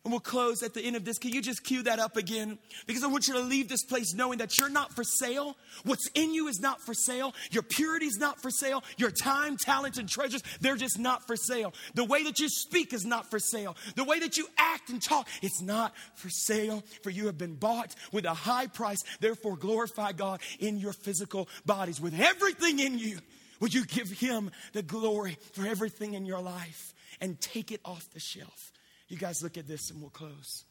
And 0.06 0.14
we'll 0.14 0.22
close 0.22 0.64
at 0.64 0.74
the 0.74 0.82
end 0.82 0.96
of 0.96 1.04
this. 1.04 1.18
Can 1.18 1.34
you 1.34 1.42
just 1.42 1.64
cue 1.66 1.84
that 1.84 2.00
up 2.00 2.16
again? 2.16 2.58
Because 2.88 3.04
I 3.04 3.08
want 3.08 3.28
you 3.28 3.34
to 3.34 3.42
leave 3.42 3.68
this 3.68 3.84
place 3.84 4.14
knowing 4.14 4.38
that 4.38 4.58
you're 4.58 4.70
not 4.70 4.94
for 4.96 5.04
sale. 5.04 5.58
What's 5.84 6.10
in 6.16 6.34
you 6.34 6.48
is 6.48 6.62
not 6.62 6.80
for 6.82 6.94
sale. 6.94 7.36
Your 7.52 7.64
purity 7.64 8.06
is 8.06 8.18
not 8.18 8.42
for 8.42 8.50
sale. 8.50 8.82
Your 8.98 9.12
time, 9.12 9.58
talents, 9.58 9.98
and 9.98 10.08
treasures, 10.08 10.42
they're 10.62 10.78
just 10.78 10.98
not 10.98 11.28
for 11.28 11.36
sale. 11.36 11.74
The 11.96 12.06
way 12.06 12.24
that 12.24 12.40
you 12.40 12.48
speak 12.48 12.94
is 12.94 13.04
not 13.04 13.30
for 13.30 13.40
sale. 13.40 13.76
The 13.96 14.06
way 14.06 14.20
that 14.20 14.38
you 14.38 14.48
act 14.58 14.90
and 14.90 15.02
talk, 15.02 15.28
it's 15.42 15.62
not 15.62 15.94
for 16.16 16.30
sale. 16.30 16.82
For 17.04 17.10
you 17.10 17.26
have 17.26 17.38
been 17.38 17.56
bought 17.56 17.94
with 18.14 18.24
a 18.24 18.34
high 18.34 18.68
price. 18.68 19.00
Therefore, 19.20 19.58
glorify 19.58 20.14
God 20.14 20.40
in 20.60 20.80
your 20.80 20.94
physical 20.94 21.50
bodies. 21.66 22.00
With 22.00 22.18
everything 22.18 22.80
in 22.80 22.98
you, 22.98 23.20
would 23.60 23.74
you 23.74 23.86
give 23.86 24.10
Him 24.10 24.52
the 24.72 24.82
glory 24.82 25.38
for 25.52 25.68
everything 25.68 26.14
in 26.14 26.26
your 26.26 26.40
life 26.40 26.94
and 27.20 27.40
take 27.42 27.74
it 27.74 27.82
off 27.84 28.10
the 28.14 28.22
shelf? 28.22 28.72
You 29.10 29.18
guys 29.18 29.42
look 29.42 29.58
at 29.58 29.68
this 29.68 29.90
and 29.90 30.00
we'll 30.02 30.12
close. 30.12 30.66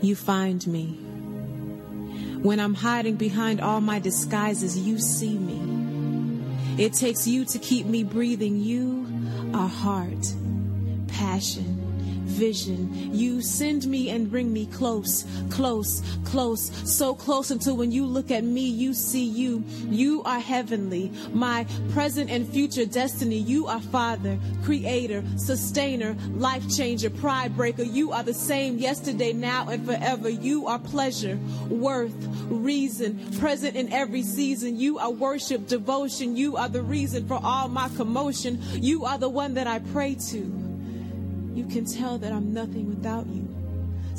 You 0.00 0.16
find 0.16 0.66
me. 0.66 0.98
When 2.42 2.58
I'm 2.58 2.72
hiding 2.72 3.16
behind 3.16 3.60
all 3.60 3.82
my 3.82 3.98
disguises, 3.98 4.78
you 4.78 4.98
see 4.98 5.36
me. 5.38 6.82
It 6.82 6.94
takes 6.94 7.26
you 7.26 7.44
to 7.44 7.58
keep 7.58 7.84
me 7.84 8.02
breathing. 8.02 8.56
You 8.56 9.06
are 9.52 9.68
heart, 9.68 10.34
passion, 11.08 11.79
vision. 12.30 13.14
You 13.14 13.42
send 13.42 13.86
me 13.86 14.10
and 14.10 14.30
bring 14.30 14.52
me 14.52 14.66
close, 14.66 15.26
close, 15.50 16.02
close, 16.24 16.70
so 16.90 17.14
close 17.14 17.50
until 17.50 17.76
when 17.76 17.92
you 17.92 18.06
look 18.06 18.30
at 18.30 18.44
me, 18.44 18.62
you 18.62 18.94
see 18.94 19.24
you. 19.24 19.64
You 19.88 20.22
are 20.22 20.40
heavenly, 20.40 21.12
my 21.32 21.66
present 21.92 22.30
and 22.30 22.48
future 22.48 22.86
destiny. 22.86 23.36
You 23.36 23.66
are 23.66 23.80
Father, 23.80 24.38
Creator, 24.64 25.24
Sustainer, 25.36 26.16
Life 26.34 26.68
Changer, 26.74 27.10
Pride 27.10 27.56
Breaker. 27.56 27.82
You 27.82 28.12
are 28.12 28.22
the 28.22 28.34
same 28.34 28.78
yesterday, 28.78 29.32
now, 29.32 29.68
and 29.68 29.84
forever. 29.84 30.30
You 30.30 30.66
are 30.66 30.78
pleasure, 30.78 31.38
worth, 31.68 32.14
reason, 32.48 33.18
present 33.38 33.76
in 33.76 33.92
every 33.92 34.22
season. 34.22 34.78
You 34.78 34.98
are 34.98 35.10
worship, 35.10 35.66
devotion. 35.66 36.36
You 36.36 36.56
are 36.56 36.68
the 36.68 36.82
reason 36.82 37.26
for 37.26 37.40
all 37.42 37.68
my 37.68 37.88
commotion. 37.96 38.60
You 38.74 39.04
are 39.04 39.18
the 39.18 39.28
one 39.28 39.54
that 39.54 39.66
I 39.66 39.80
pray 39.80 40.14
to 40.30 40.59
you 41.54 41.64
can 41.64 41.84
tell 41.84 42.18
that 42.18 42.32
I'm 42.32 42.52
nothing 42.52 42.88
without 42.88 43.26
you. 43.26 43.59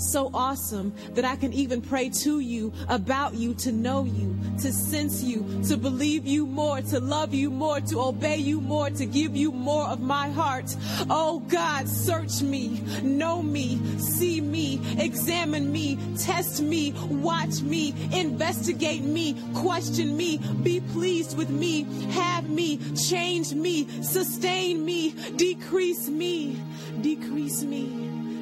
So 0.01 0.31
awesome 0.33 0.93
that 1.13 1.25
I 1.25 1.35
can 1.35 1.53
even 1.53 1.79
pray 1.79 2.09
to 2.09 2.39
you, 2.39 2.73
about 2.89 3.35
you, 3.35 3.53
to 3.55 3.71
know 3.71 4.03
you, 4.03 4.35
to 4.59 4.71
sense 4.71 5.21
you, 5.21 5.61
to 5.67 5.77
believe 5.77 6.25
you 6.25 6.47
more, 6.47 6.81
to 6.81 6.99
love 6.99 7.35
you 7.35 7.51
more, 7.51 7.79
to 7.81 8.01
obey 8.01 8.37
you 8.37 8.61
more, 8.61 8.89
to 8.89 9.05
give 9.05 9.35
you 9.35 9.51
more 9.51 9.85
of 9.85 10.01
my 10.01 10.29
heart. 10.29 10.75
Oh 11.09 11.39
God, 11.47 11.87
search 11.87 12.41
me, 12.41 12.81
know 13.03 13.43
me, 13.43 13.79
see 13.99 14.41
me, 14.41 14.81
examine 14.97 15.71
me, 15.71 15.99
test 16.17 16.61
me, 16.63 16.93
watch 17.07 17.61
me, 17.61 17.93
investigate 18.11 19.03
me, 19.03 19.35
question 19.53 20.17
me, 20.17 20.39
be 20.63 20.79
pleased 20.79 21.37
with 21.37 21.51
me, 21.51 21.83
have 22.09 22.49
me, 22.49 22.79
change 22.95 23.53
me, 23.53 23.87
sustain 24.01 24.83
me, 24.83 25.11
decrease 25.35 26.09
me, 26.09 26.59
decrease 27.01 27.61
me, 27.61 27.85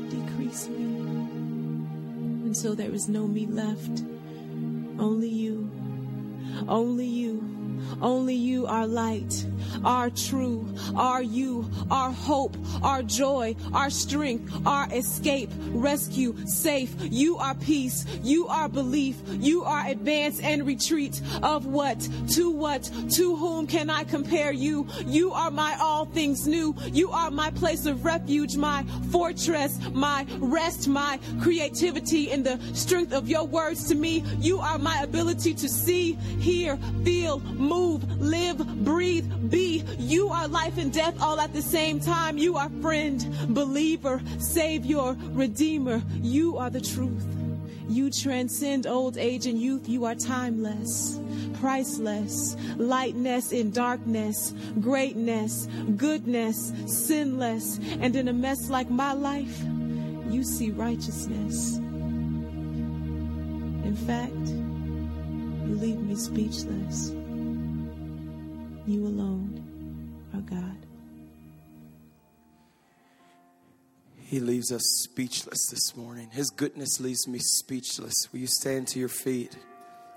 decrease 0.09 0.69
me 0.69 0.78
until 2.49 2.73
there 2.73 2.89
is 2.89 3.07
no 3.07 3.27
me 3.27 3.45
left. 3.45 4.01
Only 4.97 5.29
you, 5.29 5.69
only 6.67 7.05
you, 7.05 7.43
only 8.01 8.33
you 8.33 8.65
are 8.65 8.87
light 8.87 9.45
our 9.83 10.09
true, 10.09 10.67
our 10.95 11.21
you, 11.21 11.69
our 11.91 12.11
hope, 12.11 12.55
our 12.83 13.03
joy, 13.03 13.55
our 13.73 13.89
strength, 13.89 14.51
our 14.65 14.87
escape, 14.93 15.49
rescue, 15.69 16.35
safe. 16.45 16.95
You 16.99 17.37
are 17.37 17.55
peace. 17.55 18.05
You 18.23 18.47
are 18.47 18.69
belief. 18.69 19.17
You 19.27 19.63
are 19.63 19.85
advance 19.87 20.39
and 20.41 20.65
retreat. 20.65 21.21
Of 21.43 21.65
what? 21.65 21.99
To 22.35 22.51
what? 22.51 22.89
To 23.11 23.35
whom 23.35 23.67
can 23.67 23.89
I 23.89 24.03
compare 24.03 24.51
you? 24.51 24.87
You 25.05 25.31
are 25.31 25.51
my 25.51 25.77
all 25.81 26.05
things 26.05 26.47
new. 26.47 26.75
You 26.91 27.11
are 27.11 27.31
my 27.31 27.51
place 27.51 27.85
of 27.85 28.05
refuge, 28.05 28.55
my 28.55 28.83
fortress, 29.11 29.79
my 29.91 30.25
rest, 30.39 30.87
my 30.87 31.19
creativity 31.41 32.31
in 32.31 32.43
the 32.43 32.59
strength 32.73 33.13
of 33.13 33.27
your 33.27 33.45
words 33.45 33.87
to 33.89 33.95
me. 33.95 34.23
You 34.39 34.59
are 34.59 34.79
my 34.79 35.01
ability 35.01 35.53
to 35.55 35.69
see, 35.69 36.13
hear, 36.39 36.77
feel, 37.03 37.39
move, 37.39 38.03
live, 38.19 38.57
breathe, 38.83 39.49
be 39.49 39.58
you 39.97 40.29
are 40.29 40.47
life 40.47 40.77
and 40.77 40.91
death 40.91 41.21
all 41.21 41.39
at 41.39 41.53
the 41.53 41.61
same 41.61 41.99
time. 41.99 42.37
You 42.37 42.57
are 42.57 42.69
friend, 42.81 43.25
believer, 43.49 44.21
savior, 44.39 45.15
redeemer. 45.31 46.01
You 46.21 46.57
are 46.57 46.69
the 46.69 46.81
truth. 46.81 47.25
You 47.87 48.11
transcend 48.11 48.85
old 48.85 49.17
age 49.17 49.45
and 49.47 49.59
youth. 49.59 49.89
You 49.89 50.05
are 50.05 50.15
timeless, 50.15 51.19
priceless, 51.59 52.55
lightness 52.77 53.51
in 53.51 53.71
darkness, 53.71 54.53
greatness, 54.79 55.67
goodness, 55.97 56.71
sinless. 56.85 57.79
And 57.99 58.15
in 58.15 58.27
a 58.27 58.33
mess 58.33 58.69
like 58.69 58.89
my 58.89 59.13
life, 59.13 59.59
you 60.29 60.43
see 60.43 60.69
righteousness. 60.69 61.77
In 63.89 63.95
fact, 64.05 64.33
you 65.67 65.75
leave 65.75 65.99
me 65.99 66.15
speechless. 66.15 67.09
You 68.85 69.05
alone 69.05 69.48
He 74.29 74.39
leaves 74.39 74.71
us 74.71 74.83
speechless 75.01 75.69
this 75.71 75.95
morning. 75.95 76.29
His 76.31 76.51
goodness 76.51 76.99
leaves 76.99 77.27
me 77.27 77.39
speechless. 77.39 78.13
Will 78.31 78.41
you 78.41 78.45
stand 78.45 78.87
to 78.89 78.99
your 78.99 79.09
feet? 79.09 79.57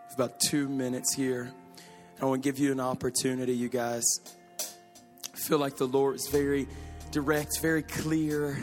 It's 0.05 0.15
about 0.15 0.39
two 0.39 0.69
minutes 0.69 1.15
here. 1.15 1.51
I 2.21 2.27
want 2.27 2.43
to 2.43 2.47
give 2.47 2.59
you 2.59 2.73
an 2.73 2.81
opportunity, 2.81 3.55
you 3.55 3.71
guys. 3.71 4.05
I 4.61 5.39
feel 5.39 5.57
like 5.57 5.79
the 5.79 5.87
Lord 5.87 6.17
is 6.17 6.29
very 6.31 6.69
direct, 7.11 7.59
very 7.63 7.83
clear. 7.83 8.63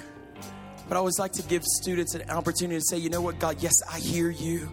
But 0.88 0.98
I 0.98 1.00
always 1.00 1.18
like 1.18 1.32
to 1.32 1.42
give 1.42 1.64
students 1.64 2.14
an 2.14 2.30
opportunity 2.30 2.78
to 2.78 2.86
say, 2.86 3.00
you 3.00 3.10
know 3.10 3.22
what, 3.22 3.40
God, 3.40 3.58
yes, 3.60 3.74
I 3.92 3.98
hear 3.98 4.30
you. 4.30 4.70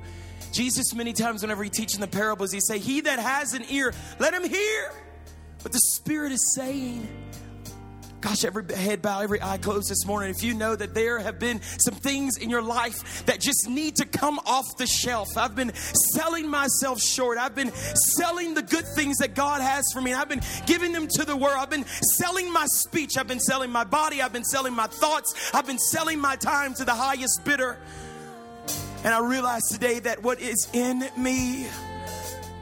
Jesus, 0.52 0.94
many 0.94 1.14
times, 1.14 1.40
whenever 1.40 1.64
he 1.64 1.70
teaches 1.70 1.98
the 1.98 2.06
parables, 2.06 2.52
he 2.52 2.60
say, 2.60 2.78
He 2.78 3.00
that 3.00 3.18
has 3.18 3.54
an 3.54 3.64
ear, 3.70 3.94
let 4.18 4.34
him 4.34 4.44
hear. 4.44 4.92
But 5.62 5.72
the 5.72 5.80
Spirit 5.94 6.32
is 6.32 6.54
saying, 6.54 7.08
Gosh, 8.20 8.44
every 8.44 8.64
head 8.74 9.02
bow, 9.02 9.20
every 9.20 9.42
eye 9.42 9.58
closed 9.58 9.90
this 9.90 10.06
morning. 10.06 10.30
If 10.30 10.42
you 10.42 10.54
know 10.54 10.74
that 10.74 10.94
there 10.94 11.18
have 11.18 11.38
been 11.38 11.60
some 11.62 11.94
things 11.94 12.38
in 12.38 12.48
your 12.48 12.62
life 12.62 13.24
that 13.26 13.40
just 13.40 13.68
need 13.68 13.96
to 13.96 14.06
come 14.06 14.40
off 14.46 14.64
the 14.78 14.86
shelf, 14.86 15.28
I've 15.36 15.54
been 15.54 15.72
selling 16.14 16.48
myself 16.48 17.00
short. 17.00 17.36
I've 17.36 17.54
been 17.54 17.72
selling 18.16 18.54
the 18.54 18.62
good 18.62 18.86
things 18.96 19.18
that 19.18 19.34
God 19.34 19.60
has 19.60 19.84
for 19.92 20.00
me. 20.00 20.14
I've 20.14 20.28
been 20.28 20.42
giving 20.64 20.92
them 20.92 21.08
to 21.08 21.24
the 21.24 21.36
world. 21.36 21.56
I've 21.58 21.70
been 21.70 21.84
selling 21.84 22.50
my 22.52 22.64
speech. 22.66 23.18
I've 23.18 23.28
been 23.28 23.40
selling 23.40 23.70
my 23.70 23.84
body. 23.84 24.22
I've 24.22 24.32
been 24.32 24.44
selling 24.44 24.74
my 24.74 24.86
thoughts. 24.86 25.50
I've 25.52 25.66
been 25.66 25.78
selling 25.78 26.18
my 26.18 26.36
time 26.36 26.72
to 26.74 26.84
the 26.84 26.94
highest 26.94 27.44
bidder. 27.44 27.76
And 29.04 29.14
I 29.14 29.20
realize 29.20 29.62
today 29.70 29.98
that 30.00 30.22
what 30.22 30.40
is 30.40 30.68
in 30.72 31.04
me 31.16 31.66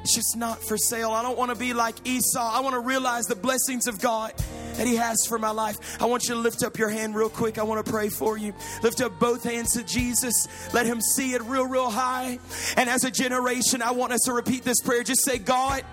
it's 0.03 0.15
just 0.15 0.37
not 0.37 0.63
for 0.63 0.77
sale. 0.77 1.13
I 1.13 1.23
don't 1.23 1.39
want 1.39 1.51
to 1.51 1.57
be 1.57 1.73
like 1.73 1.95
Esau. 2.07 2.39
I 2.39 2.61
want 2.61 2.75
to 2.75 2.81
realize 2.81 3.25
the 3.25 3.35
blessings 3.35 3.87
of 3.87 4.03
God 4.03 4.35
that 4.77 4.87
He 4.87 4.97
has 4.97 5.17
for 5.29 5.39
my 5.39 5.51
life. 5.51 6.01
I 6.01 6.07
want 6.07 6.25
you 6.25 6.35
to 6.35 6.41
lift 6.41 6.63
up 6.63 6.79
your 6.79 6.89
hand 6.89 7.15
real 7.15 7.29
quick. 7.29 7.59
I 7.59 7.63
want 7.63 7.85
to 7.85 7.91
pray 7.91 8.09
for 8.09 8.37
you. 8.37 8.55
Lift 8.83 9.01
up 9.01 9.19
both 9.19 9.45
hands 9.45 9.73
to 9.73 9.83
Jesus. 9.85 10.49
Let 10.73 10.87
Him 10.87 11.01
see 11.01 11.35
it 11.35 11.43
real, 11.43 11.67
real 11.67 11.91
high. 11.91 12.39
And 12.77 12.89
as 12.89 13.05
a 13.05 13.11
generation, 13.11 13.83
I 13.83 13.93
want 13.93 14.13
us 14.13 14.21
to 14.27 14.33
repeat 14.33 14.65
this 14.65 14.81
prayer. 14.81 15.03
Just 15.03 15.25
say, 15.25 15.39
God, 15.39 15.85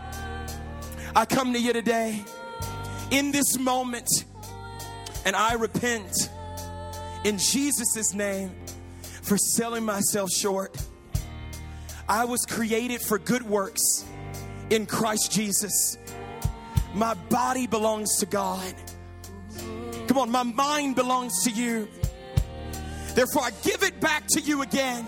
I 1.15 1.25
come 1.25 1.53
to 1.53 1.59
you 1.59 1.73
today 1.73 2.23
in 3.11 3.31
this 3.31 3.57
moment 3.59 4.07
and 5.25 5.35
I 5.35 5.53
repent 5.53 6.29
in 7.23 7.37
Jesus' 7.37 8.13
name 8.13 8.51
for 9.21 9.37
selling 9.37 9.85
myself 9.85 10.29
short. 10.31 10.75
I 12.07 12.25
was 12.25 12.45
created 12.45 13.01
for 13.01 13.19
good 13.19 13.43
works 13.43 14.05
in 14.69 14.85
Christ 14.85 15.31
Jesus. 15.31 15.97
My 16.93 17.13
body 17.29 17.67
belongs 17.67 18.17
to 18.17 18.25
God. 18.25 18.73
Come 20.07 20.17
on, 20.17 20.29
my 20.29 20.43
mind 20.43 20.95
belongs 20.95 21.43
to 21.45 21.49
you. 21.49 21.87
Therefore, 23.13 23.43
I 23.43 23.51
give 23.63 23.83
it 23.83 23.99
back 24.01 24.27
to 24.31 24.41
you 24.41 24.61
again. 24.61 25.05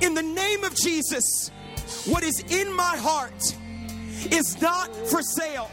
In 0.00 0.14
the 0.14 0.22
name 0.22 0.64
of 0.64 0.74
Jesus, 0.76 1.50
what 2.06 2.22
is 2.22 2.44
in 2.48 2.74
my 2.74 2.96
heart 2.96 3.56
is 4.30 4.60
not 4.60 4.94
for 5.08 5.22
sale. 5.22 5.70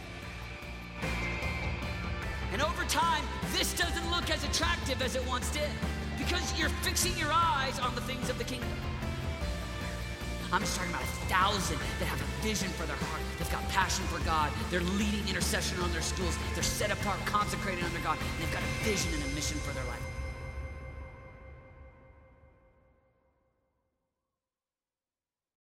And 2.52 2.62
over 2.62 2.84
time, 2.86 3.24
this 3.54 3.74
doesn't 3.74 4.12
look 4.12 4.30
as 4.30 4.44
attractive 4.44 5.02
as 5.02 5.16
it 5.16 5.28
once 5.28 5.52
did 5.52 5.70
because 6.18 6.58
you're 6.60 6.70
fixing 6.82 7.16
your 7.18 7.32
eyes 7.32 7.80
on 7.80 7.94
the 7.96 8.02
things 8.02 8.30
of 8.30 8.38
the 8.38 8.44
kingdom. 8.44 8.70
I'm 10.52 10.62
just 10.62 10.76
talking 10.76 10.92
about 10.92 11.04
a 11.04 11.14
thousand 11.30 11.78
that 12.00 12.06
have 12.06 12.20
a 12.20 12.42
vision 12.42 12.70
for 12.70 12.86
their 12.88 12.96
heart. 12.96 13.22
They've 13.38 13.52
got 13.52 13.68
passion 13.70 14.04
for 14.06 14.20
God. 14.26 14.52
They're 14.72 14.82
leading 14.98 15.28
intercession 15.28 15.80
on 15.80 15.92
their 15.92 16.02
schools. 16.02 16.38
They're 16.56 16.64
set 16.64 16.92
apart, 16.92 17.24
consecrated 17.26 17.84
under 17.84 18.00
God. 18.00 18.18
They've 18.40 18.52
got 18.52 18.64
a 18.64 18.84
vision 18.84 19.14
and 19.14 19.24
a 19.24 19.36
mission 19.36 19.58
for 19.60 19.74
their 19.74 19.86
life. 19.86 20.09